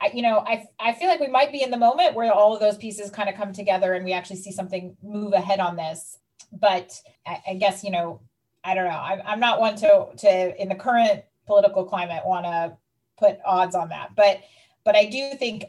I, 0.00 0.10
you 0.12 0.22
know, 0.22 0.38
I, 0.46 0.66
I 0.78 0.92
feel 0.92 1.08
like 1.08 1.20
we 1.20 1.28
might 1.28 1.52
be 1.52 1.62
in 1.62 1.70
the 1.70 1.78
moment 1.78 2.14
where 2.14 2.32
all 2.32 2.54
of 2.54 2.60
those 2.60 2.76
pieces 2.76 3.10
kind 3.10 3.28
of 3.28 3.34
come 3.34 3.52
together 3.52 3.94
and 3.94 4.04
we 4.04 4.12
actually 4.12 4.36
see 4.36 4.52
something 4.52 4.96
move 5.02 5.32
ahead 5.32 5.60
on 5.60 5.76
this. 5.76 6.18
But 6.52 7.00
I, 7.26 7.38
I 7.48 7.54
guess, 7.54 7.84
you 7.84 7.90
know, 7.90 8.20
I 8.64 8.74
don't 8.74 8.84
know. 8.84 8.90
I'm, 8.90 9.22
I'm 9.24 9.40
not 9.40 9.60
one 9.60 9.76
to 9.76 10.08
to 10.18 10.62
in 10.62 10.68
the 10.68 10.74
current 10.74 11.24
political 11.46 11.84
climate 11.84 12.22
want 12.24 12.44
to 12.44 12.76
put 13.18 13.38
odds 13.44 13.74
on 13.74 13.88
that, 13.88 14.14
but 14.16 14.40
but 14.84 14.96
I 14.96 15.06
do 15.06 15.34
think 15.34 15.64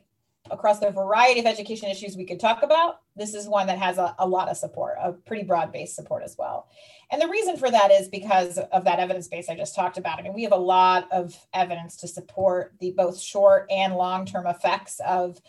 across 0.50 0.80
the 0.80 0.90
variety 0.90 1.40
of 1.40 1.46
education 1.46 1.90
issues 1.90 2.18
we 2.18 2.26
could 2.26 2.40
talk 2.40 2.64
about, 2.64 3.02
this 3.16 3.34
is 3.34 3.48
one 3.48 3.68
that 3.68 3.78
has 3.78 3.98
a, 3.98 4.16
a 4.20 4.28
lot 4.28 4.50
of 4.50 4.58
support, 4.58 4.98
a 5.02 5.14
pretty 5.14 5.44
broad 5.44 5.72
based 5.72 5.96
support 5.96 6.24
as 6.24 6.36
well. 6.38 6.68
And 7.12 7.22
the 7.22 7.28
reason 7.28 7.58
for 7.58 7.70
that 7.70 7.92
is 7.92 8.08
because 8.08 8.58
of 8.58 8.84
that 8.86 9.00
evidence 9.00 9.28
base 9.28 9.50
I 9.50 9.56
just 9.56 9.76
talked 9.76 9.98
about. 9.98 10.20
I 10.20 10.24
mean, 10.24 10.34
we 10.34 10.44
have 10.44 10.52
a 10.52 10.58
lot 10.58 11.08
of 11.12 11.38
evidence 11.54 11.96
to 11.98 12.08
support 12.08 12.74
the 12.80 12.92
both 12.92 13.20
short 13.20 13.68
and 13.70 13.96
long 13.96 14.26
term 14.26 14.48
effects 14.48 15.00
of 15.06 15.42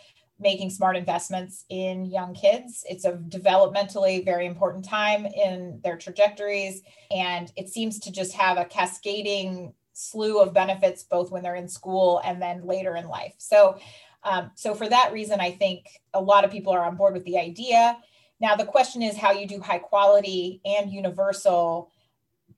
making 0.42 0.70
smart 0.70 0.96
investments 0.96 1.64
in 1.68 2.04
young 2.04 2.34
kids. 2.34 2.84
It's 2.88 3.04
a 3.04 3.12
developmentally 3.12 4.24
very 4.24 4.46
important 4.46 4.84
time 4.84 5.24
in 5.24 5.80
their 5.82 5.96
trajectories. 5.96 6.82
And 7.10 7.50
it 7.56 7.68
seems 7.68 7.98
to 8.00 8.12
just 8.12 8.32
have 8.34 8.58
a 8.58 8.64
cascading 8.64 9.72
slew 9.92 10.40
of 10.40 10.52
benefits 10.52 11.02
both 11.02 11.30
when 11.30 11.42
they're 11.42 11.54
in 11.54 11.68
school 11.68 12.20
and 12.24 12.42
then 12.42 12.66
later 12.66 12.96
in 12.96 13.08
life. 13.08 13.34
So, 13.38 13.78
um, 14.24 14.50
so 14.54 14.74
for 14.74 14.88
that 14.88 15.12
reason, 15.12 15.40
I 15.40 15.52
think 15.52 15.86
a 16.14 16.20
lot 16.20 16.44
of 16.44 16.50
people 16.50 16.72
are 16.72 16.84
on 16.84 16.96
board 16.96 17.14
with 17.14 17.24
the 17.24 17.38
idea. 17.38 17.96
Now, 18.40 18.56
the 18.56 18.64
question 18.64 19.02
is 19.02 19.16
how 19.16 19.32
you 19.32 19.46
do 19.46 19.60
high 19.60 19.78
quality 19.78 20.60
and 20.64 20.90
universal 20.90 21.90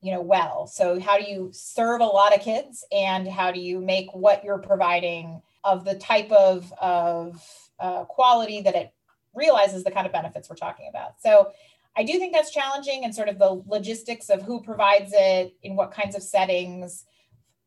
you 0.01 0.13
know 0.13 0.21
well 0.21 0.67
so 0.67 1.01
how 1.01 1.17
do 1.17 1.25
you 1.25 1.49
serve 1.53 2.03
a 2.03 2.05
lot 2.05 2.35
of 2.35 2.43
kids 2.43 2.85
and 2.93 3.27
how 3.27 3.51
do 3.51 3.59
you 3.59 3.81
make 3.81 4.13
what 4.13 4.45
you're 4.45 4.59
providing 4.59 5.41
of 5.65 5.85
the 5.85 5.95
type 5.95 6.31
of 6.31 6.71
of 6.75 7.43
uh, 7.81 8.05
quality 8.05 8.61
that 8.63 8.75
it 8.75 8.93
realizes 9.35 9.85
the 9.85 9.91
kind 9.91 10.07
of 10.07 10.13
benefits 10.13 10.49
we're 10.49 10.57
talking 10.57 10.89
about. 10.89 11.21
So 11.21 11.51
I 11.97 12.03
do 12.03 12.19
think 12.19 12.33
that's 12.33 12.51
challenging 12.51 13.05
and 13.05 13.15
sort 13.15 13.29
of 13.29 13.39
the 13.39 13.63
logistics 13.67 14.29
of 14.29 14.43
who 14.43 14.63
provides 14.63 15.13
it, 15.15 15.55
in 15.63 15.77
what 15.77 15.93
kinds 15.93 16.17
of 16.17 16.23
settings, 16.23 17.05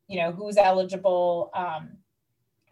you 0.08 0.20
know, 0.20 0.32
who's 0.32 0.58
eligible. 0.58 1.50
Um, 1.54 1.98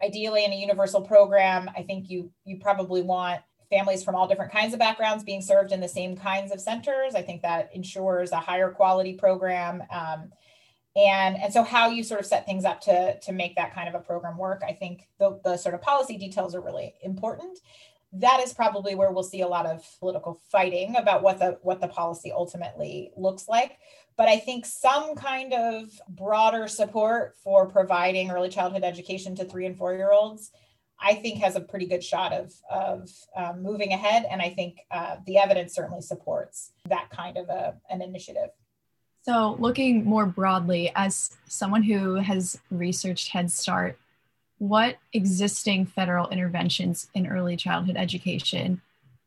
ideally, 0.02 0.44
in 0.44 0.52
a 0.52 0.56
universal 0.56 1.00
program, 1.00 1.70
I 1.76 1.82
think 1.82 2.10
you 2.10 2.30
you 2.44 2.58
probably 2.58 3.02
want 3.02 3.40
families 3.70 4.04
from 4.04 4.14
all 4.14 4.28
different 4.28 4.52
kinds 4.52 4.72
of 4.74 4.78
backgrounds 4.78 5.24
being 5.24 5.42
served 5.42 5.72
in 5.72 5.80
the 5.80 5.88
same 5.88 6.16
kinds 6.16 6.52
of 6.52 6.60
centers. 6.60 7.14
I 7.14 7.22
think 7.22 7.42
that 7.42 7.70
ensures 7.74 8.32
a 8.32 8.36
higher 8.36 8.70
quality 8.70 9.14
program. 9.14 9.82
Um, 9.90 10.30
and 10.96 11.36
and 11.36 11.52
so 11.52 11.62
how 11.62 11.88
you 11.88 12.02
sort 12.02 12.20
of 12.20 12.26
set 12.26 12.46
things 12.46 12.64
up 12.64 12.80
to 12.80 13.18
to 13.20 13.32
make 13.32 13.54
that 13.56 13.74
kind 13.74 13.88
of 13.88 13.94
a 13.94 14.00
program 14.00 14.38
work 14.38 14.62
i 14.66 14.72
think 14.72 15.06
the, 15.18 15.38
the 15.44 15.56
sort 15.56 15.74
of 15.74 15.82
policy 15.82 16.16
details 16.16 16.54
are 16.54 16.60
really 16.60 16.94
important. 17.02 17.58
That 18.12 18.40
is 18.40 18.54
probably 18.54 18.94
where 18.94 19.10
we'll 19.10 19.22
see 19.22 19.40
a 19.40 19.48
lot 19.48 19.66
of 19.66 19.84
political 19.98 20.40
fighting 20.50 20.96
about 20.96 21.22
what 21.22 21.38
the 21.38 21.58
what 21.62 21.80
the 21.80 21.88
policy 21.88 22.32
ultimately 22.32 23.10
looks 23.16 23.48
like. 23.48 23.78
But 24.16 24.28
i 24.28 24.38
think 24.38 24.64
some 24.64 25.14
kind 25.14 25.52
of 25.52 25.90
broader 26.08 26.68
support 26.68 27.36
for 27.42 27.66
providing 27.66 28.30
early 28.30 28.48
childhood 28.48 28.84
education 28.84 29.34
to 29.36 29.44
three 29.44 29.66
and 29.66 29.76
four 29.76 29.94
year 29.94 30.12
olds 30.12 30.50
i 31.00 31.14
think 31.14 31.38
has 31.38 31.56
a 31.56 31.60
pretty 31.60 31.86
good 31.86 32.02
shot 32.02 32.32
of 32.32 32.54
of 32.70 33.10
um, 33.36 33.62
moving 33.62 33.92
ahead. 33.92 34.24
And 34.30 34.40
i 34.40 34.50
think 34.50 34.80
uh, 34.90 35.16
the 35.26 35.38
evidence 35.38 35.74
certainly 35.74 36.00
supports 36.00 36.72
that 36.88 37.10
kind 37.10 37.36
of 37.36 37.48
a, 37.48 37.74
an 37.90 38.00
initiative 38.00 38.50
so, 39.26 39.56
looking 39.58 40.04
more 40.04 40.24
broadly, 40.24 40.92
as 40.94 41.36
someone 41.48 41.82
who 41.82 42.14
has 42.14 42.60
researched 42.70 43.30
Head 43.30 43.50
Start, 43.50 43.98
what 44.58 44.98
existing 45.12 45.86
federal 45.86 46.28
interventions 46.28 47.08
in 47.12 47.26
early 47.26 47.56
childhood 47.56 47.96
education 47.96 48.80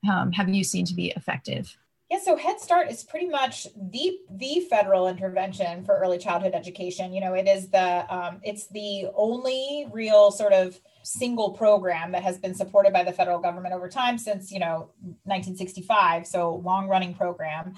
um, 0.10 0.32
have 0.32 0.48
you 0.48 0.64
seen 0.64 0.86
to 0.86 0.94
be 0.94 1.12
effective? 1.18 1.76
Yeah, 2.10 2.20
so 2.24 2.38
Head 2.38 2.62
Start 2.62 2.90
is 2.90 3.04
pretty 3.04 3.28
much 3.28 3.68
the 3.76 4.20
the 4.32 4.62
federal 4.70 5.10
intervention 5.10 5.84
for 5.84 6.00
early 6.00 6.18
childhood 6.18 6.54
education. 6.54 7.12
You 7.12 7.20
know, 7.20 7.34
it 7.34 7.50
is 7.50 7.68
the 7.68 8.06
um, 8.10 8.40
it's 8.42 8.68
the 8.68 9.10
only 9.18 9.86
real 9.92 10.32
sort 10.32 10.54
of 10.54 10.80
single 11.04 11.52
program 11.52 12.14
that 12.14 12.24
has 12.24 12.38
been 12.38 12.56
supported 12.56 12.94
by 12.94 13.04
the 13.04 13.12
federal 13.12 13.40
government 13.40 13.76
over 13.76 13.90
time 13.90 14.18
since 14.18 14.50
you 14.50 14.60
know 14.60 14.92
1965. 15.26 16.26
So 16.26 16.56
long 16.64 16.88
running 16.88 17.14
program. 17.14 17.76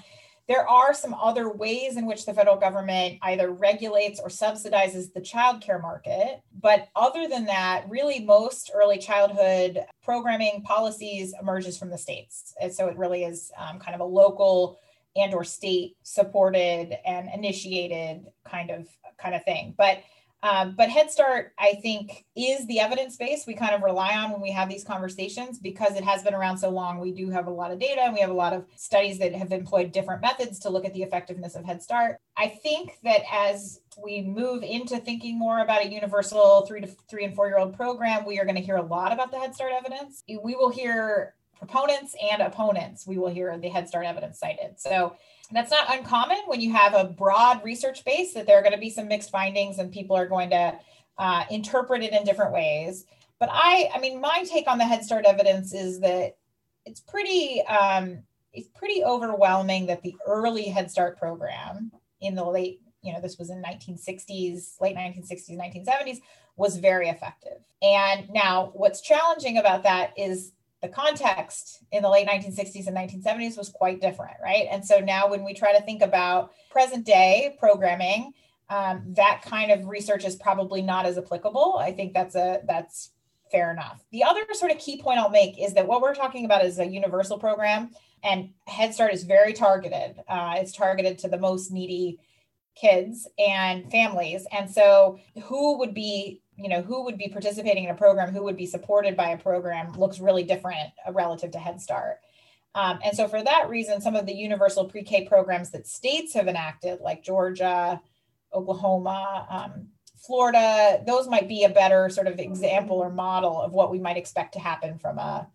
There 0.52 0.68
are 0.68 0.92
some 0.92 1.14
other 1.14 1.50
ways 1.50 1.96
in 1.96 2.04
which 2.04 2.26
the 2.26 2.34
federal 2.34 2.58
government 2.58 3.20
either 3.22 3.50
regulates 3.50 4.20
or 4.20 4.28
subsidizes 4.28 5.10
the 5.10 5.22
childcare 5.22 5.80
market. 5.80 6.42
But 6.60 6.90
other 6.94 7.26
than 7.26 7.46
that, 7.46 7.86
really 7.88 8.20
most 8.20 8.70
early 8.74 8.98
childhood 8.98 9.82
programming 10.02 10.60
policies 10.60 11.32
emerges 11.40 11.78
from 11.78 11.88
the 11.88 11.96
states. 11.96 12.54
And 12.60 12.70
so 12.70 12.88
it 12.88 12.98
really 12.98 13.24
is 13.24 13.50
um, 13.56 13.78
kind 13.78 13.94
of 13.94 14.02
a 14.02 14.04
local 14.04 14.78
and 15.16 15.32
or 15.32 15.42
state 15.42 15.96
supported 16.02 16.98
and 17.06 17.30
initiated 17.34 18.26
kind 18.46 18.70
of 18.70 18.88
kind 19.16 19.34
of 19.34 19.42
thing. 19.44 19.72
But 19.78 20.02
um, 20.42 20.74
but 20.76 20.88
Head 20.88 21.10
Start, 21.10 21.52
I 21.56 21.74
think, 21.82 22.24
is 22.34 22.66
the 22.66 22.80
evidence 22.80 23.16
base 23.16 23.44
we 23.46 23.54
kind 23.54 23.74
of 23.74 23.82
rely 23.82 24.16
on 24.16 24.32
when 24.32 24.40
we 24.40 24.50
have 24.50 24.68
these 24.68 24.82
conversations 24.82 25.58
because 25.58 25.94
it 25.94 26.02
has 26.02 26.24
been 26.24 26.34
around 26.34 26.58
so 26.58 26.68
long. 26.68 26.98
We 26.98 27.12
do 27.12 27.30
have 27.30 27.46
a 27.46 27.50
lot 27.50 27.70
of 27.70 27.78
data 27.78 28.02
and 28.02 28.12
we 28.12 28.20
have 28.20 28.30
a 28.30 28.34
lot 28.34 28.52
of 28.52 28.66
studies 28.74 29.20
that 29.20 29.32
have 29.34 29.52
employed 29.52 29.92
different 29.92 30.20
methods 30.20 30.58
to 30.60 30.70
look 30.70 30.84
at 30.84 30.94
the 30.94 31.02
effectiveness 31.02 31.54
of 31.54 31.64
Head 31.64 31.80
Start. 31.80 32.16
I 32.36 32.48
think 32.48 32.98
that 33.04 33.22
as 33.32 33.80
we 34.02 34.22
move 34.22 34.64
into 34.64 34.98
thinking 34.98 35.38
more 35.38 35.60
about 35.60 35.84
a 35.84 35.88
universal 35.88 36.66
three 36.66 36.80
to 36.80 36.88
three 37.08 37.24
and 37.24 37.36
four 37.36 37.46
year 37.46 37.58
old 37.58 37.76
program, 37.76 38.24
we 38.24 38.40
are 38.40 38.44
going 38.44 38.56
to 38.56 38.62
hear 38.62 38.76
a 38.76 38.82
lot 38.82 39.12
about 39.12 39.30
the 39.30 39.38
Head 39.38 39.54
Start 39.54 39.72
evidence. 39.72 40.24
We 40.28 40.56
will 40.56 40.70
hear 40.70 41.34
proponents 41.62 42.16
and 42.20 42.42
opponents. 42.42 43.06
We 43.06 43.18
will 43.18 43.30
hear 43.30 43.56
the 43.56 43.68
Head 43.68 43.86
Start 43.86 44.04
evidence 44.04 44.40
cited. 44.40 44.80
So 44.80 45.14
that's 45.52 45.70
not 45.70 45.96
uncommon 45.96 46.38
when 46.46 46.60
you 46.60 46.72
have 46.72 46.92
a 46.92 47.04
broad 47.04 47.62
research 47.62 48.04
base 48.04 48.34
that 48.34 48.46
there 48.46 48.58
are 48.58 48.62
going 48.62 48.74
to 48.74 48.80
be 48.80 48.90
some 48.90 49.06
mixed 49.06 49.30
findings 49.30 49.78
and 49.78 49.92
people 49.92 50.16
are 50.16 50.26
going 50.26 50.50
to 50.50 50.74
uh, 51.18 51.44
interpret 51.50 52.02
it 52.02 52.12
in 52.12 52.24
different 52.24 52.52
ways. 52.52 53.04
But 53.38 53.48
I, 53.52 53.90
I 53.94 54.00
mean, 54.00 54.20
my 54.20 54.44
take 54.44 54.66
on 54.66 54.78
the 54.78 54.84
Head 54.84 55.04
Start 55.04 55.24
evidence 55.24 55.72
is 55.72 56.00
that 56.00 56.36
it's 56.84 57.00
pretty, 57.00 57.62
um, 57.62 58.24
it's 58.52 58.68
pretty 58.74 59.04
overwhelming 59.04 59.86
that 59.86 60.02
the 60.02 60.16
early 60.26 60.64
Head 60.64 60.90
Start 60.90 61.16
program 61.16 61.92
in 62.20 62.34
the 62.34 62.44
late, 62.44 62.80
you 63.02 63.12
know, 63.12 63.20
this 63.20 63.38
was 63.38 63.50
in 63.50 63.62
1960s, 63.62 64.80
late 64.80 64.96
1960s, 64.96 65.56
1970s, 65.56 66.18
was 66.56 66.76
very 66.76 67.08
effective. 67.08 67.58
And 67.82 68.28
now, 68.30 68.72
what's 68.74 69.00
challenging 69.00 69.58
about 69.58 69.84
that 69.84 70.12
is 70.16 70.52
the 70.82 70.88
context 70.88 71.84
in 71.92 72.02
the 72.02 72.10
late 72.10 72.26
1960s 72.26 72.88
and 72.88 72.96
1970s 72.96 73.56
was 73.56 73.68
quite 73.68 74.00
different, 74.00 74.36
right? 74.42 74.66
And 74.70 74.84
so 74.84 74.98
now, 74.98 75.28
when 75.28 75.44
we 75.44 75.54
try 75.54 75.72
to 75.72 75.82
think 75.82 76.02
about 76.02 76.52
present 76.70 77.06
day 77.06 77.56
programming, 77.60 78.32
um, 78.68 79.02
that 79.16 79.42
kind 79.42 79.70
of 79.70 79.86
research 79.86 80.24
is 80.24 80.34
probably 80.34 80.82
not 80.82 81.06
as 81.06 81.18
applicable. 81.18 81.76
I 81.78 81.92
think 81.92 82.14
that's 82.14 82.34
a 82.34 82.62
that's 82.66 83.10
fair 83.52 83.70
enough. 83.70 84.02
The 84.10 84.24
other 84.24 84.40
sort 84.54 84.72
of 84.72 84.78
key 84.78 85.00
point 85.00 85.20
I'll 85.20 85.30
make 85.30 85.62
is 85.62 85.74
that 85.74 85.86
what 85.86 86.00
we're 86.00 86.14
talking 86.14 86.44
about 86.44 86.64
is 86.64 86.80
a 86.80 86.86
universal 86.86 87.38
program, 87.38 87.90
and 88.24 88.50
Head 88.66 88.92
Start 88.92 89.14
is 89.14 89.22
very 89.22 89.52
targeted. 89.52 90.16
Uh, 90.28 90.54
it's 90.56 90.72
targeted 90.72 91.18
to 91.20 91.28
the 91.28 91.38
most 91.38 91.70
needy 91.70 92.18
kids 92.74 93.28
and 93.38 93.88
families, 93.92 94.46
and 94.50 94.68
so 94.68 95.20
who 95.44 95.78
would 95.78 95.94
be 95.94 96.41
you 96.56 96.68
know 96.68 96.82
who 96.82 97.04
would 97.04 97.18
be 97.18 97.28
participating 97.28 97.84
in 97.84 97.90
a 97.90 97.94
program, 97.94 98.32
who 98.32 98.42
would 98.44 98.56
be 98.56 98.66
supported 98.66 99.16
by 99.16 99.30
a 99.30 99.38
program, 99.38 99.92
looks 99.92 100.20
really 100.20 100.42
different 100.42 100.90
uh, 101.06 101.12
relative 101.12 101.50
to 101.52 101.58
Head 101.58 101.80
Start. 101.80 102.20
Um, 102.74 102.98
and 103.04 103.16
so, 103.16 103.28
for 103.28 103.42
that 103.42 103.68
reason, 103.68 104.00
some 104.00 104.16
of 104.16 104.26
the 104.26 104.34
universal 104.34 104.84
pre 104.84 105.02
K 105.02 105.26
programs 105.26 105.70
that 105.70 105.86
states 105.86 106.34
have 106.34 106.48
enacted, 106.48 107.00
like 107.00 107.22
Georgia, 107.22 108.00
Oklahoma, 108.52 109.46
um, 109.50 109.88
Florida, 110.22 111.02
those 111.04 111.28
might 111.28 111.48
be 111.48 111.64
a 111.64 111.68
better 111.68 112.08
sort 112.08 112.28
of 112.28 112.38
example 112.38 112.98
or 112.98 113.10
model 113.10 113.60
of 113.60 113.72
what 113.72 113.90
we 113.90 113.98
might 113.98 114.16
expect 114.16 114.52
to 114.54 114.60
happen 114.60 114.98
from 114.98 115.18
a 115.18 115.48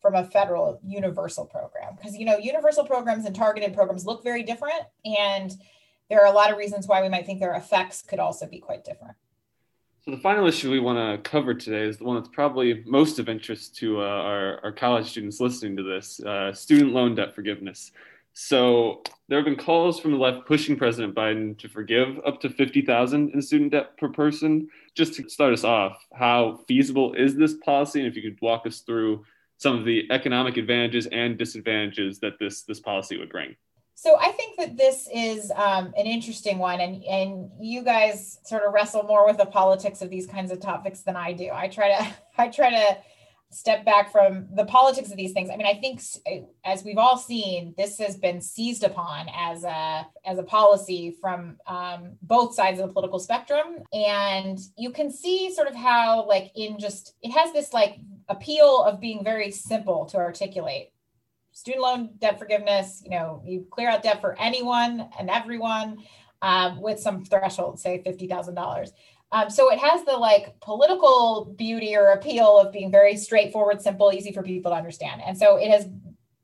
from 0.00 0.14
a 0.14 0.24
federal 0.24 0.78
universal 0.84 1.46
program 1.46 1.94
because 1.96 2.14
you 2.14 2.26
know 2.26 2.36
universal 2.36 2.84
programs 2.84 3.24
and 3.24 3.34
targeted 3.34 3.72
programs 3.72 4.04
look 4.04 4.22
very 4.22 4.42
different 4.42 4.82
and 5.06 5.54
there 6.10 6.20
are 6.20 6.26
a 6.26 6.34
lot 6.34 6.50
of 6.50 6.58
reasons 6.58 6.86
why 6.86 7.00
we 7.00 7.08
might 7.08 7.24
think 7.24 7.40
their 7.40 7.54
effects 7.54 8.02
could 8.02 8.18
also 8.18 8.46
be 8.46 8.58
quite 8.58 8.84
different 8.84 9.16
so 10.04 10.10
the 10.10 10.20
final 10.20 10.46
issue 10.46 10.70
we 10.70 10.80
want 10.80 10.98
to 10.98 11.30
cover 11.30 11.54
today 11.54 11.82
is 11.82 11.98
the 11.98 12.04
one 12.04 12.16
that's 12.16 12.28
probably 12.28 12.82
most 12.86 13.18
of 13.18 13.28
interest 13.28 13.74
to 13.76 14.00
uh, 14.00 14.04
our, 14.04 14.60
our 14.62 14.72
college 14.72 15.10
students 15.10 15.40
listening 15.40 15.76
to 15.76 15.82
this 15.82 16.20
uh, 16.20 16.52
student 16.52 16.92
loan 16.92 17.14
debt 17.14 17.34
forgiveness 17.34 17.90
so 18.34 19.02
there 19.28 19.38
have 19.38 19.44
been 19.44 19.56
calls 19.56 20.00
from 20.00 20.10
the 20.10 20.18
left 20.18 20.46
pushing 20.46 20.76
President 20.76 21.14
Biden 21.14 21.56
to 21.58 21.68
forgive 21.68 22.20
up 22.26 22.40
to 22.40 22.50
50,000 22.50 23.30
in 23.30 23.40
student 23.40 23.70
debt 23.70 23.96
per 23.96 24.08
person. 24.08 24.68
Just 24.96 25.14
to 25.14 25.28
start 25.28 25.52
us 25.52 25.62
off, 25.62 26.04
how 26.12 26.58
feasible 26.66 27.14
is 27.14 27.36
this 27.36 27.54
policy? 27.64 28.00
And 28.00 28.08
if 28.08 28.16
you 28.16 28.22
could 28.22 28.40
walk 28.42 28.66
us 28.66 28.80
through 28.80 29.24
some 29.58 29.78
of 29.78 29.84
the 29.84 30.08
economic 30.10 30.56
advantages 30.56 31.06
and 31.06 31.38
disadvantages 31.38 32.18
that 32.18 32.40
this 32.40 32.62
this 32.62 32.80
policy 32.80 33.16
would 33.16 33.30
bring. 33.30 33.54
So 33.94 34.18
I 34.20 34.32
think 34.32 34.58
that 34.58 34.76
this 34.76 35.08
is 35.12 35.52
um, 35.54 35.94
an 35.96 36.06
interesting 36.06 36.58
one, 36.58 36.80
and 36.80 37.02
and 37.04 37.50
you 37.60 37.82
guys 37.82 38.38
sort 38.44 38.62
of 38.64 38.72
wrestle 38.72 39.04
more 39.04 39.24
with 39.26 39.38
the 39.38 39.46
politics 39.46 40.02
of 40.02 40.10
these 40.10 40.26
kinds 40.26 40.50
of 40.50 40.60
topics 40.60 41.00
than 41.00 41.16
I 41.16 41.32
do. 41.32 41.50
I 41.52 41.68
try 41.68 41.88
to 41.88 42.14
I 42.38 42.48
try 42.48 42.70
to 42.70 42.98
step 43.54 43.84
back 43.84 44.10
from 44.10 44.48
the 44.54 44.64
politics 44.64 45.10
of 45.10 45.16
these 45.16 45.32
things 45.32 45.48
i 45.48 45.56
mean 45.56 45.66
i 45.66 45.74
think 45.74 46.00
as 46.64 46.82
we've 46.82 46.98
all 46.98 47.16
seen 47.16 47.72
this 47.78 47.98
has 47.98 48.16
been 48.16 48.40
seized 48.40 48.82
upon 48.82 49.28
as 49.32 49.62
a 49.62 50.04
as 50.24 50.38
a 50.38 50.42
policy 50.42 51.16
from 51.20 51.56
um, 51.68 52.16
both 52.22 52.54
sides 52.54 52.80
of 52.80 52.88
the 52.88 52.92
political 52.92 53.20
spectrum 53.20 53.78
and 53.92 54.58
you 54.76 54.90
can 54.90 55.10
see 55.10 55.54
sort 55.54 55.68
of 55.68 55.74
how 55.74 56.26
like 56.26 56.50
in 56.56 56.78
just 56.78 57.14
it 57.22 57.30
has 57.30 57.52
this 57.52 57.72
like 57.72 57.98
appeal 58.28 58.82
of 58.82 59.00
being 59.00 59.22
very 59.22 59.52
simple 59.52 60.04
to 60.04 60.16
articulate 60.16 60.90
student 61.54 61.82
loan 61.82 62.10
debt 62.18 62.38
forgiveness 62.38 63.00
you 63.02 63.10
know 63.10 63.42
you 63.46 63.66
clear 63.70 63.88
out 63.88 64.02
debt 64.02 64.20
for 64.20 64.38
anyone 64.38 65.08
and 65.18 65.30
everyone 65.30 65.96
um, 66.42 66.82
with 66.82 67.00
some 67.00 67.24
threshold 67.24 67.80
say 67.80 68.02
$50000 68.04 68.90
um, 69.34 69.50
so 69.50 69.72
it 69.72 69.80
has 69.80 70.04
the 70.04 70.12
like 70.12 70.60
political 70.60 71.52
beauty 71.58 71.96
or 71.96 72.12
appeal 72.12 72.56
of 72.60 72.72
being 72.72 72.92
very 72.92 73.16
straightforward, 73.16 73.82
simple, 73.82 74.12
easy 74.12 74.32
for 74.32 74.44
people 74.44 74.70
to 74.70 74.76
understand. 74.76 75.22
And 75.26 75.36
so 75.36 75.56
it 75.56 75.70
has, 75.72 75.88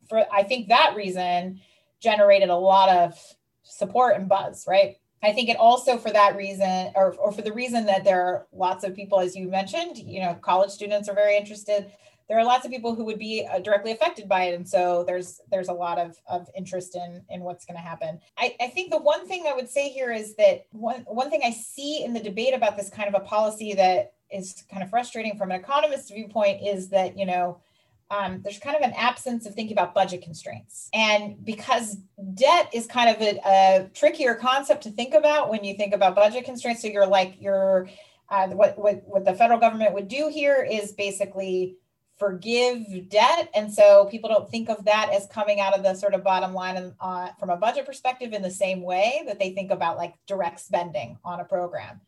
for 0.09 0.27
I 0.33 0.43
think 0.43 0.69
that 0.69 0.95
reason, 0.97 1.61
generated 2.01 2.49
a 2.49 2.57
lot 2.57 2.89
of 2.89 3.17
support 3.63 4.17
and 4.17 4.29
buzz, 4.29 4.65
right? 4.67 4.97
I 5.23 5.33
think 5.33 5.51
it 5.51 5.57
also 5.57 5.99
for 5.99 6.11
that 6.11 6.35
reason, 6.35 6.91
or, 6.97 7.15
or 7.15 7.31
for 7.31 7.43
the 7.43 7.53
reason 7.53 7.87
that 7.87 8.03
there 8.03 8.23
are 8.23 8.47
lots 8.53 8.83
of 8.83 8.97
people, 8.97 9.21
as 9.21 9.37
you 9.37 9.49
mentioned, 9.49 9.97
you 9.97 10.21
know, 10.21 10.35
college 10.35 10.71
students 10.71 11.09
are 11.09 11.15
very 11.15 11.37
interested 11.37 11.93
there 12.31 12.39
are 12.39 12.45
lots 12.45 12.65
of 12.65 12.71
people 12.71 12.95
who 12.95 13.05
would 13.05 13.19
be 13.19 13.45
uh, 13.53 13.59
directly 13.59 13.91
affected 13.91 14.29
by 14.29 14.45
it 14.45 14.55
and 14.55 14.67
so 14.67 15.05
there's 15.05 15.41
there's 15.51 15.69
a 15.69 15.73
lot 15.73 15.99
of, 15.99 16.17
of 16.29 16.49
interest 16.57 16.95
in 16.95 17.23
in 17.29 17.43
what's 17.43 17.67
going 17.67 17.77
to 17.77 17.83
happen 17.83 18.21
I, 18.39 18.55
I 18.61 18.69
think 18.69 18.93
the 18.93 18.99
one 18.99 19.27
thing 19.27 19.45
i 19.49 19.53
would 19.53 19.69
say 19.69 19.91
here 19.91 20.13
is 20.13 20.37
that 20.37 20.67
one 20.71 21.05
one 21.09 21.29
thing 21.29 21.43
i 21.45 21.51
see 21.51 22.05
in 22.05 22.15
the 22.15 22.21
debate 22.21 22.55
about 22.55 22.77
this 22.77 22.89
kind 22.89 23.13
of 23.13 23.21
a 23.21 23.25
policy 23.25 23.75
that 23.75 24.15
is 24.31 24.65
kind 24.71 24.83
of 24.83 24.89
frustrating 24.89 25.37
from 25.37 25.51
an 25.51 25.61
economist's 25.61 26.11
viewpoint 26.11 26.63
is 26.65 26.89
that 26.91 27.19
you 27.19 27.27
know 27.27 27.61
um, 28.13 28.41
there's 28.43 28.59
kind 28.59 28.77
of 28.77 28.83
an 28.83 28.93
absence 28.97 29.47
of 29.47 29.55
thinking 29.55 29.77
about 29.77 29.95
budget 29.95 30.23
constraints. 30.23 30.89
And 30.93 31.45
because 31.45 31.97
debt 32.35 32.69
is 32.73 32.89
kind 32.89 33.09
of 33.09 33.23
a, 33.23 33.41
a, 33.47 33.91
trickier 33.95 34.35
concept 34.35 34.83
to 34.83 34.91
think 34.91 35.15
about 35.15 35.49
when 35.49 35.63
you 35.63 35.75
think 35.75 35.95
about 35.95 36.17
budget 36.17 36.45
constraints. 36.45 36.83
So 36.83 36.89
you're 36.89 37.07
like, 37.07 37.37
you're, 37.39 37.89
uh, 38.29 38.49
what, 38.49 38.77
what, 38.77 39.05
what 39.07 39.25
the 39.25 39.35
federal 39.35 39.61
government 39.61 39.95
would 39.95 40.09
do 40.09 40.29
here 40.29 40.67
is 40.69 40.91
basically 40.91 41.77
forgive 42.21 43.09
debt. 43.09 43.49
And 43.55 43.73
so 43.73 44.05
people 44.05 44.29
don't 44.29 44.49
think 44.49 44.69
of 44.69 44.85
that 44.85 45.11
as 45.13 45.27
coming 45.27 45.59
out 45.59 45.77
of 45.77 45.83
the 45.83 45.95
sort 45.95 46.13
of 46.13 46.23
bottom 46.23 46.53
line 46.53 46.95
uh, 47.01 47.31
from 47.41 47.49
a 47.49 47.57
budget 47.57 47.87
perspective 47.87 48.35
in 48.35 48.43
the 48.43 48.51
same 48.51 48.83
way 48.83 49.23
that 49.27 49.39
they 49.39 49.53
think 49.53 49.71
about 49.71 49.97
like 49.97 50.15
direct 50.27 50.61
spending 50.61 51.19
on 51.25 51.41
a 51.41 51.45
program. 51.45 52.03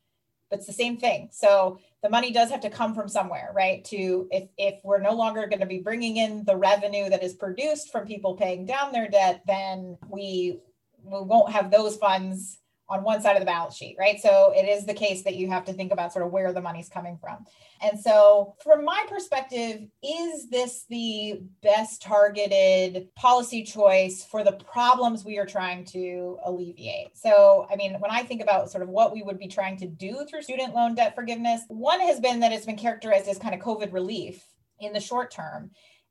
But 0.50 0.58
it's 0.58 0.66
the 0.66 0.74
same 0.74 0.98
thing. 0.98 1.30
So 1.32 1.78
the 2.02 2.10
money 2.10 2.30
does 2.30 2.50
have 2.50 2.60
to 2.60 2.68
come 2.68 2.94
from 2.94 3.08
somewhere, 3.08 3.50
right? 3.54 3.82
To 3.86 4.28
if 4.30 4.50
if 4.58 4.74
we're 4.84 5.00
no 5.00 5.14
longer 5.14 5.46
going 5.46 5.60
to 5.60 5.66
be 5.66 5.78
bringing 5.78 6.18
in 6.18 6.44
the 6.44 6.58
revenue 6.58 7.08
that 7.08 7.22
is 7.22 7.32
produced 7.32 7.90
from 7.90 8.06
people 8.06 8.34
paying 8.36 8.66
down 8.66 8.92
their 8.92 9.08
debt, 9.08 9.42
then 9.46 9.96
we 10.10 10.60
we 11.04 11.22
won't 11.22 11.52
have 11.52 11.70
those 11.70 11.96
funds 11.96 12.58
on 12.88 13.02
one 13.02 13.22
side 13.22 13.36
of 13.36 13.40
the 13.40 13.46
balance 13.46 13.76
sheet, 13.76 13.96
right? 13.98 14.20
So 14.20 14.52
it 14.54 14.68
is 14.68 14.84
the 14.84 14.94
case 14.94 15.22
that 15.24 15.36
you 15.36 15.48
have 15.48 15.64
to 15.64 15.72
think 15.72 15.92
about 15.92 16.12
sort 16.12 16.26
of 16.26 16.32
where 16.32 16.52
the 16.52 16.60
money's 16.60 16.88
coming 16.88 17.16
from. 17.18 17.44
And 17.80 17.98
so, 17.98 18.54
from 18.62 18.84
my 18.84 19.04
perspective, 19.08 19.88
is 20.02 20.48
this 20.50 20.84
the 20.88 21.40
best 21.62 22.00
targeted 22.02 23.08
policy 23.16 23.64
choice 23.64 24.24
for 24.24 24.44
the 24.44 24.52
problems 24.52 25.24
we 25.24 25.38
are 25.38 25.46
trying 25.46 25.84
to 25.86 26.38
alleviate? 26.44 27.16
So, 27.16 27.66
I 27.72 27.76
mean, 27.76 27.94
when 27.98 28.10
I 28.10 28.22
think 28.22 28.40
about 28.40 28.70
sort 28.70 28.82
of 28.82 28.88
what 28.88 29.12
we 29.12 29.22
would 29.22 29.38
be 29.38 29.48
trying 29.48 29.76
to 29.78 29.86
do 29.88 30.24
through 30.28 30.42
student 30.42 30.74
loan 30.74 30.94
debt 30.94 31.16
forgiveness, 31.16 31.62
one 31.68 32.00
has 32.00 32.20
been 32.20 32.40
that 32.40 32.52
it's 32.52 32.66
been 32.66 32.76
characterized 32.76 33.26
as 33.26 33.38
kind 33.38 33.54
of 33.54 33.60
COVID 33.60 33.92
relief 33.92 34.44
in 34.78 34.92
the 34.92 35.00
short 35.00 35.30
term. 35.30 35.70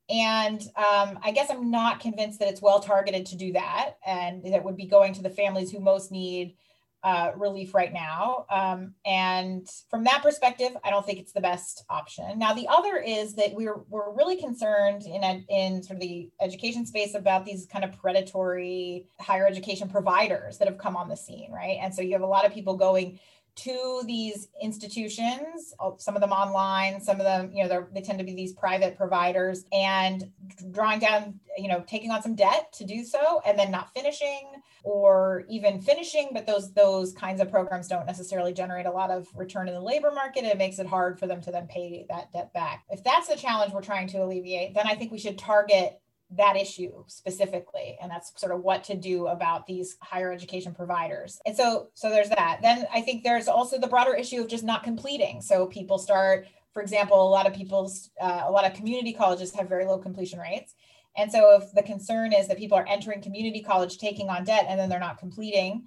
And 0.09 0.61
um, 0.75 1.19
I 1.23 1.31
guess 1.33 1.49
I'm 1.49 1.71
not 1.71 1.99
convinced 1.99 2.39
that 2.39 2.49
it's 2.49 2.61
well 2.61 2.79
targeted 2.79 3.25
to 3.27 3.37
do 3.37 3.53
that 3.53 3.93
and 4.05 4.43
that 4.43 4.63
would 4.63 4.75
be 4.75 4.85
going 4.85 5.13
to 5.13 5.21
the 5.23 5.29
families 5.29 5.71
who 5.71 5.79
most 5.79 6.11
need 6.11 6.55
uh, 7.03 7.31
relief 7.35 7.73
right 7.73 7.91
now. 7.91 8.45
Um, 8.49 8.93
and 9.05 9.67
from 9.89 10.03
that 10.03 10.21
perspective, 10.21 10.71
I 10.83 10.91
don't 10.91 11.05
think 11.05 11.19
it's 11.19 11.31
the 11.31 11.41
best 11.41 11.83
option. 11.89 12.37
Now, 12.37 12.53
the 12.53 12.67
other 12.67 12.97
is 12.97 13.33
that 13.35 13.53
we're, 13.53 13.77
we're 13.89 14.11
really 14.13 14.37
concerned 14.37 15.03
in, 15.03 15.23
in 15.49 15.81
sort 15.81 15.95
of 15.95 16.01
the 16.01 16.29
education 16.41 16.85
space 16.85 17.15
about 17.15 17.45
these 17.45 17.65
kind 17.65 17.83
of 17.83 17.97
predatory 17.99 19.05
higher 19.19 19.47
education 19.47 19.89
providers 19.89 20.59
that 20.59 20.67
have 20.67 20.77
come 20.77 20.95
on 20.95 21.09
the 21.09 21.17
scene, 21.17 21.51
right? 21.51 21.79
And 21.81 21.93
so 21.93 22.01
you 22.03 22.13
have 22.13 22.21
a 22.21 22.27
lot 22.27 22.45
of 22.45 22.53
people 22.53 22.75
going 22.75 23.19
to 23.55 24.01
these 24.05 24.47
institutions 24.61 25.73
uh, 25.79 25.91
some 25.97 26.15
of 26.15 26.21
them 26.21 26.31
online 26.31 27.01
some 27.01 27.19
of 27.19 27.25
them 27.25 27.51
you 27.53 27.63
know 27.63 27.87
they 27.93 28.01
tend 28.01 28.17
to 28.17 28.25
be 28.25 28.33
these 28.33 28.53
private 28.53 28.95
providers 28.95 29.65
and 29.73 30.31
drawing 30.71 30.99
down 30.99 31.39
you 31.57 31.67
know 31.67 31.83
taking 31.87 32.11
on 32.11 32.21
some 32.21 32.35
debt 32.35 32.71
to 32.71 32.85
do 32.85 33.03
so 33.03 33.41
and 33.45 33.59
then 33.59 33.69
not 33.69 33.93
finishing 33.93 34.49
or 34.83 35.43
even 35.49 35.81
finishing 35.81 36.29
but 36.31 36.45
those 36.45 36.73
those 36.73 37.13
kinds 37.13 37.41
of 37.41 37.51
programs 37.51 37.87
don't 37.87 38.05
necessarily 38.05 38.53
generate 38.53 38.85
a 38.85 38.91
lot 38.91 39.11
of 39.11 39.27
return 39.35 39.67
in 39.67 39.73
the 39.73 39.81
labor 39.81 40.11
market 40.11 40.45
it 40.45 40.57
makes 40.57 40.79
it 40.79 40.87
hard 40.87 41.19
for 41.19 41.27
them 41.27 41.41
to 41.41 41.51
then 41.51 41.67
pay 41.67 42.05
that 42.09 42.31
debt 42.31 42.53
back. 42.53 42.83
If 42.89 43.03
that's 43.03 43.27
the 43.27 43.35
challenge 43.35 43.73
we're 43.73 43.81
trying 43.81 44.07
to 44.09 44.19
alleviate 44.19 44.73
then 44.73 44.87
i 44.87 44.95
think 44.95 45.11
we 45.11 45.19
should 45.19 45.37
target 45.37 45.99
that 46.37 46.55
issue 46.55 47.03
specifically 47.07 47.97
and 48.01 48.09
that's 48.09 48.39
sort 48.39 48.53
of 48.53 48.61
what 48.61 48.83
to 48.85 48.95
do 48.95 49.27
about 49.27 49.65
these 49.67 49.97
higher 50.01 50.31
education 50.31 50.73
providers. 50.73 51.39
And 51.45 51.55
so 51.55 51.89
so 51.93 52.09
there's 52.09 52.29
that. 52.29 52.59
Then 52.61 52.85
i 52.93 53.01
think 53.01 53.23
there's 53.23 53.47
also 53.47 53.77
the 53.79 53.87
broader 53.87 54.15
issue 54.15 54.41
of 54.41 54.47
just 54.47 54.63
not 54.63 54.83
completing. 54.83 55.41
So 55.41 55.67
people 55.67 55.97
start 55.97 56.47
for 56.73 56.81
example 56.81 57.27
a 57.27 57.29
lot 57.29 57.47
of 57.47 57.53
people's 57.53 58.09
uh, 58.19 58.43
a 58.45 58.51
lot 58.51 58.65
of 58.65 58.73
community 58.73 59.13
colleges 59.13 59.53
have 59.55 59.69
very 59.69 59.85
low 59.85 59.97
completion 59.97 60.39
rates. 60.39 60.75
And 61.17 61.29
so 61.29 61.57
if 61.57 61.73
the 61.73 61.83
concern 61.83 62.31
is 62.31 62.47
that 62.47 62.57
people 62.57 62.77
are 62.77 62.87
entering 62.87 63.21
community 63.21 63.61
college 63.61 63.97
taking 63.97 64.29
on 64.29 64.45
debt 64.45 64.65
and 64.69 64.79
then 64.79 64.87
they're 64.87 64.99
not 64.99 65.17
completing 65.17 65.83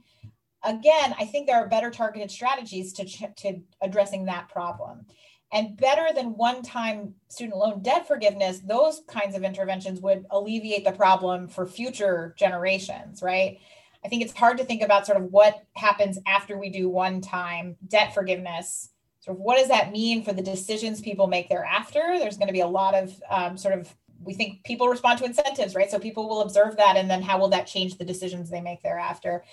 again 0.64 1.14
i 1.18 1.24
think 1.24 1.46
there 1.46 1.56
are 1.56 1.68
better 1.68 1.90
targeted 1.90 2.30
strategies 2.30 2.92
to, 2.92 3.04
to 3.36 3.60
addressing 3.82 4.24
that 4.24 4.48
problem 4.48 5.06
and 5.54 5.76
better 5.76 6.08
than 6.14 6.36
one 6.36 6.62
time 6.62 7.14
student 7.28 7.56
loan 7.56 7.80
debt 7.80 8.06
forgiveness, 8.06 8.58
those 8.58 9.00
kinds 9.08 9.34
of 9.34 9.44
interventions 9.44 10.00
would 10.00 10.26
alleviate 10.30 10.84
the 10.84 10.92
problem 10.92 11.48
for 11.48 11.64
future 11.64 12.34
generations, 12.38 13.22
right? 13.22 13.58
I 14.04 14.08
think 14.08 14.22
it's 14.22 14.36
hard 14.36 14.58
to 14.58 14.64
think 14.64 14.82
about 14.82 15.06
sort 15.06 15.16
of 15.16 15.32
what 15.32 15.64
happens 15.74 16.18
after 16.26 16.58
we 16.58 16.68
do 16.68 16.90
one 16.90 17.22
time 17.22 17.76
debt 17.88 18.12
forgiveness 18.12 18.90
sort 19.24 19.38
of 19.38 19.40
what 19.40 19.56
does 19.56 19.68
that 19.68 19.90
mean 19.90 20.22
for 20.22 20.34
the 20.34 20.42
decisions 20.42 21.00
people 21.00 21.26
make 21.26 21.48
thereafter? 21.48 22.16
There's 22.18 22.36
going 22.36 22.48
to 22.48 22.52
be 22.52 22.60
a 22.60 22.66
lot 22.66 22.94
of 22.94 23.22
um, 23.30 23.56
sort 23.56 23.78
of 23.78 23.94
we 24.22 24.34
think 24.34 24.64
people 24.64 24.88
respond 24.88 25.18
to 25.18 25.24
incentives, 25.24 25.74
right? 25.74 25.90
So 25.90 25.98
people 25.98 26.28
will 26.28 26.42
observe 26.42 26.76
that, 26.76 26.96
and 26.96 27.10
then 27.10 27.22
how 27.22 27.38
will 27.38 27.48
that 27.48 27.66
change 27.66 27.96
the 27.96 28.04
decisions 28.04 28.50
they 28.50 28.60
make 28.60 28.82
thereafter? 28.82 29.44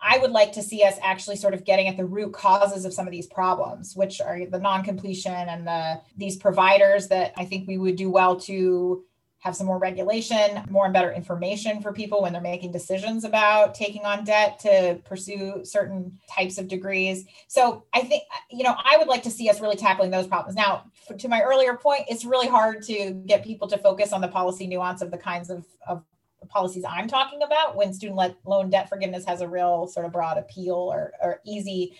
I 0.00 0.18
would 0.18 0.30
like 0.30 0.52
to 0.52 0.62
see 0.62 0.82
us 0.82 0.96
actually 1.02 1.36
sort 1.36 1.54
of 1.54 1.64
getting 1.64 1.88
at 1.88 1.96
the 1.96 2.04
root 2.04 2.32
causes 2.32 2.84
of 2.84 2.92
some 2.92 3.06
of 3.06 3.12
these 3.12 3.26
problems, 3.26 3.94
which 3.96 4.20
are 4.20 4.46
the 4.46 4.58
non-completion 4.58 5.32
and 5.32 5.66
the 5.66 6.00
these 6.16 6.36
providers 6.36 7.08
that 7.08 7.32
I 7.36 7.44
think 7.44 7.66
we 7.66 7.78
would 7.78 7.96
do 7.96 8.10
well 8.10 8.38
to 8.40 9.04
have 9.46 9.54
some 9.54 9.66
more 9.66 9.78
regulation, 9.78 10.64
more 10.68 10.86
and 10.86 10.94
better 10.94 11.12
information 11.12 11.80
for 11.80 11.92
people 11.92 12.22
when 12.22 12.32
they're 12.32 12.42
making 12.42 12.72
decisions 12.72 13.22
about 13.22 13.74
taking 13.74 14.04
on 14.04 14.24
debt 14.24 14.58
to 14.58 14.98
pursue 15.04 15.64
certain 15.64 16.18
types 16.28 16.58
of 16.58 16.66
degrees. 16.66 17.24
So 17.46 17.84
I 17.94 18.00
think, 18.00 18.24
you 18.50 18.64
know, 18.64 18.74
I 18.76 18.96
would 18.96 19.06
like 19.06 19.22
to 19.22 19.30
see 19.30 19.48
us 19.48 19.60
really 19.60 19.76
tackling 19.76 20.10
those 20.10 20.26
problems. 20.26 20.56
Now, 20.56 20.86
to 21.16 21.28
my 21.28 21.42
earlier 21.42 21.76
point, 21.76 22.02
it's 22.08 22.24
really 22.24 22.48
hard 22.48 22.82
to 22.84 23.10
get 23.26 23.44
people 23.44 23.68
to 23.68 23.78
focus 23.78 24.12
on 24.12 24.20
the 24.20 24.28
policy 24.28 24.66
nuance 24.66 25.00
of 25.00 25.10
the 25.10 25.18
kinds 25.18 25.48
of, 25.50 25.64
of 25.86 26.02
policies 26.48 26.84
I'm 26.88 27.08
talking 27.08 27.42
about 27.42 27.76
when 27.76 27.92
student 27.92 28.36
loan 28.44 28.70
debt 28.70 28.88
forgiveness 28.88 29.24
has 29.26 29.40
a 29.40 29.48
real 29.48 29.86
sort 29.86 30.06
of 30.06 30.12
broad 30.12 30.38
appeal 30.38 30.74
or, 30.74 31.12
or 31.22 31.40
easy, 31.44 31.96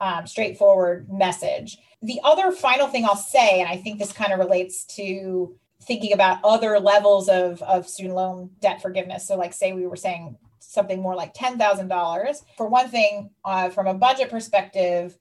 um, 0.00 0.26
straightforward 0.26 1.12
message. 1.12 1.78
The 2.02 2.20
other 2.24 2.52
final 2.52 2.86
thing 2.86 3.04
I'll 3.04 3.16
say, 3.16 3.60
and 3.60 3.68
I 3.68 3.76
think 3.76 3.98
this 3.98 4.12
kind 4.12 4.32
of 4.32 4.38
relates 4.38 4.84
to 4.96 5.56
thinking 5.82 6.12
about 6.12 6.38
other 6.44 6.78
levels 6.78 7.28
of, 7.28 7.62
of 7.62 7.88
student 7.88 8.14
loan 8.14 8.50
debt 8.60 8.82
forgiveness. 8.82 9.26
So, 9.26 9.36
like, 9.36 9.52
say 9.52 9.72
we 9.72 9.86
were 9.86 9.96
saying 9.96 10.36
something 10.60 11.00
more 11.00 11.14
like 11.14 11.34
$10,000. 11.34 12.42
For 12.56 12.68
one 12.68 12.88
thing, 12.88 13.30
uh, 13.44 13.70
from 13.70 13.86
a 13.86 13.94
budget 13.94 14.30
perspective, 14.30 15.16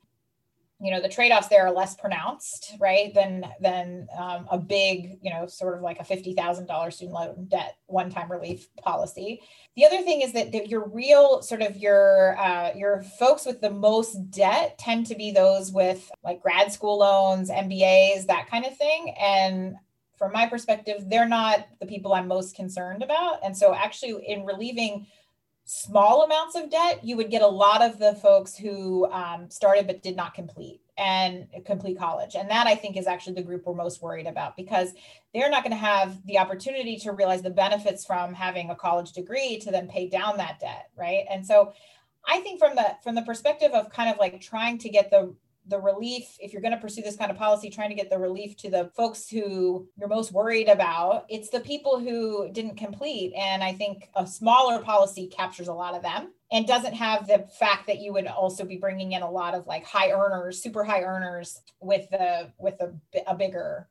you 0.79 0.91
know 0.91 1.01
the 1.01 1.09
trade-offs 1.09 1.47
there 1.47 1.65
are 1.65 1.71
less 1.71 1.95
pronounced 1.95 2.75
right 2.79 3.13
than 3.15 3.43
than 3.59 4.07
um, 4.17 4.47
a 4.51 4.57
big 4.57 5.17
you 5.21 5.31
know 5.31 5.47
sort 5.47 5.75
of 5.75 5.81
like 5.81 5.99
a 5.99 6.03
$50000 6.03 6.93
student 6.93 7.13
loan 7.13 7.47
debt 7.49 7.77
one-time 7.87 8.31
relief 8.31 8.67
policy. 8.77 9.41
The 9.75 9.85
other 9.85 10.01
thing 10.01 10.21
is 10.21 10.33
that 10.33 10.67
your 10.69 10.87
real 10.87 11.41
sort 11.41 11.61
of 11.61 11.77
your 11.77 12.37
uh, 12.39 12.71
your 12.75 13.03
folks 13.17 13.45
with 13.45 13.59
the 13.59 13.71
most 13.71 14.29
debt 14.29 14.77
tend 14.77 15.07
to 15.07 15.15
be 15.15 15.31
those 15.31 15.71
with 15.71 16.11
like 16.23 16.41
grad 16.41 16.71
school 16.71 16.99
loans 16.99 17.49
mbas 17.49 18.27
that 18.27 18.47
kind 18.49 18.65
of 18.65 18.77
thing. 18.77 19.15
And 19.19 19.75
from 20.17 20.31
my 20.31 20.47
perspective 20.47 21.05
they're 21.07 21.27
not 21.27 21.67
the 21.79 21.85
people 21.85 22.13
i'm 22.13 22.27
most 22.27 22.55
concerned 22.55 23.01
about. 23.01 23.39
And 23.43 23.57
so 23.57 23.73
actually 23.73 24.23
in 24.27 24.45
relieving 24.45 25.07
small 25.69 26.23
amounts 26.23 26.55
of 26.55 26.71
debt, 26.71 27.03
you 27.03 27.17
would 27.17 27.29
get 27.29 27.41
a 27.41 27.47
lot 27.47 27.81
of 27.81 27.99
the 27.99 28.15
folks 28.15 28.55
who 28.55 29.05
um, 29.11 29.49
started 29.49 29.85
but 29.85 30.01
did 30.01 30.15
not 30.15 30.33
complete 30.33 30.79
and 30.97 31.45
complete 31.65 31.99
college. 31.99 32.35
And 32.35 32.49
that 32.49 32.67
I 32.67 32.75
think 32.75 32.95
is 32.95 33.05
actually 33.05 33.33
the 33.33 33.43
group 33.43 33.65
we're 33.65 33.75
most 33.75 34.01
worried 34.01 34.27
about 34.27 34.55
because 34.55 34.93
they're 35.33 35.49
not 35.49 35.63
going 35.63 35.73
to 35.73 35.77
have 35.77 36.25
the 36.25 36.39
opportunity 36.39 36.95
to 36.99 37.11
realize 37.11 37.41
the 37.41 37.49
benefits 37.49 38.05
from 38.05 38.33
having 38.33 38.69
a 38.69 38.75
college 38.75 39.11
degree 39.11 39.59
to 39.59 39.69
then 39.69 39.89
pay 39.89 40.07
down 40.07 40.37
that 40.37 40.61
debt, 40.61 40.89
right? 40.95 41.25
And 41.29 41.45
so 41.45 41.73
I 42.25 42.39
think 42.39 42.59
from 42.59 42.77
the 42.77 42.95
from 43.03 43.15
the 43.15 43.23
perspective 43.23 43.73
of 43.73 43.91
kind 43.91 44.09
of 44.09 44.17
like 44.19 44.39
trying 44.39 44.77
to 44.77 44.89
get 44.89 45.11
the 45.11 45.35
the 45.67 45.79
relief, 45.79 46.37
if 46.39 46.53
you're 46.53 46.61
going 46.61 46.73
to 46.73 46.79
pursue 46.79 47.01
this 47.01 47.15
kind 47.15 47.31
of 47.31 47.37
policy, 47.37 47.69
trying 47.69 47.89
to 47.89 47.95
get 47.95 48.09
the 48.09 48.17
relief 48.17 48.55
to 48.57 48.69
the 48.69 48.91
folks 48.95 49.29
who 49.29 49.87
you're 49.97 50.07
most 50.07 50.31
worried 50.31 50.67
about, 50.67 51.25
it's 51.29 51.49
the 51.49 51.59
people 51.59 51.99
who 51.99 52.49
didn't 52.51 52.77
complete. 52.77 53.33
And 53.35 53.63
I 53.63 53.73
think 53.73 54.09
a 54.15 54.25
smaller 54.25 54.79
policy 54.79 55.27
captures 55.27 55.67
a 55.67 55.73
lot 55.73 55.95
of 55.95 56.01
them 56.01 56.33
and 56.51 56.65
doesn't 56.65 56.93
have 56.93 57.27
the 57.27 57.45
fact 57.59 57.87
that 57.87 57.99
you 57.99 58.13
would 58.13 58.27
also 58.27 58.63
be 58.63 58.77
bringing 58.77 59.11
in 59.11 59.21
a 59.21 59.29
lot 59.29 59.53
of 59.53 59.67
like 59.67 59.85
high 59.85 60.11
earners, 60.11 60.61
super 60.61 60.83
high 60.83 61.01
earners 61.01 61.61
with 61.81 62.09
the 62.09 62.51
with 62.57 62.75
a, 62.81 62.93
a 63.27 63.35
bigger 63.35 63.87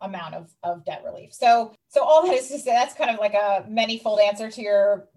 amount 0.00 0.34
of, 0.34 0.50
of 0.62 0.84
debt 0.84 1.02
relief. 1.04 1.32
So, 1.32 1.74
so 1.88 2.02
all 2.02 2.26
that 2.26 2.34
is 2.34 2.48
to 2.48 2.58
say, 2.58 2.70
that's 2.70 2.94
kind 2.94 3.10
of 3.10 3.18
like 3.18 3.34
a 3.34 3.64
many-fold 3.68 4.20
answer 4.20 4.50
to 4.50 4.62
your 4.62 5.08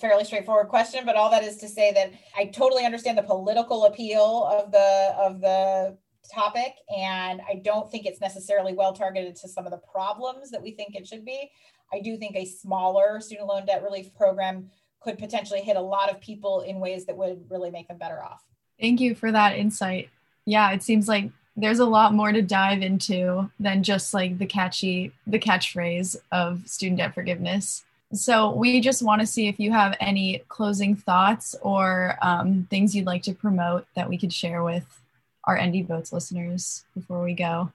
fairly 0.00 0.24
straightforward 0.24 0.68
question. 0.68 1.04
But 1.04 1.16
all 1.16 1.30
that 1.30 1.44
is 1.44 1.56
to 1.58 1.68
say 1.68 1.92
that 1.92 2.12
I 2.36 2.46
totally 2.46 2.84
understand 2.84 3.18
the 3.18 3.22
political 3.22 3.86
appeal 3.86 4.48
of 4.50 4.72
the 4.72 5.14
of 5.18 5.40
the 5.40 5.96
topic, 6.32 6.74
and 6.96 7.40
I 7.48 7.60
don't 7.64 7.90
think 7.90 8.06
it's 8.06 8.20
necessarily 8.20 8.72
well 8.72 8.92
targeted 8.92 9.36
to 9.36 9.48
some 9.48 9.66
of 9.66 9.72
the 9.72 9.80
problems 9.92 10.50
that 10.50 10.62
we 10.62 10.72
think 10.72 10.94
it 10.94 11.06
should 11.06 11.24
be. 11.24 11.50
I 11.92 12.00
do 12.00 12.16
think 12.16 12.36
a 12.36 12.44
smaller 12.44 13.20
student 13.20 13.48
loan 13.48 13.66
debt 13.66 13.82
relief 13.82 14.14
program 14.14 14.70
could 15.00 15.18
potentially 15.18 15.60
hit 15.60 15.76
a 15.76 15.80
lot 15.80 16.10
of 16.10 16.20
people 16.20 16.60
in 16.60 16.78
ways 16.80 17.06
that 17.06 17.16
would 17.16 17.44
really 17.50 17.70
make 17.70 17.88
them 17.88 17.98
better 17.98 18.22
off. 18.22 18.42
Thank 18.80 19.00
you 19.00 19.14
for 19.14 19.30
that 19.32 19.56
insight. 19.56 20.08
Yeah, 20.44 20.70
it 20.72 20.82
seems 20.82 21.08
like 21.08 21.30
there's 21.56 21.80
a 21.80 21.86
lot 21.86 22.14
more 22.14 22.32
to 22.32 22.42
dive 22.42 22.82
into 22.82 23.50
than 23.60 23.82
just 23.82 24.14
like 24.14 24.38
the 24.38 24.46
catchy 24.46 25.12
the 25.26 25.38
catchphrase 25.38 26.16
of 26.30 26.66
student 26.66 26.98
debt 26.98 27.14
forgiveness 27.14 27.84
so 28.14 28.50
we 28.54 28.80
just 28.80 29.02
want 29.02 29.20
to 29.20 29.26
see 29.26 29.48
if 29.48 29.58
you 29.58 29.72
have 29.72 29.96
any 29.98 30.42
closing 30.48 30.94
thoughts 30.94 31.54
or 31.62 32.16
um, 32.20 32.66
things 32.68 32.94
you'd 32.94 33.06
like 33.06 33.22
to 33.22 33.32
promote 33.32 33.86
that 33.96 34.08
we 34.08 34.18
could 34.18 34.32
share 34.32 34.62
with 34.62 35.00
our 35.44 35.60
ND 35.60 35.86
Votes 35.86 36.12
listeners 36.12 36.84
before 36.94 37.22
we 37.22 37.34
go. 37.34 37.72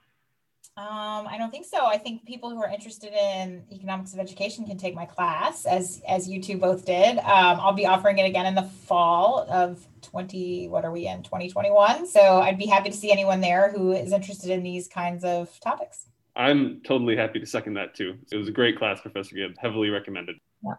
Um, 0.78 1.26
I 1.26 1.38
don't 1.38 1.50
think 1.50 1.66
so. 1.66 1.86
I 1.86 1.98
think 1.98 2.24
people 2.24 2.50
who 2.50 2.62
are 2.62 2.70
interested 2.70 3.12
in 3.12 3.64
economics 3.72 4.12
of 4.14 4.20
education 4.20 4.64
can 4.64 4.78
take 4.78 4.94
my 4.94 5.06
class, 5.06 5.66
as 5.66 6.00
as 6.06 6.28
you 6.28 6.40
two 6.40 6.56
both 6.56 6.86
did. 6.86 7.18
Um, 7.18 7.58
I'll 7.58 7.72
be 7.72 7.84
offering 7.84 8.18
it 8.18 8.26
again 8.26 8.46
in 8.46 8.54
the 8.54 8.62
fall 8.62 9.44
of 9.50 9.84
20. 10.02 10.68
What 10.68 10.84
are 10.84 10.92
we 10.92 11.08
in 11.08 11.24
2021? 11.24 12.06
So 12.06 12.20
I'd 12.20 12.58
be 12.58 12.66
happy 12.66 12.90
to 12.90 12.96
see 12.96 13.10
anyone 13.10 13.40
there 13.40 13.72
who 13.72 13.90
is 13.90 14.12
interested 14.12 14.50
in 14.50 14.62
these 14.62 14.86
kinds 14.86 15.24
of 15.24 15.58
topics. 15.58 16.06
I'm 16.36 16.80
totally 16.82 17.16
happy 17.16 17.40
to 17.40 17.46
second 17.46 17.74
that 17.74 17.96
too. 17.96 18.16
It 18.30 18.36
was 18.36 18.46
a 18.46 18.52
great 18.52 18.78
class, 18.78 19.00
Professor 19.00 19.34
Gibb. 19.34 19.58
Heavily 19.58 19.90
recommended. 19.90 20.36
Yeah, 20.62 20.74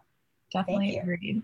definitely 0.50 0.96
agreed. 0.96 1.42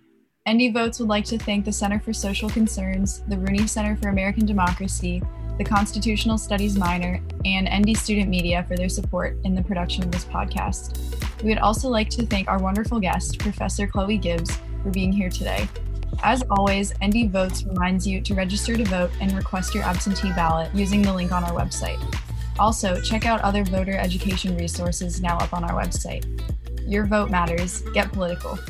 ND 0.49 0.72
Votes 0.72 1.01
would 1.01 1.09
like 1.09 1.24
to 1.24 1.38
thank 1.38 1.64
the 1.64 1.72
Center 1.72 1.99
for 1.99 2.12
Social 2.12 2.49
Concerns, 2.49 3.24
the 3.26 3.36
Rooney 3.36 3.66
Center 3.66 3.97
for 3.97 4.11
American 4.11 4.47
Democracy, 4.47 5.20
the 5.59 5.64
Constitutional 5.64 6.38
Studies 6.38 6.78
minor, 6.78 7.20
and 7.44 7.68
ND 7.68 7.97
Student 7.97 8.28
Media 8.28 8.64
for 8.68 8.76
their 8.76 8.88
support 8.88 9.36
in 9.42 9.57
the 9.57 9.62
production 9.62 10.05
of 10.05 10.12
this 10.12 10.24
podcast. 10.24 11.03
We 11.42 11.49
would 11.49 11.59
also 11.59 11.88
like 11.88 12.11
to 12.11 12.24
thank 12.24 12.47
our 12.47 12.61
wonderful 12.61 13.01
guest, 13.01 13.40
Professor 13.40 13.88
Chloe 13.88 14.18
Gibbs, 14.18 14.57
for 14.84 14.90
being 14.90 15.11
here 15.11 15.30
today. 15.30 15.68
As 16.22 16.44
always, 16.49 16.94
ND 17.05 17.32
Votes 17.32 17.64
reminds 17.64 18.07
you 18.07 18.20
to 18.20 18.34
register 18.34 18.76
to 18.76 18.84
vote 18.84 19.11
and 19.20 19.32
request 19.32 19.74
your 19.74 19.82
absentee 19.82 20.30
ballot 20.30 20.72
using 20.72 21.03
the 21.03 21.12
link 21.12 21.32
on 21.32 21.42
our 21.42 21.51
website. 21.51 22.01
Also, 22.61 23.01
check 23.01 23.26
out 23.26 23.40
other 23.40 23.64
voter 23.64 23.97
education 23.97 24.57
resources 24.57 25.20
now 25.20 25.38
up 25.38 25.53
on 25.53 25.64
our 25.64 25.72
website. 25.72 26.24
Your 26.86 27.05
vote 27.05 27.30
matters. 27.30 27.80
Get 27.92 28.12
political. 28.12 28.61